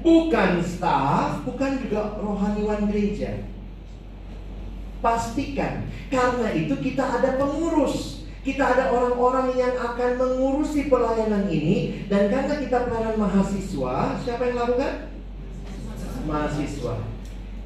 bukan 0.03 0.59
staff, 0.67 1.47
bukan 1.47 1.79
juga 1.79 2.19
rohaniwan 2.19 2.91
gereja. 2.91 3.47
Pastikan, 4.99 5.87
karena 6.11 6.51
itu 6.51 6.75
kita 6.75 7.07
ada 7.07 7.39
pengurus. 7.39 8.27
Kita 8.43 8.67
ada 8.67 8.91
orang-orang 8.91 9.55
yang 9.55 9.79
akan 9.79 10.19
mengurusi 10.19 10.91
pelayanan 10.91 11.47
ini 11.47 12.03
dan 12.11 12.27
karena 12.27 12.59
kita 12.59 12.83
pelayanan 12.83 13.15
mahasiswa, 13.15 14.19
siapa 14.27 14.43
yang 14.43 14.59
lakukan? 14.59 15.07
Mahasiswa. 16.27 17.14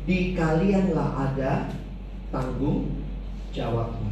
Di 0.10 0.34
kalianlah 0.34 1.30
ada 1.30 1.70
tanggung 2.34 2.97
jawabnya. 3.53 4.10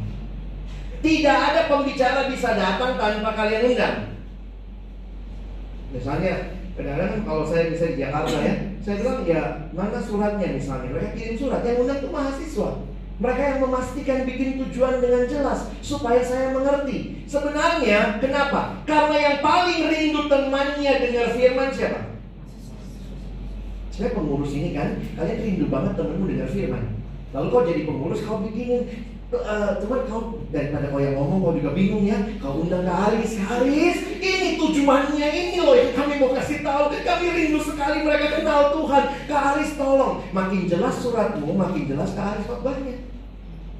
Tidak 1.02 1.38
ada 1.50 1.66
pembicara 1.66 2.30
bisa 2.30 2.54
datang 2.54 2.94
tanpa 2.94 3.34
kalian 3.34 3.74
undang. 3.74 4.14
Misalnya, 5.90 6.54
kadang-kadang 6.78 7.26
kalau 7.26 7.42
saya 7.50 7.74
bisa 7.74 7.90
di 7.90 7.98
Jakarta 7.98 8.38
ya, 8.38 8.54
saya 8.78 8.94
bilang 9.02 9.26
ya 9.26 9.42
mana 9.74 9.98
suratnya 9.98 10.54
misalnya. 10.54 10.94
Mereka 10.94 11.18
kirim 11.18 11.34
surat, 11.34 11.66
yang 11.66 11.82
undang 11.82 11.98
itu 11.98 12.10
mahasiswa. 12.14 12.70
Mereka 13.18 13.42
yang 13.42 13.60
memastikan 13.66 14.18
bikin 14.22 14.50
tujuan 14.62 15.02
dengan 15.02 15.26
jelas 15.26 15.66
supaya 15.82 16.22
saya 16.22 16.54
mengerti. 16.54 17.26
Sebenarnya 17.26 18.22
kenapa? 18.22 18.86
Karena 18.86 19.16
yang 19.18 19.38
paling 19.42 19.90
rindu 19.90 20.30
temannya 20.30 20.92
dengar 21.02 21.34
firman 21.34 21.74
siapa? 21.74 22.17
Saya 23.98 24.14
pengurus 24.14 24.54
ini 24.54 24.78
kan, 24.78 24.94
kalian 25.18 25.42
rindu 25.42 25.66
banget 25.66 25.98
temenmu 25.98 26.30
dengar 26.30 26.46
firman. 26.54 27.02
Lalu 27.34 27.46
kau 27.50 27.66
jadi 27.66 27.82
pengurus, 27.82 28.22
kau 28.22 28.38
bikinin 28.46 28.86
Uh, 29.28 29.76
cuman 29.84 30.08
kau 30.08 30.40
daripada 30.48 30.88
kau 30.88 31.04
yang 31.04 31.12
ngomong 31.12 31.44
kau 31.44 31.52
juga 31.52 31.76
bingung 31.76 32.00
ya. 32.00 32.16
Kau 32.40 32.64
undang 32.64 32.80
ke 32.80 32.88
Haris. 32.88 33.36
Haris 33.36 34.00
ini 34.24 34.56
tujuannya 34.56 35.28
ini 35.28 35.60
loh 35.60 35.76
yang 35.76 35.92
kami 35.92 36.16
mau 36.16 36.32
kasih 36.32 36.64
tahu. 36.64 36.96
Kami 36.96 37.36
rindu 37.36 37.60
sekali 37.60 38.08
mereka 38.08 38.40
kenal 38.40 38.72
Tuhan. 38.72 39.04
Ke 39.28 39.36
Haris 39.36 39.76
tolong 39.76 40.24
makin 40.32 40.64
jelas 40.64 40.96
suratmu 41.04 41.52
makin 41.60 41.84
jelas 41.84 42.16
ke 42.16 42.20
Haris 42.24 42.48
khotbahnya 42.48 43.07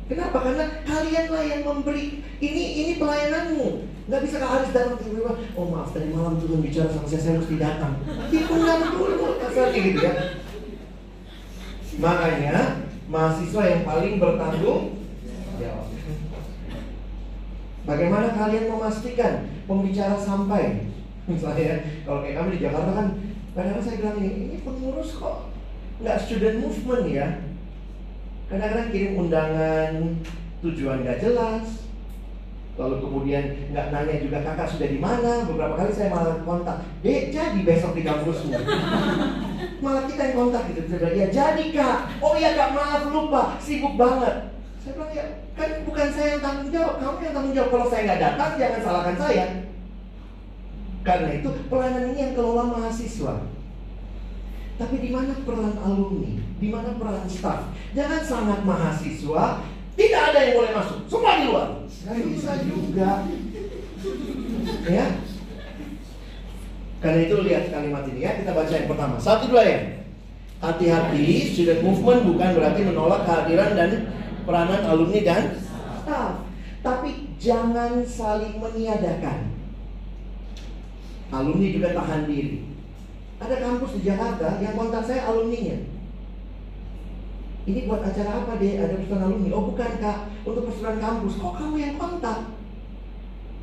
kenapa? 0.09 0.37
Karena 0.41 0.65
kalianlah 0.83 1.45
yang 1.45 1.63
memberi. 1.63 2.25
Ini 2.41 2.63
ini 2.83 2.93
pelayananmu. 2.97 3.69
Nggak 4.09 4.25
bisa 4.25 4.41
ke 4.41 4.47
Haris 4.49 4.73
datang 4.73 4.97
tiba-tiba 4.97 5.37
oh 5.53 5.69
maaf 5.69 5.93
tadi 5.93 6.09
malam 6.09 6.41
Tuhan 6.41 6.65
bicara 6.65 6.89
sama 6.89 7.05
saya 7.05 7.21
saya 7.21 7.37
mesti 7.45 7.61
datang 7.61 8.01
diundang 8.33 8.97
dulu 8.97 9.37
kasarnya 9.37 9.81
gitu 9.85 10.01
ya 10.01 10.13
makanya 12.01 12.89
mahasiswa 13.13 13.63
yang 13.69 13.83
paling 13.85 14.17
bertanggung 14.17 14.97
jawab. 15.61 15.87
Bagaimana 17.89 18.29
kalian 18.37 18.69
memastikan 18.69 19.33
pembicara 19.65 20.17
sampai? 20.17 20.93
Misalnya 21.29 21.85
kalau 22.09 22.25
kayak 22.25 22.37
kami 22.41 22.57
di 22.57 22.65
Jakarta 22.65 22.91
kan 22.97 23.09
kadang-kadang 23.53 23.85
saya 23.85 23.97
bilang 24.01 24.19
ini 24.25 24.57
pengurus 24.65 25.17
kok. 25.17 25.53
Nggak 26.01 26.21
student 26.25 26.57
movement 26.65 27.05
ya. 27.13 27.27
Kadang-kadang 28.49 28.89
kirim 28.89 29.13
undangan 29.21 29.93
tujuan 30.65 31.05
nggak 31.05 31.21
jelas. 31.21 31.85
Lalu 32.81 32.97
kemudian 33.05 33.45
nggak 33.75 33.91
nanya 33.93 34.17
juga 34.25 34.41
kakak 34.41 34.73
sudah 34.73 34.89
di 34.89 34.97
mana. 34.97 35.45
Beberapa 35.45 35.77
kali 35.77 35.93
saya 35.93 36.09
malah 36.09 36.41
kontak, 36.49 36.81
dek 37.05 37.29
jadi 37.29 37.61
besok 37.61 37.93
di 37.93 38.03
kampusmu. 38.09 38.57
malah 39.85 40.09
kita 40.09 40.33
yang 40.33 40.37
kontak 40.41 40.63
gitu. 40.73 40.81
Saya 40.89 40.99
bilang, 41.05 41.17
ya 41.21 41.27
jadi 41.29 41.65
kak. 41.77 41.99
Oh 42.25 42.33
iya 42.41 42.57
kak 42.57 42.73
maaf 42.73 43.05
lupa, 43.13 43.61
sibuk 43.61 44.01
banget. 44.01 44.49
Saya 44.81 44.93
bilang 44.97 45.13
ya 45.13 45.25
kan 45.53 45.71
bukan 45.85 46.09
saya 46.09 46.29
yang 46.33 46.41
tanggung 46.41 46.71
jawab, 46.73 46.95
kamu 46.97 47.21
yang 47.21 47.35
tanggung 47.37 47.55
jawab. 47.55 47.71
Kalau 47.77 47.87
saya 47.93 48.01
nggak 48.09 48.23
datang 48.25 48.51
jangan 48.57 48.81
salahkan 48.81 49.17
saya. 49.21 49.47
Karena 51.05 51.29
itu 51.37 51.49
pelayanan 51.69 52.05
ini 52.15 52.19
yang 52.25 52.33
kelola 52.33 52.65
mahasiswa. 52.65 53.58
Tapi 54.79 54.95
di 55.03 55.11
mana 55.11 55.35
peran 55.43 55.75
alumni? 55.83 56.39
Di 56.63 56.69
mana 56.71 56.95
peran 56.95 57.27
staff? 57.27 57.75
Jangan 57.99 58.23
sangat 58.23 58.63
mahasiswa, 58.63 59.67
tidak 59.99 60.23
ada 60.31 60.39
yang 60.39 60.55
boleh 60.55 60.73
masuk, 60.79 60.99
semua 61.11 61.43
di 61.43 61.45
luar. 61.51 61.69
Nggak 61.83 62.19
bisa 62.31 62.53
juga. 62.63 63.11
Ya. 64.87 65.07
Karena 67.03 67.19
itu 67.27 67.37
lihat 67.43 67.65
kalimat 67.75 68.07
ini 68.07 68.23
ya, 68.23 68.39
kita 68.39 68.55
baca 68.55 68.71
yang 68.71 68.87
pertama. 68.87 69.19
Satu 69.19 69.51
dua 69.51 69.63
ya. 69.67 69.79
Hati-hati, 70.63 71.55
student 71.55 71.83
movement 71.83 72.23
bukan 72.31 72.51
berarti 72.55 72.81
menolak 72.87 73.27
kehadiran 73.27 73.75
dan 73.75 73.91
peranan 74.47 74.83
alumni 74.87 75.21
dan 75.27 75.43
staff. 75.59 76.47
Tapi 76.87 77.35
jangan 77.43 78.07
saling 78.07 78.63
meniadakan. 78.63 79.51
Alumni 81.35 81.67
juga 81.75 81.99
tahan 81.99 82.31
diri. 82.31 82.68
Ada 83.39 83.57
kampus 83.63 83.91
di 83.99 84.01
Jakarta 84.03 84.59
yang 84.59 84.75
kontak 84.75 85.07
saya 85.07 85.31
alumninya. 85.31 85.79
Ini 87.69 87.85
buat 87.85 88.01
acara 88.01 88.43
apa 88.43 88.57
deh? 88.59 88.81
Ada 88.81 88.97
pesan 88.99 89.21
alumni. 89.23 89.49
Oh 89.55 89.71
bukan 89.71 89.91
kak, 90.01 90.19
untuk 90.43 90.67
persetujuan 90.67 90.99
kampus. 90.99 91.37
Kok 91.37 91.55
kamu 91.55 91.77
yang 91.79 91.95
kontak? 92.01 92.39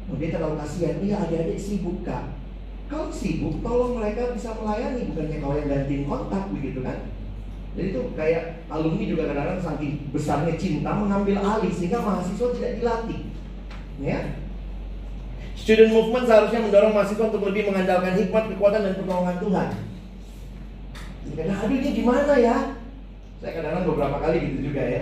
Oh, 0.05 0.15
dia 0.21 0.29
terlalu 0.29 0.61
kasihan. 0.61 1.01
Iya 1.01 1.15
adik-adik 1.25 1.57
sibuk 1.57 2.05
kak. 2.05 2.37
Kalau 2.85 3.09
sibuk, 3.09 3.65
tolong 3.65 3.97
mereka 3.97 4.31
bisa 4.37 4.53
melayani. 4.53 5.09
Bukannya 5.09 5.37
kau 5.41 5.57
yang 5.57 5.67
gantiin 5.67 6.03
kontak 6.05 6.43
begitu 6.53 6.79
kan? 6.85 7.09
Jadi 7.75 7.91
itu 7.91 8.01
kayak 8.15 8.63
alumni 8.71 9.03
juga 9.03 9.27
kadang-kadang 9.27 9.59
saking 9.59 9.93
besarnya 10.15 10.53
cinta 10.55 10.95
mengambil 10.95 11.43
alih 11.43 11.73
sehingga 11.73 11.99
mahasiswa 11.99 12.55
tidak 12.55 12.73
dilatih. 12.79 13.21
Ya. 13.99 14.44
Student 15.65 15.97
movement 15.97 16.29
seharusnya 16.29 16.61
mendorong 16.61 16.93
mahasiswa 16.93 17.25
untuk 17.25 17.41
lebih 17.49 17.73
mengandalkan 17.73 18.13
hikmat, 18.13 18.53
kekuatan 18.53 18.85
dan 18.85 18.93
pertolongan 19.01 19.37
Tuhan. 19.41 19.67
Kadang 21.33 21.57
aduh 21.57 21.77
ini 21.81 21.89
gimana 21.89 22.33
ya? 22.37 22.77
Saya 23.41 23.51
kadang-kadang 23.57 23.89
beberapa 23.89 24.17
kali 24.21 24.37
gitu 24.45 24.69
juga 24.69 24.85
ya. 24.85 25.01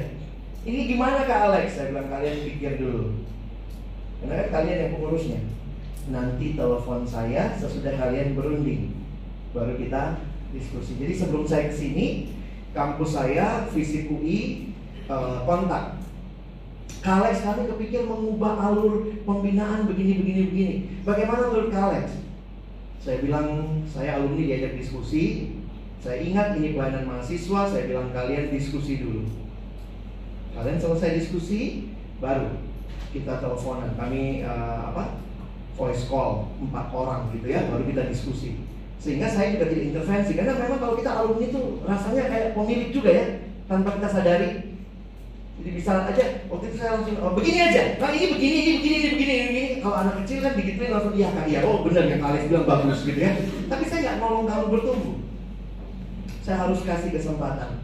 Ini 0.63 0.79
gimana 0.87 1.27
Kak 1.27 1.51
Alex? 1.51 1.75
Saya 1.75 1.91
bilang 1.91 2.07
kalian 2.07 2.47
pikir 2.47 2.79
dulu. 2.79 3.27
Karena 4.23 4.33
kan 4.39 4.49
kalian 4.55 4.77
yang 4.87 4.91
pengurusnya. 4.95 5.39
Nanti 6.07 6.55
telepon 6.55 7.03
saya 7.03 7.51
sesudah 7.59 7.99
kalian 7.99 8.31
berunding. 8.31 8.95
Baru 9.51 9.75
kita 9.75 10.23
diskusi. 10.55 10.95
Jadi 10.95 11.11
sebelum 11.11 11.43
saya 11.43 11.67
ke 11.67 11.75
sini, 11.75 12.31
kampus 12.71 13.19
saya 13.19 13.67
Fisip 13.67 14.07
UI 14.07 14.71
uh, 15.11 15.43
kontak 15.43 15.92
Kalex 17.03 17.43
kami 17.43 17.67
kepikir 17.67 18.07
mengubah 18.07 18.71
alur 18.71 19.11
pembinaan 19.27 19.91
begini 19.91 20.23
begini 20.23 20.41
begini. 20.47 20.75
Bagaimana 21.03 21.51
menurut 21.51 21.69
Kalex? 21.69 22.15
Saya 23.03 23.19
bilang 23.19 23.83
saya 23.83 24.23
alumni 24.23 24.47
diajak 24.47 24.79
diskusi. 24.79 25.51
Saya 25.99 26.23
ingat 26.23 26.55
ini 26.55 26.71
pelayanan 26.71 27.03
mahasiswa. 27.03 27.67
Saya 27.67 27.83
bilang 27.91 28.15
kalian 28.15 28.55
diskusi 28.55 29.03
dulu 29.03 29.43
kalian 30.53 30.77
selesai 30.77 31.17
diskusi 31.17 31.89
baru 32.21 32.61
kita 33.09 33.41
teleponan. 33.41 33.93
Kami 33.97 34.45
uh, 34.45 34.93
apa 34.93 35.17
voice 35.73 36.05
call 36.05 36.53
empat 36.61 36.93
orang 36.93 37.33
gitu 37.33 37.49
ya 37.49 37.65
baru 37.69 37.83
kita 37.89 38.09
diskusi. 38.09 38.61
Sehingga 39.01 39.27
saya 39.27 39.57
juga 39.57 39.67
tidak 39.67 39.85
intervensi. 39.91 40.31
Karena 40.37 40.55
memang 40.55 40.79
kalau 40.79 40.95
kita 40.95 41.11
alumni 41.11 41.45
itu 41.49 41.61
rasanya 41.83 42.23
kayak 42.31 42.49
pemilik 42.55 42.89
juga 42.93 43.09
ya 43.11 43.25
tanpa 43.67 43.99
kita 43.99 44.09
sadari. 44.09 44.49
Jadi 45.63 45.79
bisa 45.79 46.11
aja 46.11 46.25
waktu 46.51 46.65
itu 46.67 46.75
saya 46.75 46.99
langsung 46.99 47.15
oh, 47.23 47.31
begini 47.39 47.59
aja. 47.63 47.95
Nah 47.95 48.11
ini 48.11 48.35
begini, 48.35 48.55
ini 48.59 48.71
begini, 48.83 48.95
ini 48.99 49.09
begini, 49.15 49.31
ini 49.31 49.45
begini. 49.47 49.69
Kalau 49.79 49.95
anak 49.95 50.15
kecil 50.19 50.37
kan 50.43 50.53
digituin 50.59 50.91
langsung 50.91 51.15
iya 51.15 51.29
kak 51.31 51.45
iya. 51.47 51.59
Oh 51.63 51.87
benar 51.87 52.03
yang 52.03 52.19
kalian 52.19 52.43
bilang 52.51 52.67
bagus 52.67 52.99
gitu 53.07 53.19
ya. 53.23 53.31
Tapi 53.71 53.83
saya 53.87 53.99
nggak 54.03 54.17
nolong 54.19 54.45
kamu 54.51 54.65
bertumbuh. 54.75 55.15
Saya 56.43 56.67
harus 56.67 56.83
kasih 56.83 57.15
kesempatan. 57.15 57.79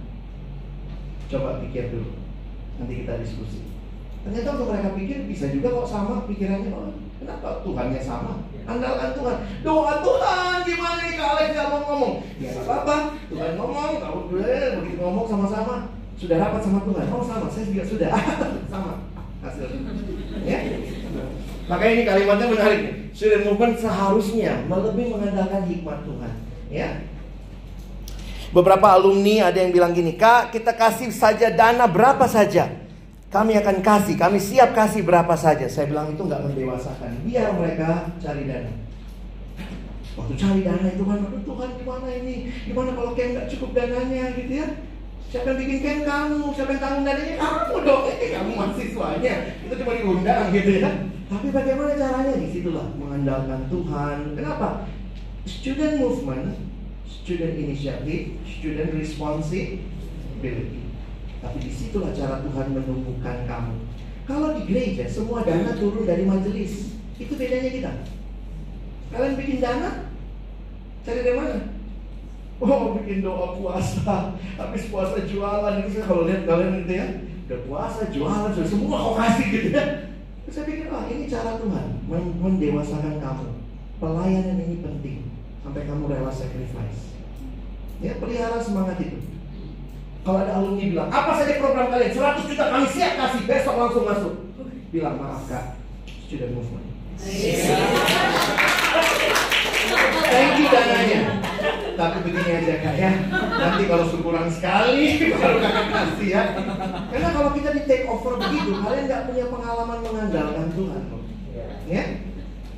Coba 1.32 1.64
pikir 1.64 1.88
dulu. 1.88 2.20
Nanti 2.84 2.94
kita 3.00 3.24
diskusi. 3.24 3.64
Ternyata 4.28 4.60
untuk 4.60 4.76
mereka 4.76 4.90
pikir 5.00 5.18
bisa 5.32 5.48
juga 5.48 5.72
kok 5.72 5.88
sama 5.88 6.28
pikirannya. 6.28 6.76
Oh, 6.76 6.92
Kenapa 7.20 7.60
Tuhannya 7.68 8.00
sama? 8.00 8.48
Andalkan 8.64 9.12
Tuhan. 9.12 9.38
Doa 9.60 9.94
Tuhan 10.00 10.56
gimana 10.64 11.04
nih 11.04 11.16
kalau 11.20 11.36
nggak 11.44 11.68
mau 11.68 11.82
ngomong? 11.84 12.14
Ya 12.40 12.56
apa-apa. 12.56 12.96
Tuhan 13.28 13.60
ngomong, 13.60 13.92
kamu 14.00 14.20
begitu 14.32 15.00
ngomong 15.04 15.28
sama-sama. 15.28 15.59
Sudah 16.20 16.36
rapat 16.36 16.62
sama 16.68 16.80
Tuhan. 16.84 17.06
Oh 17.16 17.24
sama, 17.24 17.48
saya 17.48 17.66
juga 17.72 17.84
sudah. 17.88 18.12
sama 18.72 18.92
hasilnya. 19.40 19.92
Ya. 20.44 20.60
Makanya 21.72 21.94
ini 21.96 22.04
kalimatnya 22.04 22.48
menarik. 22.52 22.82
Student 23.16 23.44
movement 23.48 23.76
seharusnya 23.80 24.68
lebih 24.68 25.06
mengandalkan 25.16 25.64
hikmat 25.64 26.04
Tuhan. 26.04 26.34
Ya. 26.68 26.90
Beberapa 28.50 28.98
alumni 28.98 29.48
ada 29.48 29.62
yang 29.62 29.72
bilang 29.72 29.96
gini, 29.96 30.18
Kak 30.20 30.52
kita 30.52 30.76
kasih 30.76 31.14
saja 31.16 31.54
dana 31.54 31.88
berapa 31.88 32.28
saja. 32.28 32.68
Kami 33.30 33.54
akan 33.62 33.86
kasih, 33.86 34.18
kami 34.18 34.42
siap 34.42 34.74
kasih 34.74 35.06
berapa 35.06 35.38
saja. 35.38 35.70
Saya 35.70 35.86
bilang 35.86 36.10
itu 36.10 36.26
nggak 36.26 36.50
mendewasakan. 36.50 37.30
Biar 37.30 37.54
mereka 37.54 38.10
cari 38.18 38.50
dana. 38.50 38.72
Waktu 40.18 40.34
cari 40.34 40.62
dana 40.66 40.88
itu 40.90 41.04
kan, 41.06 41.20
Tuhan 41.46 41.70
gimana 41.78 42.08
ini? 42.10 42.36
Gimana 42.66 42.90
kalau 42.98 43.14
kayak 43.14 43.30
nggak 43.38 43.48
cukup 43.54 43.70
dananya 43.78 44.34
gitu 44.34 44.54
ya? 44.66 44.68
Siapa 45.30 45.46
yang 45.52 45.60
bikin 45.60 45.80
camp 45.84 46.02
kamu? 46.08 46.40
Siapa 46.56 46.70
yang 46.74 46.82
tanggung 46.82 47.06
dananya? 47.06 47.36
Kamu 47.38 47.76
dong, 47.84 48.04
eh, 48.08 48.30
kamu 48.32 48.50
mahasiswanya. 48.56 49.34
Itu 49.68 49.74
cuma 49.78 49.92
diundang 50.00 50.50
gitu 50.56 50.72
ya. 50.80 50.92
Tapi 51.30 51.48
bagaimana 51.54 51.94
caranya? 51.94 52.34
Di 52.40 52.50
situlah 52.50 52.88
mengandalkan 52.98 53.70
Tuhan. 53.70 54.18
Kenapa? 54.34 54.90
Student 55.46 56.02
movement, 56.02 56.58
student 57.06 57.54
initiative, 57.60 58.42
student 58.50 58.90
responsibility. 58.98 60.82
Tapi 61.40 61.58
di 61.62 61.72
situlah 61.72 62.10
cara 62.16 62.42
Tuhan 62.42 62.68
menumbuhkan 62.74 63.46
kamu. 63.46 63.76
Kalau 64.26 64.58
di 64.58 64.62
gereja 64.66 65.06
semua 65.10 65.42
dana 65.46 65.74
turun 65.78 66.10
dari 66.10 66.26
majelis, 66.26 66.98
itu 67.22 67.34
bedanya 67.34 67.70
kita. 67.70 67.92
Kalian 69.10 69.38
bikin 69.38 69.58
dana, 69.58 70.10
cari 71.02 71.22
dari 71.26 71.38
mana? 71.38 71.79
Oh 72.60 72.92
bikin 73.00 73.24
doa 73.24 73.56
puasa, 73.56 74.36
habis 74.60 74.92
puasa 74.92 75.24
jualan 75.24 75.80
itu 75.80 75.96
saya 75.96 76.04
kalau 76.12 76.28
lihat 76.28 76.44
kalian 76.44 76.84
gitu 76.84 76.92
ya, 76.92 77.08
udah 77.48 77.60
puasa 77.64 78.04
jualan 78.12 78.52
semua 78.68 78.98
kau 79.00 79.16
kasih 79.16 79.48
gitu 79.48 79.70
ya. 79.72 80.12
Terus 80.44 80.54
saya 80.60 80.66
pikir 80.68 80.92
ah 80.92 81.08
ini 81.08 81.32
cara 81.32 81.56
Tuhan 81.56 81.88
mendewasakan 82.44 83.16
kamu. 83.24 83.48
Pelayanan 84.04 84.60
ini 84.60 84.84
penting 84.84 85.18
sampai 85.64 85.88
kamu 85.88 86.12
rela 86.12 86.32
sacrifice. 86.36 87.16
Ya 88.04 88.20
pelihara 88.20 88.60
semangat 88.60 89.00
itu. 89.04 89.24
Kalau 90.28 90.44
ada 90.44 90.60
alumni 90.60 90.84
bilang, 90.84 91.08
apa 91.08 91.32
saja 91.40 91.64
program 91.64 91.88
kalian? 91.96 92.12
100 92.12 92.44
juta 92.44 92.64
kami 92.76 92.88
siap 92.92 93.14
kasih, 93.16 93.42
besok 93.48 93.76
langsung 93.80 94.04
masuk. 94.04 94.34
Bilang, 94.92 95.16
maaf 95.16 95.48
kak, 95.48 95.80
student 96.28 96.60
movement. 96.60 96.88
Thank 100.30 100.54
you 100.62 100.68
dananya. 100.70 101.22
Tapi 102.00 102.18
begini 102.24 102.52
aja 102.64 102.76
kak 102.80 102.96
ya, 102.96 103.12
nanti 103.60 103.84
kalau 103.92 104.08
kurang 104.24 104.48
sekali 104.48 105.20
baru 105.42 105.58
kakak 105.60 105.88
kasih 105.92 106.30
ya. 106.32 106.44
Karena 107.12 107.30
kalau 107.36 107.52
kita 107.52 107.70
di 107.76 107.82
take 107.84 108.08
over 108.08 108.40
begitu, 108.40 108.72
kalian 108.72 109.04
nggak 109.10 109.26
punya 109.28 109.46
pengalaman 109.52 110.00
mengandalkan 110.00 110.68
Tuhan. 110.72 111.04
Ya, 111.90 112.04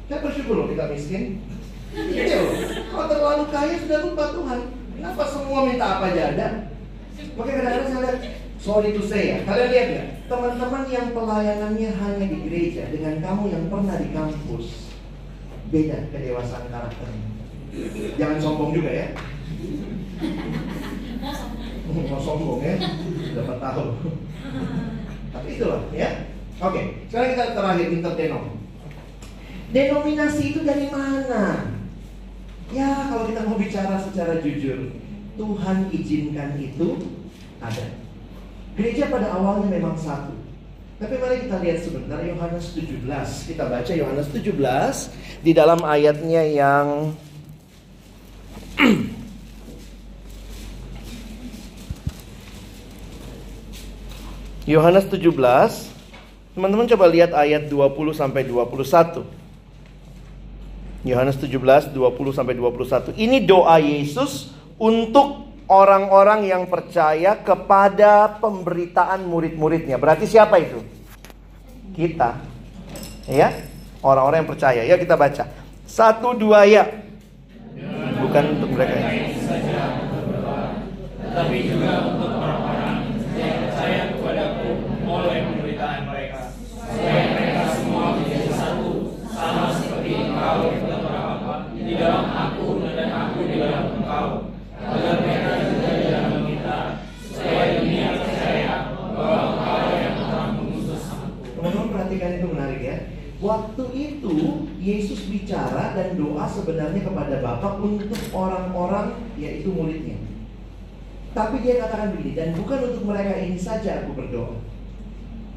saya 0.10 0.20
bersyukur 0.26 0.56
loh 0.58 0.68
kita 0.74 0.90
miskin. 0.90 1.44
Iya 1.92 2.36
loh, 2.40 2.56
kalau 2.90 3.06
terlalu 3.12 3.44
kaya 3.52 3.76
sudah 3.78 4.00
lupa 4.10 4.26
Tuhan. 4.32 4.60
Kenapa 4.98 5.24
semua 5.28 5.60
minta 5.70 5.86
apa 5.98 6.06
aja 6.14 6.24
ada? 6.34 6.48
Makanya 7.36 7.58
kadang-kadang 7.62 7.88
saya 7.90 8.02
lihat, 8.02 8.20
sorry 8.58 8.90
to 8.96 9.04
say 9.06 9.24
ya, 9.34 9.38
kalian 9.46 9.70
lihat 9.70 9.90
ya, 9.92 10.04
teman-teman 10.26 10.84
yang 10.90 11.08
pelayanannya 11.14 11.90
hanya 11.94 12.26
di 12.26 12.38
gereja 12.48 12.90
dengan 12.90 13.22
kamu 13.22 13.44
yang 13.54 13.66
pernah 13.70 13.96
di 14.02 14.10
kampus, 14.14 14.91
beda 15.72 15.98
kedewasaan 16.12 16.68
karakternya. 16.68 17.28
Jangan 18.20 18.38
sombong 18.44 18.72
juga 18.76 18.92
ya. 18.92 19.08
Mau 21.92 22.20
sombong 22.20 22.60
ya, 22.60 22.76
dapat 23.40 23.58
tahu. 23.64 23.86
Tapi 25.32 25.48
itulah 25.56 25.82
ya. 25.96 26.36
Oke, 26.62 27.08
sekarang 27.10 27.30
kita 27.34 27.46
terakhir 27.58 27.88
interdenom. 27.90 28.46
Denominasi 29.72 30.44
itu 30.52 30.62
dari 30.68 30.92
mana? 30.92 31.74
Ya, 32.76 33.08
kalau 33.08 33.26
kita 33.32 33.48
mau 33.48 33.56
bicara 33.56 33.96
secara 33.98 34.44
jujur, 34.44 34.94
Tuhan 35.40 35.78
izinkan 35.90 36.60
itu 36.60 36.88
ada. 37.64 37.86
Gereja 38.76 39.08
pada 39.08 39.32
awalnya 39.32 39.72
memang 39.72 39.96
satu. 39.96 40.51
Tapi 41.02 41.18
mari 41.18 41.50
kita 41.50 41.58
lihat 41.58 41.82
sebentar 41.82 42.22
Yohanes 42.22 42.78
17. 42.78 43.10
Kita 43.50 43.66
baca 43.66 43.90
Yohanes 43.90 44.30
17 44.30 45.42
di 45.42 45.50
dalam 45.50 45.82
ayatnya 45.82 46.46
yang 46.46 47.18
Yohanes 54.70 55.10
17 55.10 55.26
Teman-teman 56.52 56.84
coba 56.84 57.08
lihat 57.08 57.32
ayat 57.32 57.72
20 57.72 58.12
sampai 58.14 58.44
21. 58.44 59.24
Yohanes 61.02 61.40
17 61.40 61.96
20 61.96 61.98
sampai 62.36 62.54
21. 62.54 63.18
Ini 63.18 63.42
doa 63.48 63.80
Yesus 63.82 64.54
untuk 64.76 65.41
orang-orang 65.72 66.52
yang 66.52 66.68
percaya 66.68 67.40
kepada 67.40 68.28
pemberitaan 68.44 69.24
murid-muridnya. 69.24 69.96
Berarti 69.96 70.28
siapa 70.28 70.60
itu? 70.60 70.84
Kita. 71.96 72.36
Ya, 73.32 73.56
orang-orang 74.04 74.44
yang 74.44 74.52
percaya. 74.52 74.84
Ya 74.84 75.00
kita 75.00 75.16
baca. 75.16 75.48
Satu 75.88 76.36
dua 76.36 76.68
ya. 76.68 76.84
Bukan 78.20 78.44
untuk 78.60 78.76
mereka. 78.76 79.00
Tapi 81.32 81.58
juga 81.64 82.12
untuk 82.12 82.32
orang-orang 82.36 83.08
yang 83.40 83.56
percaya 83.64 84.02
kepadaku 84.12 84.70
oleh 85.08 85.38
pemberitaan 85.48 86.02
mereka. 86.12 86.52
Supaya 86.92 87.24
mereka 87.32 87.64
semua 87.72 88.20
menjadi 88.20 88.52
satu, 88.52 89.16
sama 89.32 89.72
seperti 89.72 90.12
engkau 90.28 90.76
dalam 90.76 91.08
Bapa, 91.08 91.72
di 91.72 91.96
dalam 91.96 92.26
aku 92.28 92.84
dan 92.84 93.10
aku 93.16 93.40
di 93.48 93.56
dalam 93.64 93.86
engkau. 93.96 94.28
Agar 94.82 95.16
mereka 95.24 95.52
juga 95.62 95.90
di 95.94 96.06
dalam 96.10 96.42
kita, 96.52 96.80
supaya 97.32 97.80
dunia 97.80 98.08
percaya 98.18 98.74
bahwa 99.16 99.40
engkau 99.56 99.88
yang 99.94 100.16
telah 100.20 100.48
mengutus 100.58 101.04
aku. 101.08 101.32
Teman-teman 101.56 101.88
perhatikan 101.96 102.32
itu 102.36 102.48
menarik 102.52 102.82
ya. 102.84 102.98
Waktu 103.42 103.84
itu 103.98 104.36
Yesus 104.78 105.26
bicara 105.26 105.98
dan 105.98 106.14
doa 106.20 106.41
sebenarnya 106.52 107.02
kepada 107.02 107.36
Bapa 107.40 107.80
untuk 107.80 108.20
orang-orang 108.36 109.32
yaitu 109.40 109.72
muridnya. 109.72 110.20
Tapi 111.32 111.64
dia 111.64 111.80
katakan 111.80 112.12
begini, 112.12 112.36
dan 112.36 112.52
bukan 112.60 112.92
untuk 112.92 113.08
mereka 113.08 113.40
ini 113.40 113.56
saja 113.56 114.04
aku 114.04 114.20
berdoa. 114.20 114.60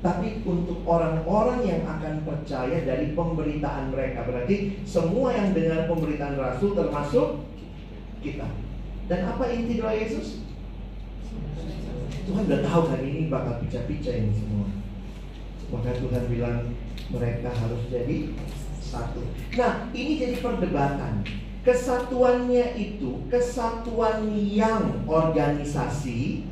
Tapi 0.05 0.45
untuk 0.47 0.84
orang-orang 0.86 1.64
yang 1.64 1.82
akan 1.88 2.22
percaya 2.22 2.84
dari 2.84 3.16
pemberitaan 3.16 3.90
mereka. 3.90 4.22
Berarti 4.28 4.84
semua 4.84 5.32
yang 5.32 5.57
dengar 5.57 5.88
pemberitaan 5.90 6.36
Rasul 6.36 6.76
termasuk 6.76 7.42
kita. 8.20 8.47
Dan 9.09 9.20
apa 9.26 9.45
inti 9.51 9.80
doa 9.80 9.97
Yesus? 9.97 10.45
Tuhan 12.24 12.45
udah 12.49 12.61
tahu 12.64 12.82
hari 12.88 13.07
ini 13.11 13.22
bakal 13.32 13.61
pica-pica 13.64 14.12
ini 14.12 14.32
semua. 14.32 14.68
Maka 15.72 15.97
Tuhan 15.97 16.24
bilang 16.28 16.72
mereka 17.09 17.51
harus 17.53 17.82
jadi 17.88 18.32
satu. 18.95 19.20
Nah, 19.59 19.90
ini 19.90 20.12
jadi 20.22 20.38
perdebatan. 20.38 21.26
Kesatuannya 21.64 22.76
itu 22.76 23.24
kesatuan 23.32 24.28
yang 24.36 25.03
organisasi 25.09 26.45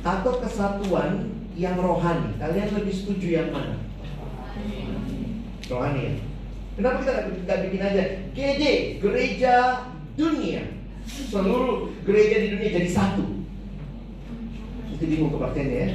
atau 0.00 0.40
kesatuan 0.40 1.30
yang 1.54 1.76
rohani. 1.76 2.34
Kalian 2.40 2.74
lebih 2.74 2.94
setuju 2.96 3.26
yang 3.44 3.48
mana? 3.52 3.76
Rohani 5.68 6.00
ya. 6.00 6.12
Kenapa 6.76 6.96
kita 7.00 7.12
nggak 7.44 7.60
bikin 7.68 7.82
aja 7.82 8.04
GD 8.36 8.62
Gereja 9.00 9.54
Dunia 10.16 10.64
seluruh 11.06 11.92
gereja 12.02 12.36
di 12.40 12.48
dunia 12.56 12.70
jadi 12.72 12.90
satu? 12.90 13.24
Itu 14.96 15.04
bingung 15.04 15.32
kepastiannya 15.36 15.76
ya. 15.76 15.88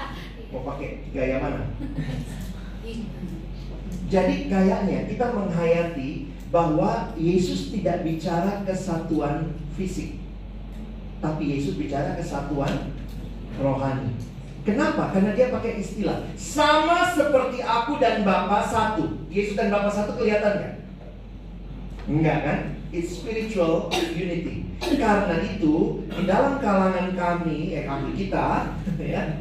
Mau 0.52 0.60
pakai 0.68 1.08
gaya 1.16 1.40
mana? 1.40 1.72
Jadi 4.12 4.52
kayaknya 4.52 5.08
kita 5.08 5.32
menghayati 5.32 6.28
bahwa 6.52 7.16
Yesus 7.16 7.72
tidak 7.72 8.04
bicara 8.04 8.60
kesatuan 8.68 9.56
fisik, 9.72 10.20
tapi 11.24 11.56
Yesus 11.56 11.80
bicara 11.80 12.12
kesatuan 12.20 12.92
rohani. 13.56 14.12
Kenapa? 14.68 15.16
Karena 15.16 15.32
dia 15.32 15.48
pakai 15.48 15.80
istilah 15.80 16.28
sama 16.36 17.08
seperti 17.16 17.64
aku 17.64 17.96
dan 17.96 18.20
Bapa 18.20 18.60
satu. 18.68 19.26
Yesus 19.32 19.56
dan 19.56 19.72
Bapa 19.72 19.88
satu 19.88 20.20
kelihatan 20.20 20.60
kan? 20.60 20.74
Enggak 22.04 22.38
kan? 22.44 22.58
It's 22.92 23.16
spiritual 23.16 23.88
unity. 24.12 24.68
Karena 24.76 25.40
itu 25.40 26.04
di 26.04 26.22
dalam 26.28 26.60
kalangan 26.60 27.16
kami, 27.16 27.72
eh 27.80 27.88
kami 27.88 28.12
kita, 28.12 28.76
ya, 29.00 29.40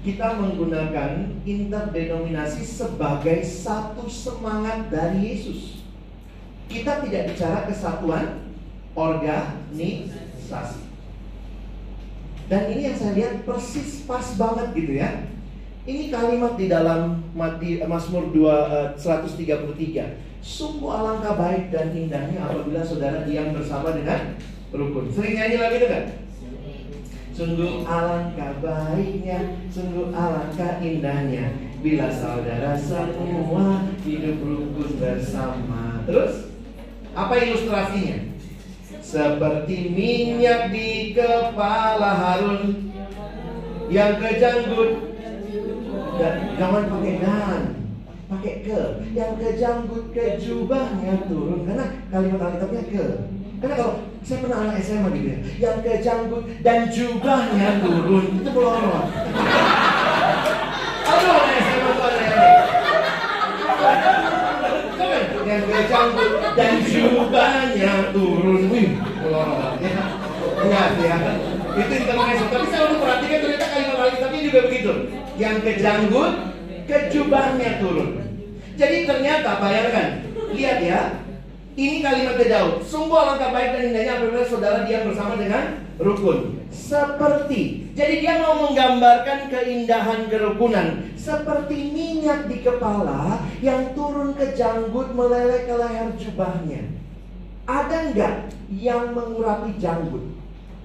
kita 0.00 0.40
menggunakan 0.40 1.28
interdenominasi 1.44 2.64
sebagai 2.64 3.44
satu 3.44 4.08
semangat 4.08 4.88
dari 4.88 5.28
Yesus. 5.28 5.84
Kita 6.72 7.04
tidak 7.04 7.36
bicara 7.36 7.68
kesatuan 7.68 8.48
organisasi. 8.96 10.88
Dan 12.48 12.62
ini 12.74 12.90
yang 12.90 12.96
saya 12.96 13.12
lihat 13.14 13.34
persis 13.44 14.08
pas 14.08 14.24
banget 14.34 14.72
gitu 14.74 14.92
ya. 14.98 15.28
Ini 15.84 16.08
kalimat 16.12 16.56
di 16.56 16.66
dalam 16.66 17.20
Mati, 17.36 17.80
Mazmur 17.84 18.32
2, 18.32 18.96
133. 18.96 20.40
Sungguh 20.40 20.88
alangkah 20.88 21.36
baik 21.36 21.68
dan 21.68 21.92
indahnya 21.92 22.40
apabila 22.40 22.80
saudara 22.80 23.28
diam 23.28 23.52
bersama 23.52 23.92
dengan 23.92 24.40
rukun. 24.72 25.12
Sering 25.12 25.36
nyanyi 25.36 25.56
lagi 25.60 25.76
kan? 25.84 26.04
Sungguh 27.30 27.86
alangkah 27.86 28.58
baiknya, 28.58 29.54
sungguh 29.70 30.10
alangkah 30.10 30.82
indahnya. 30.82 31.54
Bila 31.80 32.12
saudara 32.12 32.76
semua 32.76 33.88
hidup 34.04 34.42
rukun 34.42 35.00
bersama. 35.00 36.04
Terus, 36.04 36.50
apa 37.14 37.32
ilustrasinya? 37.40 38.30
Seperti 39.00 39.90
minyak 39.90 40.70
di 40.70 41.16
kepala 41.18 42.14
Harun 42.14 42.92
Yang 43.90 44.12
kejanggut. 44.22 44.90
Dan, 46.14 46.34
Jangan 46.54 46.84
pakai 46.86 47.14
dan 47.18 47.62
Pakai 48.30 48.54
ke. 48.62 48.80
Yang 49.16 49.32
kejanggut 49.42 50.04
ke 50.14 50.38
jubahnya 50.38 51.26
turun. 51.26 51.66
Karena 51.66 51.86
kalimat 52.12 52.38
Alkitabnya 52.38 52.82
ke 52.86 53.06
karena 53.60 53.74
kalau 53.76 53.94
saya 54.24 54.38
pernah 54.40 54.58
anak 54.64 54.80
SMA 54.80 55.08
gitu 55.12 55.28
ya, 55.28 55.38
yang 55.60 55.78
kejanggut 55.84 56.44
dan 56.64 56.88
jubahnya 56.88 57.68
turun 57.84 58.24
itu 58.40 58.50
melorot. 58.56 59.06
Aduh, 61.04 61.32
anak 61.36 61.58
SMA 61.60 61.90
tuh 61.92 62.04
anak 62.08 62.24
yang 65.44 65.62
kejanggut 65.68 66.30
dan 66.56 66.72
jubahnya 66.88 67.92
turun, 68.16 68.60
wih, 68.72 68.88
melorot. 68.96 69.76
Ya, 69.80 70.04
lihat 70.60 70.92
ya, 71.00 71.16
itu 71.76 71.92
internasional. 72.00 72.48
Tapi 72.48 72.66
saya 72.72 72.82
udah 72.88 72.98
perhatikan 73.00 73.38
ternyata 73.44 73.66
kalimat 73.72 74.16
tapi 74.20 74.36
juga 74.44 74.60
begitu. 74.68 74.92
Yang 75.36 75.56
kejanggut, 75.68 76.32
kejubahnya 76.88 77.70
turun. 77.80 78.10
Jadi 78.80 78.96
ternyata 79.04 79.60
bayangkan, 79.60 80.08
lihat 80.56 80.78
ya, 80.80 81.00
ini 81.78 82.02
kalimat 82.02 82.34
Daud. 82.34 82.82
Sungguh 82.82 83.14
alangkah 83.14 83.54
baik 83.54 83.70
dan 83.78 83.82
indahnya 83.94 84.12
apabila 84.18 84.42
saudara 84.42 84.82
diam 84.82 85.06
bersama 85.06 85.38
dengan 85.38 85.86
rukun. 86.02 86.66
Seperti. 86.70 87.92
Jadi 87.94 88.14
dia 88.26 88.42
mau 88.42 88.66
menggambarkan 88.66 89.52
keindahan 89.52 90.26
kerukunan. 90.26 91.14
Seperti 91.14 91.94
minyak 91.94 92.50
di 92.50 92.66
kepala 92.66 93.46
yang 93.62 93.94
turun 93.94 94.34
ke 94.34 94.56
janggut 94.58 95.14
meleleh 95.14 95.68
ke 95.70 95.74
leher 95.78 96.10
jubahnya. 96.18 96.90
Ada 97.70 98.10
nggak 98.10 98.34
yang 98.74 99.14
mengurapi 99.14 99.78
janggut? 99.78 100.26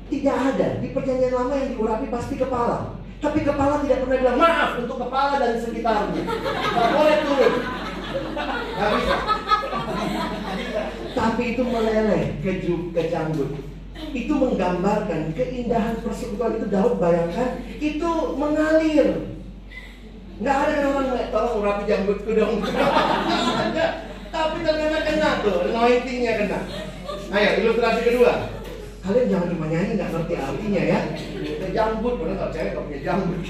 Tidak 0.05 0.37
ada. 0.37 0.77
Di 0.85 0.93
perjanjian 0.93 1.33
lama 1.33 1.53
yang 1.57 1.69
diurapi 1.73 2.13
pasti 2.13 2.37
kepala. 2.37 3.01
Tapi 3.17 3.41
kepala 3.41 3.81
tidak 3.81 4.05
pernah 4.05 4.17
bilang 4.21 4.37
maaf 4.37 4.71
untuk 4.77 5.01
kepala 5.01 5.41
dan 5.41 5.57
sekitarnya. 5.57 6.23
Gak 6.61 6.89
boleh 6.93 7.17
turun. 7.25 7.53
Gak 8.75 8.89
bisa 9.01 9.44
tapi 11.15 11.55
itu 11.55 11.63
meleleh 11.63 12.37
ke, 12.43 12.63
ke 12.67 13.01
janggut. 13.09 13.51
Itu 14.11 14.33
menggambarkan 14.35 15.31
keindahan 15.31 16.03
persekutuan 16.03 16.59
itu 16.59 16.67
Daud 16.67 16.99
bayangkan 16.99 17.63
itu 17.79 18.11
mengalir. 18.35 19.35
Nggak 20.35 20.57
ada 20.67 20.75
orang 20.91 21.07
tolong 21.31 21.63
rapi 21.63 21.83
janggutku 21.87 22.31
dong. 22.35 22.59
Tapi 24.35 24.57
ternyata 24.67 24.99
kena 25.07 25.29
tuh, 25.39 25.71
anointingnya 25.71 26.33
kena. 26.43 26.59
Ayo 27.31 27.49
ilustrasi 27.63 28.01
kedua. 28.03 28.51
Kalian 28.99 29.31
jangan 29.31 29.51
cuma 29.53 29.65
nyanyi 29.71 29.95
nggak 29.95 30.11
ngerti 30.11 30.33
artinya 30.35 30.83
ya. 30.83 30.99
Ke 31.39 31.67
janggut, 31.71 32.15
mana 32.19 32.33
nggak 32.35 32.51
cewek 32.51 32.75
punya 32.75 32.99
janggut. 32.99 33.41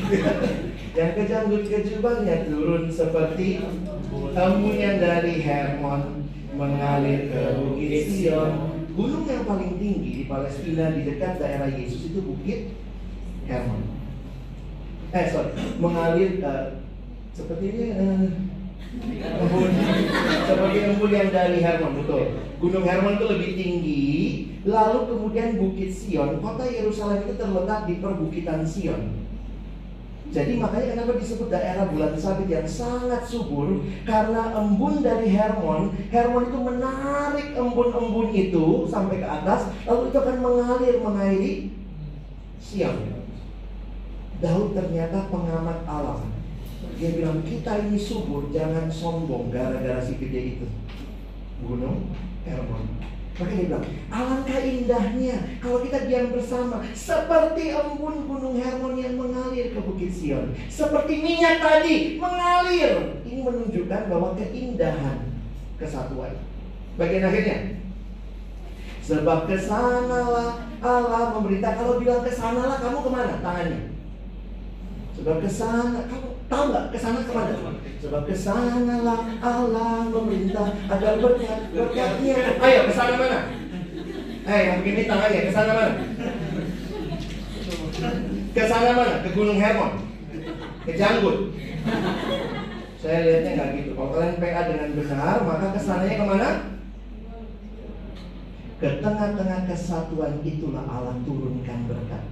Yang 1.00 1.12
ke 1.12 1.24
janggut 1.26 1.64
ke 1.66 1.78
jubahnya 1.90 2.36
turun 2.46 2.86
seperti 2.94 3.66
embun 4.14 4.94
dari 5.02 5.34
Hermon 5.42 6.25
mengalir 6.56 7.30
ke 7.30 7.42
Bukit 7.60 8.08
Sion. 8.10 8.52
Gunung 8.96 9.28
yang 9.28 9.44
paling 9.44 9.76
tinggi 9.76 10.24
di 10.24 10.24
Palestina 10.24 10.96
di 10.96 11.04
dekat 11.04 11.36
daerah 11.44 11.68
Yesus 11.68 12.08
itu 12.08 12.24
Bukit 12.24 12.72
Hermon. 13.44 13.84
Eh 15.12 15.26
sorry, 15.28 15.52
mengalir 15.84 16.40
seperti 17.36 17.66
ini 17.76 17.86
uh, 18.00 18.28
embun 19.20 19.72
seperti 20.48 20.78
embun 20.88 21.12
yang 21.12 21.30
dari 21.36 21.60
Hermon 21.60 22.00
betul. 22.00 22.40
Gunung 22.64 22.88
Hermon 22.88 23.20
itu 23.20 23.28
lebih 23.28 23.52
tinggi, 23.60 24.06
lalu 24.64 25.12
kemudian 25.12 25.60
Bukit 25.60 25.92
Sion, 25.92 26.40
kota 26.40 26.64
Yerusalem 26.64 27.28
itu 27.28 27.36
terletak 27.36 27.92
di 27.92 28.00
perbukitan 28.00 28.64
Sion. 28.64 29.25
Jadi 30.36 30.60
makanya 30.60 31.00
kenapa 31.00 31.16
disebut 31.16 31.48
daerah 31.48 31.88
bulan 31.88 32.12
sabit 32.20 32.52
yang 32.52 32.68
sangat 32.68 33.24
subur 33.24 33.80
karena 34.04 34.52
embun 34.60 35.00
dari 35.00 35.32
Hermon, 35.32 35.96
Hermon 36.12 36.52
itu 36.52 36.60
menarik 36.60 37.56
embun-embun 37.56 38.36
itu 38.36 38.84
sampai 38.92 39.24
ke 39.24 39.28
atas, 39.32 39.72
lalu 39.88 40.12
itu 40.12 40.18
akan 40.20 40.38
mengalir 40.44 40.96
mengairi 41.00 41.54
siang. 42.60 43.00
Daud 44.44 44.76
ternyata 44.76 45.32
pengamat 45.32 45.88
alam. 45.88 46.28
Dia 47.00 47.16
bilang 47.16 47.40
kita 47.48 47.88
ini 47.88 47.96
subur, 47.96 48.52
jangan 48.52 48.92
sombong 48.92 49.48
gara-gara 49.48 50.04
si 50.04 50.20
gede 50.20 50.60
itu. 50.60 50.68
Gunung 51.64 52.12
Hermon. 52.44 53.15
Maka 53.36 53.52
dia 53.52 53.68
bilang, 53.68 53.84
alangkah 54.08 54.64
indahnya 54.64 55.60
kalau 55.60 55.84
kita 55.84 56.08
diam 56.08 56.32
bersama 56.32 56.80
seperti 56.96 57.76
embun 57.76 58.32
gunung 58.32 58.56
Hermon 58.56 58.96
yang 58.96 59.20
mengalir 59.20 59.76
ke 59.76 59.80
Bukit 59.84 60.08
Sion. 60.08 60.56
Seperti 60.72 61.20
minyak 61.20 61.60
tadi 61.60 62.16
mengalir. 62.16 63.20
Ini 63.28 63.44
menunjukkan 63.44 64.02
bahwa 64.08 64.40
keindahan 64.40 65.36
kesatuan. 65.76 66.40
Bagian 66.96 67.28
akhirnya. 67.28 67.76
Sebab 69.04 69.52
ke 69.52 69.60
sanalah 69.60 70.64
Allah 70.80 71.24
memerintah. 71.36 71.76
Kalau 71.76 72.00
bilang 72.00 72.24
ke 72.24 72.32
sanalah 72.32 72.80
kamu 72.80 73.04
ke 73.04 73.10
mana 73.12 73.36
tangannya? 73.44 73.95
Sebab 75.16 75.40
ke 75.40 75.50
sana 75.50 76.12
kamu 76.12 76.30
tahu 76.52 76.64
nggak 76.70 76.86
ke 76.92 76.98
sana 77.00 77.20
ke 77.24 77.32
mana? 77.32 77.56
Sebab 78.04 78.22
ke 78.28 78.36
sanalah 78.36 79.22
Allah 79.40 80.12
memerintah 80.12 80.70
agar 80.92 81.14
berkat 81.24 81.60
berkatnya. 81.72 82.38
Ayo 82.60 82.80
ke 82.92 82.94
sana 82.94 83.16
mana? 83.16 83.40
Eh 84.46 84.62
yang 84.70 84.78
begini 84.84 85.08
tangannya 85.08 85.48
ke 85.48 85.52
sana 85.56 85.72
mana? 85.72 85.94
Ke 88.52 88.64
sana 88.68 88.90
mana? 88.92 89.16
Ke 89.24 89.30
Gunung 89.32 89.58
Hermon, 89.58 89.92
ke 90.84 90.92
Janggut. 91.00 91.56
Saya 93.00 93.18
lihatnya 93.24 93.52
nggak 93.56 93.70
gitu. 93.80 93.92
Kalau 93.96 94.10
kalian 94.18 94.42
PA 94.42 94.62
dengan 94.66 94.90
benar, 94.98 95.38
maka 95.46 95.66
ke 95.74 95.80
sananya 95.82 96.20
ke 96.20 96.26
mana? 96.26 96.50
Ke 98.76 98.88
tengah-tengah 99.00 99.60
kesatuan 99.72 100.44
itulah 100.44 100.84
Allah 100.86 101.16
turunkan 101.24 101.80
berkat. 101.88 102.24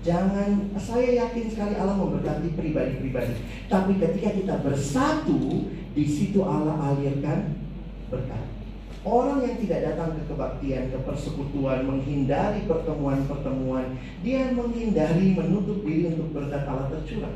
Jangan, 0.00 0.72
saya 0.80 1.28
yakin 1.28 1.44
sekali 1.52 1.76
Allah 1.76 1.92
memberkati 1.92 2.56
pribadi-pribadi. 2.56 3.36
Tapi 3.68 4.00
ketika 4.00 4.30
kita 4.32 4.54
bersatu, 4.64 5.68
di 5.92 6.04
situ 6.08 6.40
Allah 6.40 6.72
alirkan 6.80 7.60
berkat. 8.08 8.48
Orang 9.00 9.44
yang 9.44 9.56
tidak 9.60 9.92
datang 9.92 10.16
ke 10.16 10.28
kebaktian, 10.28 10.92
ke 10.92 10.98
persekutuan, 11.04 11.88
menghindari 11.88 12.64
pertemuan-pertemuan, 12.68 13.96
dia 14.20 14.52
menghindari 14.52 15.36
menutup 15.36 15.84
diri 15.84 16.12
untuk 16.16 16.36
berkat 16.36 16.68
Allah 16.68 16.88
tercurah. 16.92 17.34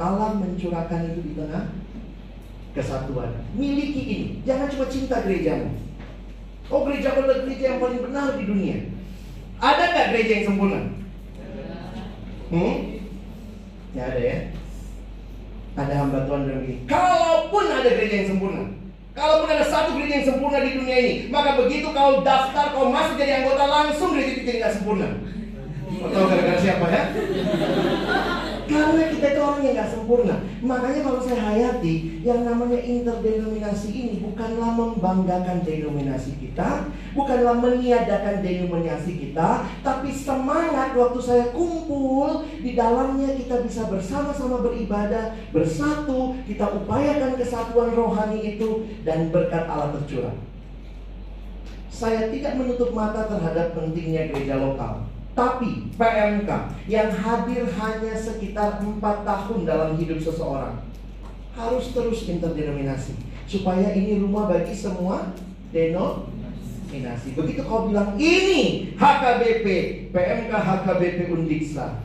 Allah 0.00 0.30
mencurahkan 0.38 1.14
itu 1.14 1.20
di 1.26 1.32
tengah 1.38 1.74
kesatuan. 2.74 3.46
Miliki 3.54 4.02
ini, 4.06 4.28
jangan 4.46 4.70
cuma 4.70 4.86
cinta 4.86 5.22
gerejamu. 5.22 5.74
Oh 6.70 6.86
gereja 6.86 7.18
adalah 7.18 7.42
gereja 7.42 7.74
yang 7.74 7.80
paling 7.82 8.02
benar 8.02 8.38
di 8.38 8.44
dunia. 8.46 8.78
Ada 9.60 9.82
nggak 9.92 10.08
gereja 10.16 10.32
yang 10.40 10.46
sempurna? 10.48 10.80
Hmm? 12.50 12.74
Ya 13.92 14.02
ada 14.08 14.20
ya. 14.20 14.36
Ada 15.76 15.92
hamba 16.00 16.24
Tuhan 16.24 16.48
dalam 16.48 16.64
ini. 16.64 16.76
Kalaupun 16.88 17.64
ada 17.68 17.88
gereja 17.92 18.16
yang 18.24 18.28
sempurna, 18.34 18.62
kalaupun 19.12 19.48
ada 19.52 19.64
satu 19.68 20.00
gereja 20.00 20.14
yang 20.20 20.28
sempurna 20.32 20.58
di 20.64 20.70
dunia 20.74 20.96
ini, 20.98 21.14
maka 21.28 21.60
begitu 21.60 21.92
kau 21.92 22.24
daftar, 22.24 22.72
kau 22.74 22.88
masuk 22.90 23.20
jadi 23.20 23.44
anggota 23.44 23.64
langsung 23.68 24.16
gereja 24.16 24.32
itu 24.32 24.42
jadi 24.48 24.58
nggak 24.64 24.74
sempurna. 24.80 25.08
Atau 26.00 26.22
gara-gara 26.26 26.58
siapa 26.58 26.86
ya? 26.88 27.02
Karena 28.70 29.02
kita 29.10 29.26
itu 29.34 29.40
orang 29.42 29.62
yang 29.66 29.74
nggak 29.74 29.90
sempurna. 29.90 30.36
Makanya 30.62 31.00
kalau 31.02 31.18
saya 31.18 31.42
hayati, 31.42 32.22
yang 32.22 32.46
namanya 32.46 32.78
interdenominasi 32.78 33.88
ini 33.90 34.14
bukanlah 34.22 34.70
membanggakan 34.78 35.66
denominasi 35.66 36.38
kita, 36.38 36.86
bukanlah 37.18 37.58
meniadakan 37.58 38.46
denominasi 38.46 39.18
kita, 39.18 39.66
tapi 39.82 40.14
semangat 40.14 40.94
waktu 40.94 41.18
saya 41.18 41.50
kumpul, 41.50 42.46
di 42.62 42.78
dalamnya 42.78 43.34
kita 43.34 43.66
bisa 43.66 43.90
bersama-sama 43.90 44.62
beribadah, 44.62 45.34
bersatu, 45.50 46.38
kita 46.46 46.70
upayakan 46.70 47.34
kesatuan 47.34 47.90
rohani 47.90 48.54
itu, 48.54 48.86
dan 49.02 49.34
berkat 49.34 49.66
Allah 49.66 49.98
tercurah. 49.98 50.38
Saya 51.90 52.30
tidak 52.30 52.54
menutup 52.54 52.94
mata 52.94 53.26
terhadap 53.26 53.74
pentingnya 53.74 54.30
gereja 54.30 54.62
lokal. 54.62 55.09
Tapi 55.30 55.94
PMK 55.94 56.50
yang 56.90 57.10
hadir 57.14 57.62
hanya 57.70 58.14
sekitar 58.18 58.82
4 58.82 58.98
tahun 59.00 59.60
dalam 59.62 59.90
hidup 59.94 60.18
seseorang 60.18 60.82
harus 61.54 61.94
terus 61.94 62.26
interdenominasi 62.26 63.14
supaya 63.46 63.94
ini 63.94 64.18
rumah 64.22 64.50
bagi 64.50 64.74
semua 64.74 65.34
denominasi. 65.70 67.34
Begitu 67.38 67.62
kau 67.62 67.86
bilang 67.90 68.18
ini 68.18 68.94
HKBP, 68.98 69.66
PMK 70.10 70.52
HKBP 70.54 71.18
Undiksa, 71.30 72.02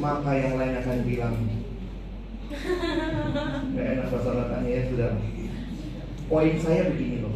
maka 0.00 0.30
yang 0.32 0.56
lain 0.56 0.74
akan 0.80 0.98
bilang 1.04 1.36
Gak 3.74 3.86
enak 3.98 4.06
bahasa 4.14 4.62
ya 4.62 4.80
sudah. 4.86 5.10
Poin 6.24 6.54
saya 6.56 6.88
begini 6.88 7.20
loh 7.20 7.33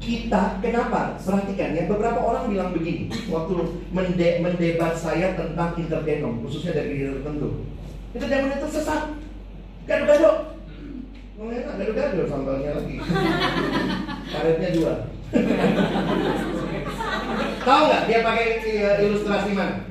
kita 0.00 0.56
kenapa? 0.64 1.20
Perhatikan 1.20 1.76
ya, 1.76 1.84
beberapa 1.84 2.16
orang 2.24 2.48
bilang 2.48 2.72
begini 2.72 3.12
waktu 3.28 3.84
mende 3.92 4.40
mendebat 4.40 4.96
saya 4.96 5.36
tentang 5.36 5.76
intergenom, 5.76 6.40
khususnya 6.40 6.80
dari 6.80 6.96
diri 6.96 7.20
tertentu. 7.20 7.68
Intergenom 8.16 8.48
itu 8.56 8.68
sesat. 8.72 9.12
Gado-gado. 9.84 10.56
Oh, 11.36 11.52
enak 11.52 11.76
gado-gado 11.76 12.24
sambalnya 12.24 12.80
lagi. 12.80 12.96
Karetnya 14.32 14.70
dua. 14.76 14.94
Tahu 17.60 17.82
nggak 17.86 18.04
dia 18.08 18.20
pakai 18.24 18.46
eh, 18.64 18.96
ilustrasi 19.04 19.52
mana? 19.52 19.84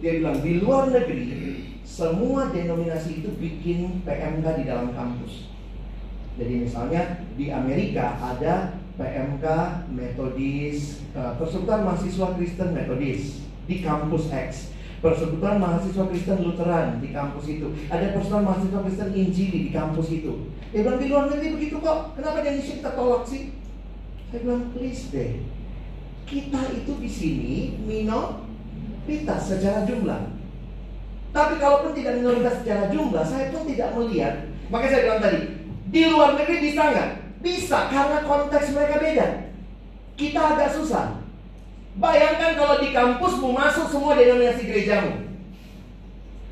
Dia 0.00 0.22
bilang 0.22 0.38
di 0.40 0.62
luar 0.62 0.88
negeri 0.94 1.22
semua 1.84 2.48
denominasi 2.54 3.20
itu 3.20 3.34
bikin 3.36 4.06
PMK 4.06 4.46
di 4.62 4.64
dalam 4.64 4.94
kampus. 4.94 5.50
Jadi 6.38 6.64
misalnya 6.64 7.20
di 7.34 7.50
Amerika 7.52 8.16
ada 8.16 8.80
PMK 9.00 9.44
Metodis, 9.88 11.00
uh, 11.16 11.32
Persekutuan 11.40 11.88
Mahasiswa 11.88 12.36
Kristen 12.36 12.76
Metodis 12.76 13.40
di 13.64 13.80
kampus 13.80 14.28
X. 14.28 14.76
Persekutuan 15.00 15.56
Mahasiswa 15.56 16.04
Kristen 16.12 16.44
Lutheran 16.44 17.00
di 17.00 17.08
kampus 17.16 17.48
itu. 17.48 17.72
Ada 17.88 18.12
Persekutuan 18.12 18.44
Mahasiswa 18.44 18.84
Kristen 18.84 19.10
Injili 19.16 19.58
di 19.66 19.70
kampus 19.72 20.12
itu. 20.12 20.52
Dia 20.68 20.84
bilang 20.84 21.00
di 21.00 21.06
luar 21.08 21.24
negeri 21.32 21.56
begitu 21.56 21.80
kok. 21.80 22.12
Kenapa 22.20 22.44
di 22.44 22.52
Indonesia 22.52 22.76
kita 22.76 22.92
tolak 22.92 23.24
sih? 23.24 23.56
Saya 24.28 24.40
bilang 24.44 24.68
please 24.76 25.08
deh. 25.08 25.40
Kita 26.28 26.60
itu 26.76 26.92
di 27.00 27.10
sini 27.10 27.54
minoritas 27.88 29.48
secara 29.48 29.88
jumlah. 29.88 30.36
Tapi 31.32 31.54
kalaupun 31.56 31.96
tidak 31.96 32.20
minoritas 32.20 32.60
secara 32.60 32.92
jumlah, 32.92 33.24
saya 33.24 33.48
pun 33.48 33.64
tidak 33.64 33.96
melihat. 33.96 34.44
Makanya 34.68 34.92
saya 34.92 35.02
bilang 35.08 35.22
tadi, 35.24 35.40
di 35.90 36.00
luar 36.06 36.38
negeri 36.38 36.58
bisa 36.70 36.82
nggak? 36.92 37.10
Bisa 37.40 37.88
karena 37.88 38.20
konteks 38.28 38.76
mereka 38.76 39.00
beda. 39.00 39.26
Kita 40.20 40.40
agak 40.56 40.76
susah. 40.76 41.24
Bayangkan 41.96 42.54
kalau 42.54 42.76
di 42.84 42.92
kampus 42.92 43.40
mau 43.40 43.56
masuk 43.56 43.88
semua 43.88 44.12
denominasi 44.14 44.68
gerejamu. 44.68 45.32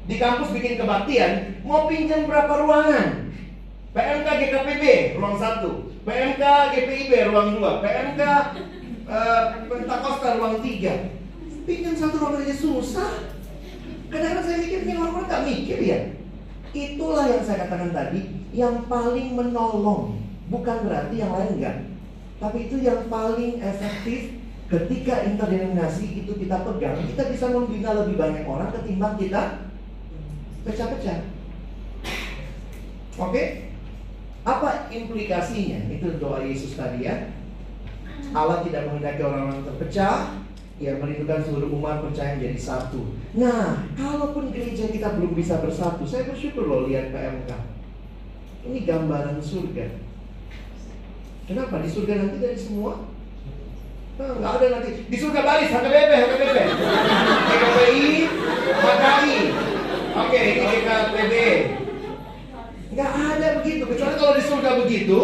Di 0.09 0.17
kampus 0.17 0.49
bikin 0.57 0.81
kebaktian, 0.81 1.61
mau 1.69 1.85
pinjam 1.85 2.25
berapa 2.25 2.65
ruangan? 2.65 3.29
PMK 3.93 4.29
GKPB 4.29 4.85
ruang 5.21 5.37
1, 5.37 6.09
PMK 6.09 6.43
GPIB 6.73 7.13
ruang 7.29 7.61
2, 7.61 7.85
PMK 7.85 8.21
uh, 9.05 9.45
Pentakosta 9.69 10.41
ruang 10.41 10.65
3. 10.65 11.69
Pinjam 11.69 11.95
satu 11.97 12.17
ruangan 12.17 12.49
aja 12.49 12.57
susah. 12.57 13.13
Kadang-kadang 14.09 14.45
saya 14.49 14.59
mikir 14.65 14.89
ini 14.89 14.93
orang-orang 14.97 15.29
gak 15.29 15.45
mikir 15.45 15.79
ya. 15.85 15.99
Itulah 16.73 17.29
yang 17.29 17.45
saya 17.45 17.69
katakan 17.69 17.93
tadi, 17.93 18.49
yang 18.57 18.89
paling 18.89 19.37
menolong 19.37 20.28
Bukan 20.49 20.79
berarti 20.89 21.15
yang 21.21 21.33
lain 21.33 21.61
enggak. 21.61 21.77
Tapi 22.39 22.59
itu 22.71 22.77
yang 22.81 23.09
paling 23.13 23.61
efektif 23.61 24.39
ketika 24.69 25.25
interdenominasi 25.25 26.25
itu 26.25 26.33
kita 26.37 26.61
pegang, 26.65 27.01
kita 27.09 27.23
bisa 27.33 27.47
membina 27.49 27.97
lebih 27.97 28.21
banyak 28.21 28.45
orang 28.45 28.69
ketimbang 28.73 29.17
kita 29.17 29.65
pecah-pecah. 30.65 31.19
Oke? 33.19 33.73
Apa 34.47 34.89
implikasinya? 34.93 35.89
Itu 35.93 36.21
doa 36.21 36.45
Yesus 36.45 36.77
tadi 36.79 37.05
ya. 37.05 37.33
Allah 38.33 38.61
tidak 38.61 38.89
menghendaki 38.89 39.25
orang-orang 39.25 39.65
terpecah, 39.65 40.45
ia 40.79 40.95
merindukan 41.01 41.43
seluruh 41.43 41.75
umat 41.81 42.05
percaya 42.05 42.39
menjadi 42.39 42.61
satu. 42.61 43.17
Nah, 43.35 43.89
kalaupun 43.99 44.55
gereja 44.55 44.87
kita 44.93 45.17
belum 45.17 45.33
bisa 45.35 45.59
bersatu, 45.65 46.07
saya 46.07 46.29
bersyukur 46.29 46.69
loh 46.69 46.87
lihat 46.87 47.11
PMK. 47.11 47.51
Ini 48.69 48.79
gambaran 48.85 49.41
surga. 49.41 50.08
Kenapa? 51.49 51.81
Di 51.81 51.89
surga 51.89 52.15
nanti 52.21 52.37
dari 52.45 52.59
semua? 52.61 53.09
Nah, 54.21 54.37
nggak 54.37 54.53
ada 54.61 54.67
nanti. 54.69 54.91
Di 55.09 55.17
surga 55.17 55.41
baris, 55.41 55.73
HKBP, 55.73 56.11
HKBP. 56.13 56.59
HKPI, 57.49 58.09
HKI. 58.69 59.39
Oke, 60.13 60.41
ini 60.45 60.65
HKPB. 60.69 61.35
Nggak 62.93 63.13
ada 63.17 63.49
begitu. 63.65 63.83
Kecuali 63.89 64.15
kalau 64.21 64.35
di 64.37 64.45
surga 64.45 64.71
begitu, 64.85 65.21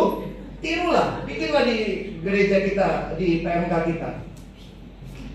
tirulah. 0.64 1.08
Bikinlah 1.28 1.64
di 1.68 1.78
gereja 2.24 2.56
kita, 2.64 2.88
di 3.20 3.44
PMK 3.44 3.74
kita. 3.92 4.10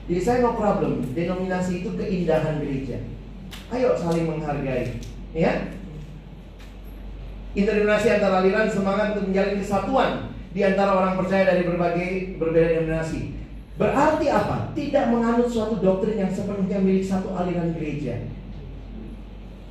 Jadi 0.09 0.21
saya 0.25 0.41
no 0.41 0.57
problem. 0.57 1.05
Denominasi 1.13 1.85
itu 1.85 1.93
keindahan 1.93 2.65
gereja. 2.65 2.97
Ayo 3.69 3.93
saling 3.93 4.25
menghargai. 4.25 4.97
Ya, 5.37 5.69
Interdenominasi 7.53 8.09
antara 8.09 8.41
aliran 8.41 8.65
semangat 8.65 9.13
untuk 9.13 9.29
menjalin 9.29 9.61
kesatuan 9.61 10.33
di 10.49 10.61
antara 10.65 10.97
orang 10.97 11.13
percaya 11.17 11.53
dari 11.53 11.63
berbagai 11.65 12.41
berbeda 12.41 12.67
denominasi. 12.81 13.37
Berarti 13.79 14.27
apa? 14.27 14.75
Tidak 14.75 15.05
menganut 15.07 15.47
suatu 15.47 15.79
doktrin 15.79 16.19
yang 16.19 16.31
sepenuhnya 16.33 16.83
milik 16.83 17.05
satu 17.05 17.31
aliran 17.31 17.71
gereja. 17.77 18.27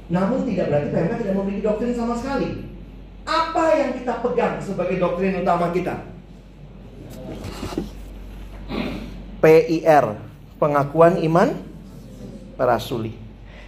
Namun 0.09 0.49
tidak 0.49 0.73
berarti 0.73 0.89
PMK 0.89 1.15
tidak 1.21 1.37
memiliki 1.37 1.67
doktrin 1.69 1.93
sama 1.93 2.17
sekali. 2.17 2.65
Apa 3.29 3.65
yang 3.77 3.91
kita 3.93 4.25
pegang 4.25 4.57
sebagai 4.65 4.97
doktrin 4.97 5.45
utama 5.45 5.69
kita? 5.69 6.09
PIR, 9.45 10.17
pengakuan 10.57 11.21
iman 11.29 11.53
rasuli. 12.57 13.13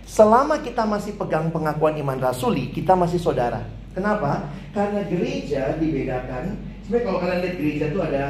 Selama 0.09 0.59
kita 0.65 0.89
masih 0.89 1.15
pegang 1.21 1.53
pengakuan 1.53 1.95
iman 2.01 2.19
rasuli, 2.19 2.73
kita 2.73 2.97
masih 2.97 3.21
saudara. 3.21 3.63
Kenapa? 3.93 4.49
Karena 4.73 5.05
gereja 5.05 5.77
dibedakan 5.77 6.70
Sebenarnya 6.91 7.07
kalau 7.07 7.23
kalian 7.23 7.43
lihat 7.47 7.55
gereja 7.55 7.85
itu 7.87 8.01
ada 8.03 8.25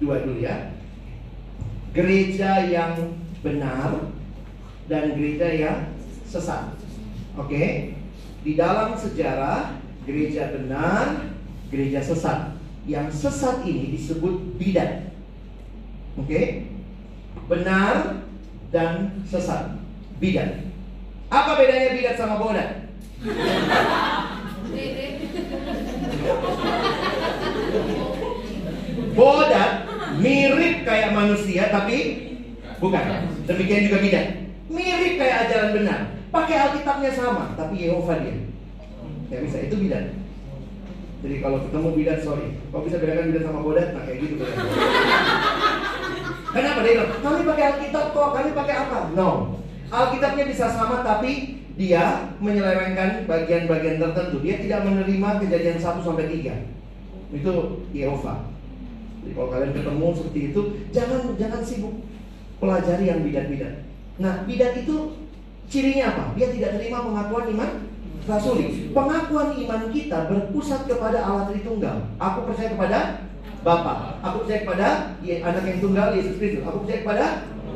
dua 0.00 0.24
dulu 0.24 0.40
ya. 0.40 0.72
Gereja 1.92 2.64
yang 2.64 3.12
benar 3.44 4.08
dan 4.88 5.12
gereja 5.12 5.52
yang 5.52 5.92
sesat. 6.24 6.80
Oke. 7.36 7.92
Di 8.40 8.56
dalam 8.56 8.96
sejarah 8.96 9.76
gereja 10.08 10.48
benar, 10.48 11.28
gereja 11.68 12.00
sesat. 12.00 12.56
Yang 12.88 13.20
sesat 13.20 13.68
ini 13.68 13.92
disebut 13.92 14.56
bidat. 14.56 15.12
Oke. 16.16 16.72
Benar 17.52 18.24
dan 18.72 19.12
sesat. 19.28 19.76
Bidat. 20.16 20.64
Apa 21.28 21.60
bedanya 21.60 21.92
bidat 21.92 22.16
sama 22.16 22.40
bodat? 22.40 22.88
Bodat 29.16 29.88
mirip 30.20 30.84
kayak 30.84 31.16
manusia 31.16 31.72
tapi 31.72 31.96
bukan. 32.78 33.04
Demikian 33.48 33.88
juga 33.88 33.98
bidat. 34.04 34.26
Mirip 34.68 35.14
kayak 35.16 35.48
ajaran 35.48 35.70
benar. 35.72 36.00
Pakai 36.28 36.56
Alkitabnya 36.68 37.10
sama, 37.16 37.56
tapi 37.56 37.88
Yehova 37.88 38.20
dia. 38.20 38.36
Ya 39.32 39.38
bisa, 39.40 39.56
itu 39.64 39.76
bidat. 39.80 40.12
Jadi 41.24 41.40
kalau 41.40 41.64
ketemu 41.64 41.88
bidat, 41.96 42.18
sorry. 42.20 42.60
Kalau 42.68 42.84
bisa 42.84 43.00
bedakan 43.00 43.32
bidat 43.32 43.44
sama 43.48 43.60
bodat, 43.64 43.88
nah 43.96 44.02
kayak 44.04 44.20
gitu 44.20 44.34
Kenapa 46.52 46.78
dia 46.84 46.92
bilang, 46.96 47.10
kami 47.24 47.40
pakai 47.44 47.64
Alkitab 47.72 48.06
kok, 48.12 48.28
kami 48.36 48.50
pakai 48.52 48.74
apa? 48.84 48.98
No. 49.16 49.60
Alkitabnya 49.86 50.44
bisa 50.44 50.66
sama, 50.68 51.00
tapi 51.00 51.62
dia 51.76 52.32
menyelewengkan 52.40 53.28
bagian-bagian 53.28 53.96
tertentu. 54.00 54.36
Dia 54.44 54.56
tidak 54.60 54.80
menerima 54.88 55.28
kejadian 55.40 55.78
1 55.78 56.04
sampai 56.04 56.26
3. 56.28 57.36
Itu 57.36 57.52
Yehova. 57.92 58.55
Kalau 59.32 59.48
kalian 59.50 59.72
ketemu 59.74 60.06
seperti 60.14 60.40
itu, 60.52 60.60
jangan 60.94 61.20
jangan 61.40 61.60
sibuk 61.64 61.94
pelajari 62.60 63.04
yang 63.08 63.20
bidat-bidat. 63.24 63.74
Nah, 64.16 64.44
bidat 64.48 64.72
itu 64.80 64.96
cirinya 65.66 66.14
apa? 66.14 66.24
Dia 66.38 66.48
tidak 66.52 66.70
terima 66.78 67.04
pengakuan 67.04 67.46
iman 67.52 67.70
rasuli. 68.26 68.90
Pengakuan 68.90 69.54
iman 69.54 69.82
kita 69.94 70.18
berpusat 70.30 70.90
kepada 70.90 71.18
Allah 71.22 71.44
Tritunggal. 71.50 71.96
Aku 72.18 72.38
percaya 72.48 72.74
kepada 72.74 72.98
Bapa. 73.66 74.22
Aku 74.22 74.46
percaya 74.46 74.62
kepada 74.62 74.88
ya, 75.26 75.42
anak 75.42 75.62
yang 75.66 75.78
tunggal 75.82 76.14
Yesus 76.14 76.38
Kristus. 76.38 76.62
Aku 76.62 76.86
percaya 76.86 77.02
kepada 77.02 77.26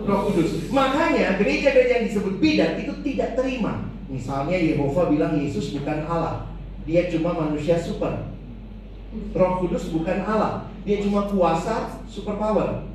Roh 0.06 0.30
Kudus. 0.30 0.70
Makanya 0.70 1.36
gereja-gereja 1.36 1.92
yang 2.00 2.06
disebut 2.08 2.34
bidat 2.40 2.78
itu 2.80 2.92
tidak 3.04 3.36
terima. 3.36 3.90
Misalnya 4.10 4.58
Yehova 4.58 5.10
bilang 5.10 5.38
Yesus 5.38 5.74
bukan 5.76 6.06
Allah. 6.06 6.50
Dia 6.88 7.10
cuma 7.12 7.36
manusia 7.36 7.76
super. 7.78 8.30
Roh 9.34 9.52
Kudus 9.62 9.90
bukan 9.90 10.24
Allah. 10.24 10.69
Dia 10.84 10.96
cuma 11.04 11.28
kuasa 11.28 12.00
super 12.08 12.40
power. 12.40 12.88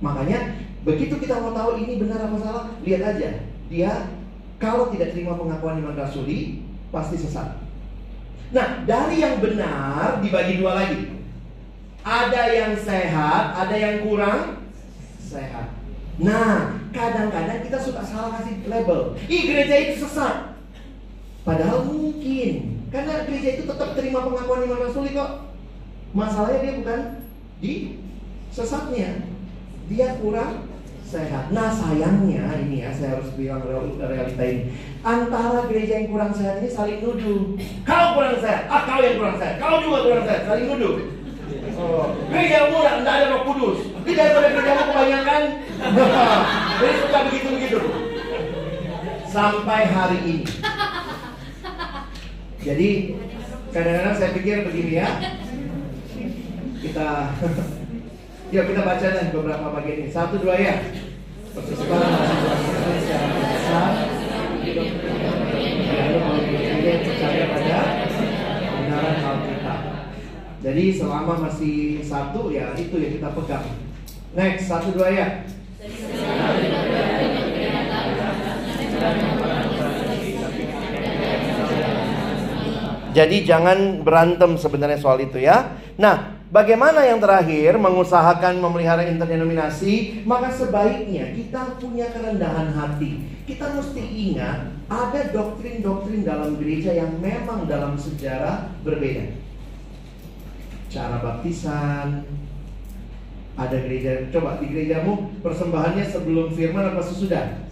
Makanya 0.00 0.56
begitu 0.80 1.20
kita 1.20 1.40
mau 1.44 1.52
tahu 1.52 1.76
ini 1.84 2.00
benar 2.00 2.24
apa 2.24 2.36
salah, 2.40 2.64
lihat 2.80 3.16
aja. 3.16 3.44
Dia 3.68 4.08
kalau 4.56 4.88
tidak 4.92 5.12
terima 5.12 5.36
pengakuan 5.36 5.80
iman 5.80 5.96
rasuli, 5.96 6.64
pasti 6.88 7.16
sesat. 7.20 7.60
Nah, 8.50 8.82
dari 8.88 9.22
yang 9.22 9.38
benar 9.38 10.20
dibagi 10.24 10.58
dua 10.58 10.72
lagi. 10.84 11.20
Ada 12.00 12.42
yang 12.50 12.72
sehat, 12.80 13.44
ada 13.54 13.76
yang 13.76 14.04
kurang 14.04 14.64
sehat. 15.20 15.76
Nah, 16.20 16.80
kadang-kadang 16.92 17.64
kita 17.64 17.78
suka 17.80 18.04
salah 18.04 18.40
kasih 18.40 18.64
label. 18.68 19.16
Ih, 19.28 19.42
gereja 19.48 19.76
itu 19.76 20.04
sesat. 20.04 20.56
Padahal 21.44 21.88
mungkin. 21.88 22.84
Karena 22.92 23.24
gereja 23.24 23.60
itu 23.60 23.64
tetap 23.68 23.96
terima 23.96 24.24
pengakuan 24.26 24.64
iman 24.68 24.80
rasuli 24.88 25.16
kok. 25.16 25.49
Masalahnya 26.10 26.58
dia 26.62 26.74
bukan 26.82 27.00
di 27.62 27.74
sesatnya. 28.50 29.10
Dia 29.86 30.18
kurang 30.18 30.70
sehat. 31.10 31.50
Nah 31.50 31.70
sayangnya 31.74 32.54
ini 32.62 32.86
ya 32.86 32.90
saya 32.94 33.18
harus 33.18 33.34
bilang 33.34 33.62
realita 33.98 34.42
ini. 34.46 34.70
Antara 35.02 35.66
gereja 35.66 36.02
yang 36.02 36.14
kurang 36.14 36.30
sehat 36.30 36.62
ini 36.62 36.70
saling 36.70 37.02
nuduh. 37.02 37.58
Kau 37.82 38.06
kurang 38.14 38.38
sehat, 38.38 38.70
ah 38.70 38.86
kau 38.86 39.02
yang 39.02 39.18
kurang 39.18 39.36
sehat, 39.38 39.58
kau 39.58 39.82
juga 39.82 39.98
kurang 40.06 40.24
sehat, 40.26 40.42
saling 40.46 40.66
nuduh. 40.70 40.96
Oh, 41.80 42.14
gereja 42.30 42.70
murah, 42.70 43.02
tidak 43.02 43.14
ada 43.16 43.26
roh 43.34 43.42
kudus. 43.50 43.78
Tidak 44.06 44.24
ada 44.30 44.48
gereja 44.54 44.84
kebanyakan. 44.86 45.42
Jadi 46.80 46.94
suka 47.02 47.18
begitu-begitu. 47.26 47.80
Sampai 49.26 49.80
hari 49.90 50.18
ini. 50.26 50.46
Jadi 52.60 52.90
kadang-kadang 53.72 54.14
saya 54.14 54.30
pikir 54.36 54.62
begini 54.68 55.00
ya. 55.00 55.08
Kita 56.90 57.30
Yuk 58.54 58.66
kita 58.66 58.82
baca 58.82 59.06
deh 59.14 59.30
beberapa 59.30 59.66
bagian 59.78 60.02
ini. 60.02 60.10
Satu 60.10 60.42
dua 60.42 60.58
ya. 60.58 60.74
Besar. 61.54 61.78
Lalu 65.86 66.18
kalau 66.18 66.42
percaya 67.06 67.46
pada. 67.46 67.80
Jadi 70.60 70.84
selama 70.92 71.46
masih 71.46 72.02
satu 72.02 72.50
ya 72.50 72.74
itu 72.74 72.98
yang 72.98 73.22
kita 73.22 73.30
pegang. 73.38 73.70
Next 74.34 74.66
satu 74.66 74.90
dua 74.90 75.14
ya. 75.14 75.46
Jadi 83.14 83.36
jangan 83.46 84.02
berantem 84.02 84.58
sebenarnya 84.58 84.98
soal 84.98 85.22
itu 85.22 85.38
ya. 85.38 85.78
Nah, 85.98 86.39
bagaimana 86.50 87.06
yang 87.06 87.22
terakhir 87.22 87.78
mengusahakan 87.78 88.58
memelihara 88.58 89.06
interdenominasi, 89.06 90.26
maka 90.26 90.50
sebaiknya 90.50 91.32
kita 91.32 91.78
punya 91.78 92.10
kerendahan 92.10 92.74
hati. 92.74 93.42
Kita 93.46 93.74
mesti 93.74 94.02
ingat 94.02 94.74
ada 94.90 95.20
doktrin-doktrin 95.30 96.26
dalam 96.26 96.58
gereja 96.58 96.94
yang 96.94 97.18
memang 97.22 97.66
dalam 97.66 97.94
sejarah 97.94 98.74
berbeda. 98.82 99.38
Cara 100.90 101.22
baptisan, 101.22 102.26
ada 103.54 103.76
gereja, 103.78 104.26
coba 104.34 104.58
di 104.58 104.66
gerejamu 104.70 105.30
persembahannya 105.42 106.02
sebelum 106.02 106.50
firman 106.54 106.94
apa 106.94 107.02
sesudah? 107.02 107.62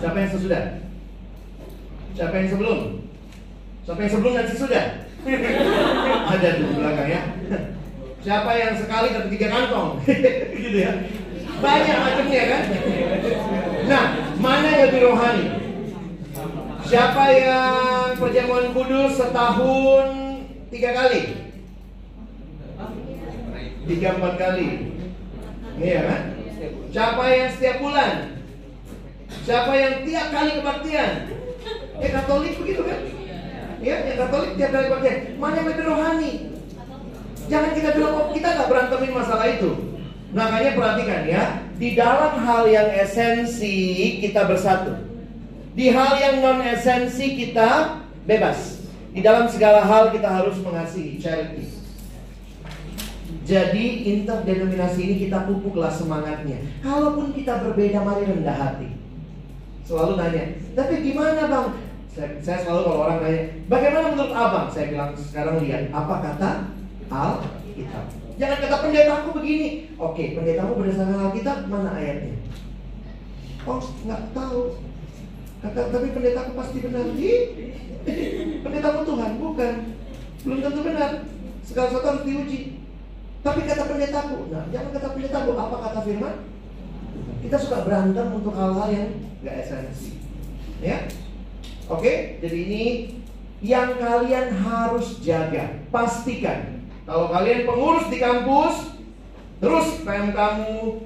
Siapa 0.00 0.16
yang 0.16 0.32
sesudah? 0.32 0.62
Siapa 2.16 2.34
yang 2.40 2.48
sebelum? 2.48 2.78
Siapa 3.84 4.00
yang 4.00 4.12
sebelum 4.12 4.32
dan 4.32 4.48
sesudah? 4.48 5.03
Ada 6.32 6.48
di 6.60 6.64
belakang 6.76 7.08
ya. 7.08 7.22
Siapa 8.24 8.50
yang 8.56 8.72
sekali 8.76 9.12
dapat 9.12 9.30
tiga 9.32 9.48
kantong? 9.52 9.90
gitu 10.64 10.78
ya. 10.80 10.92
Banyak 11.60 11.96
macamnya 12.00 12.44
kan? 12.48 12.62
Nah, 13.88 14.04
mana 14.40 14.68
yang 14.68 14.82
lebih 14.88 15.00
rohani? 15.08 15.46
Siapa 16.84 17.24
yang 17.32 18.20
perjamuan 18.20 18.76
kudus 18.76 19.16
setahun 19.16 20.06
tiga 20.68 20.90
kali? 20.92 21.22
Tiga 23.84 24.08
empat 24.20 24.34
kali. 24.36 24.68
Iya 25.80 26.00
kan? 26.04 26.22
Siapa 26.92 27.24
yang 27.32 27.48
setiap 27.52 27.76
bulan? 27.80 28.12
Siapa 29.44 29.72
yang 29.72 29.94
tiap 30.04 30.26
kali 30.32 30.50
kebaktian? 30.60 31.10
Ya 32.00 32.08
Katolik 32.12 32.60
begitu 32.60 32.82
kan? 32.84 33.23
Ya, 33.84 34.00
yang 34.00 34.16
Katolik 34.16 34.56
tiap 34.56 34.70
kali 34.72 34.88
kebaktian. 34.88 35.18
Mana 35.36 35.60
yang 35.60 35.68
lebih 35.68 35.84
rohani? 35.84 36.32
Jangan 37.52 37.70
kita 37.76 37.88
bilang, 37.92 38.14
oh 38.16 38.28
kita 38.32 38.48
nggak 38.56 38.68
berantemin 38.72 39.12
masalah 39.12 39.46
itu. 39.52 39.70
Makanya 40.32 40.70
perhatikan 40.72 41.22
ya, 41.28 41.42
di 41.76 41.92
dalam 41.92 42.40
hal 42.40 42.64
yang 42.64 42.88
esensi 42.96 43.76
kita 44.24 44.48
bersatu. 44.48 44.96
Di 45.76 45.92
hal 45.92 46.16
yang 46.16 46.34
non 46.40 46.64
esensi 46.64 47.36
kita 47.36 48.00
bebas. 48.24 48.80
Di 49.12 49.20
dalam 49.20 49.46
segala 49.52 49.84
hal 49.84 50.10
kita 50.10 50.26
harus 50.26 50.56
mengasihi 50.64 51.20
charity. 51.20 51.70
Jadi 53.44 54.08
interdenominasi 54.16 55.00
ini 55.04 55.14
kita 55.28 55.44
pupuklah 55.44 55.92
semangatnya. 55.92 56.56
Kalaupun 56.80 57.36
kita 57.36 57.60
berbeda, 57.60 58.00
mari 58.00 58.24
rendah 58.24 58.56
hati. 58.56 58.88
Selalu 59.84 60.16
nanya, 60.16 60.44
tapi 60.72 61.04
gimana 61.04 61.44
bang? 61.44 61.68
Saya, 62.14 62.30
saya 62.38 62.58
selalu 62.62 62.80
kalau 62.86 63.00
orang 63.10 63.18
nanya, 63.26 63.42
bagaimana 63.66 64.14
menurut 64.14 64.30
abang? 64.30 64.70
Saya 64.70 64.94
bilang 64.94 65.10
sekarang 65.18 65.58
lihat 65.66 65.90
apa 65.90 66.14
kata 66.22 66.50
Alkitab. 67.10 68.04
Jangan 68.38 68.58
kata 68.62 68.76
pendetaku 68.86 69.28
begini. 69.34 69.90
Oke, 69.98 70.38
pendetamu 70.38 70.78
berdasarkan 70.78 71.26
Alkitab 71.30 71.66
mana 71.66 71.90
ayatnya? 71.98 72.38
Oh, 73.66 73.82
nggak 73.82 74.22
tahu. 74.30 74.78
Kata, 75.58 75.80
tapi 75.90 76.06
pendetaku 76.14 76.50
pasti 76.54 76.78
benar. 76.86 77.06
Ih, 77.18 77.42
pendetamu 78.62 79.00
Tuhan 79.02 79.30
bukan. 79.42 79.74
Belum 80.46 80.58
tentu 80.62 80.80
benar. 80.86 81.10
Segala 81.66 81.86
sesuatu 81.90 82.06
harus 82.14 82.26
diuji. 82.30 82.60
Tapi 83.44 83.60
kata 83.68 83.84
pendetaku, 83.90 84.48
nah 84.48 84.64
jangan 84.72 84.90
kata 84.96 85.08
pendetaku, 85.18 85.50
apa 85.52 85.76
kata 85.76 86.00
firman? 86.00 86.34
Kita 87.44 87.56
suka 87.60 87.84
berantem 87.84 88.32
untuk 88.32 88.56
hal-hal 88.56 88.88
yang 88.88 89.08
nggak 89.44 89.56
esensi. 89.60 90.16
Ya, 90.80 91.04
oke. 91.88 92.14
Jadi 92.40 92.58
ini 92.68 92.84
yang 93.64 93.96
kalian 93.96 94.52
harus 94.60 95.20
jaga, 95.24 95.84
pastikan. 95.88 96.84
Kalau 97.04 97.28
kalian 97.32 97.68
pengurus 97.68 98.08
di 98.12 98.18
kampus, 98.20 98.96
terus 99.60 100.00
PM 100.04 100.32
kamu 100.32 101.00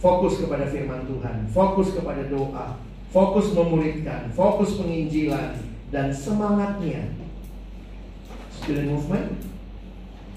fokus 0.00 0.40
kepada 0.40 0.68
firman 0.68 1.08
Tuhan, 1.08 1.48
fokus 1.52 1.96
kepada 1.96 2.28
doa, 2.28 2.76
fokus 3.08 3.52
memuridkan, 3.56 4.28
fokus 4.36 4.76
penginjilan, 4.76 5.56
dan 5.88 6.12
semangatnya 6.12 7.16
student 8.50 8.92
movement 8.92 9.28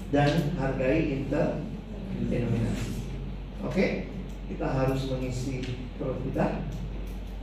dan 0.08 0.56
hargai 0.56 1.20
interdenominasi. 1.20 3.04
Oke, 3.64 4.08
kita 4.48 4.64
harus 4.64 5.10
mengisi 5.12 5.64
perut 6.00 6.22
kita. 6.24 6.64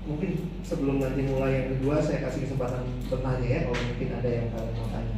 Mungkin 0.05 0.37
sebelum 0.61 1.01
nanti 1.01 1.25
mulai 1.25 1.65
yang 1.65 1.67
kedua, 1.77 1.97
saya 1.97 2.21
kasih 2.29 2.45
kesempatan 2.45 2.85
bertanya 3.09 3.45
ya, 3.45 3.59
kalau 3.65 3.81
mungkin 3.89 4.09
ada 4.13 4.29
yang 4.29 4.47
kalian 4.53 4.73
mau 4.77 4.87
tanya. 4.93 5.17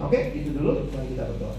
Oke, 0.00 0.18
itu 0.32 0.50
dulu. 0.56 0.88
Mari 0.88 1.06
kita 1.12 1.24
berdoa. 1.28 1.54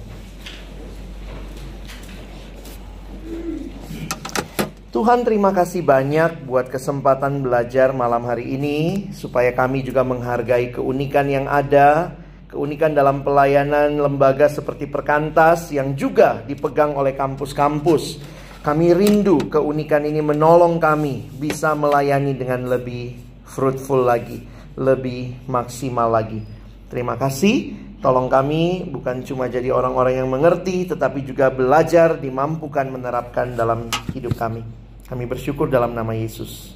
Tuhan 4.95 5.27
terima 5.27 5.51
kasih 5.51 5.83
banyak 5.83 6.47
buat 6.47 6.71
kesempatan 6.71 7.43
belajar 7.43 7.91
malam 7.91 8.23
hari 8.23 8.55
ini 8.55 9.11
supaya 9.11 9.51
kami 9.51 9.83
juga 9.83 10.07
menghargai 10.07 10.71
keunikan 10.71 11.27
yang 11.27 11.51
ada, 11.51 12.15
keunikan 12.47 12.95
dalam 12.95 13.19
pelayanan 13.19 13.99
lembaga 13.99 14.47
seperti 14.47 14.87
Perkantas 14.87 15.67
yang 15.75 15.99
juga 15.99 16.39
dipegang 16.47 16.95
oleh 16.95 17.11
kampus-kampus. 17.11 18.23
Kami 18.65 18.97
rindu 18.97 19.45
keunikan 19.45 20.09
ini 20.09 20.25
menolong 20.25 20.81
kami 20.81 21.21
bisa 21.37 21.77
melayani 21.77 22.33
dengan 22.33 22.65
lebih 22.65 23.13
fruitful 23.45 24.01
lagi, 24.01 24.41
lebih 24.73 25.37
maksimal 25.45 26.09
lagi. 26.09 26.41
Terima 26.89 27.13
kasih. 27.13 27.77
Tolong 28.01 28.25
kami 28.25 28.89
bukan 28.89 29.21
cuma 29.21 29.45
jadi 29.45 29.69
orang-orang 29.69 30.17
yang 30.17 30.33
mengerti, 30.33 30.89
tetapi 30.89 31.21
juga 31.21 31.53
belajar, 31.53 32.17
dimampukan 32.17 32.89
menerapkan 32.89 33.53
dalam 33.53 33.85
hidup 34.17 34.33
kami. 34.33 34.65
Kami 35.05 35.23
bersyukur 35.29 35.69
dalam 35.69 35.93
nama 35.93 36.17
Yesus. 36.17 36.73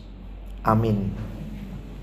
Amin. 0.61 1.10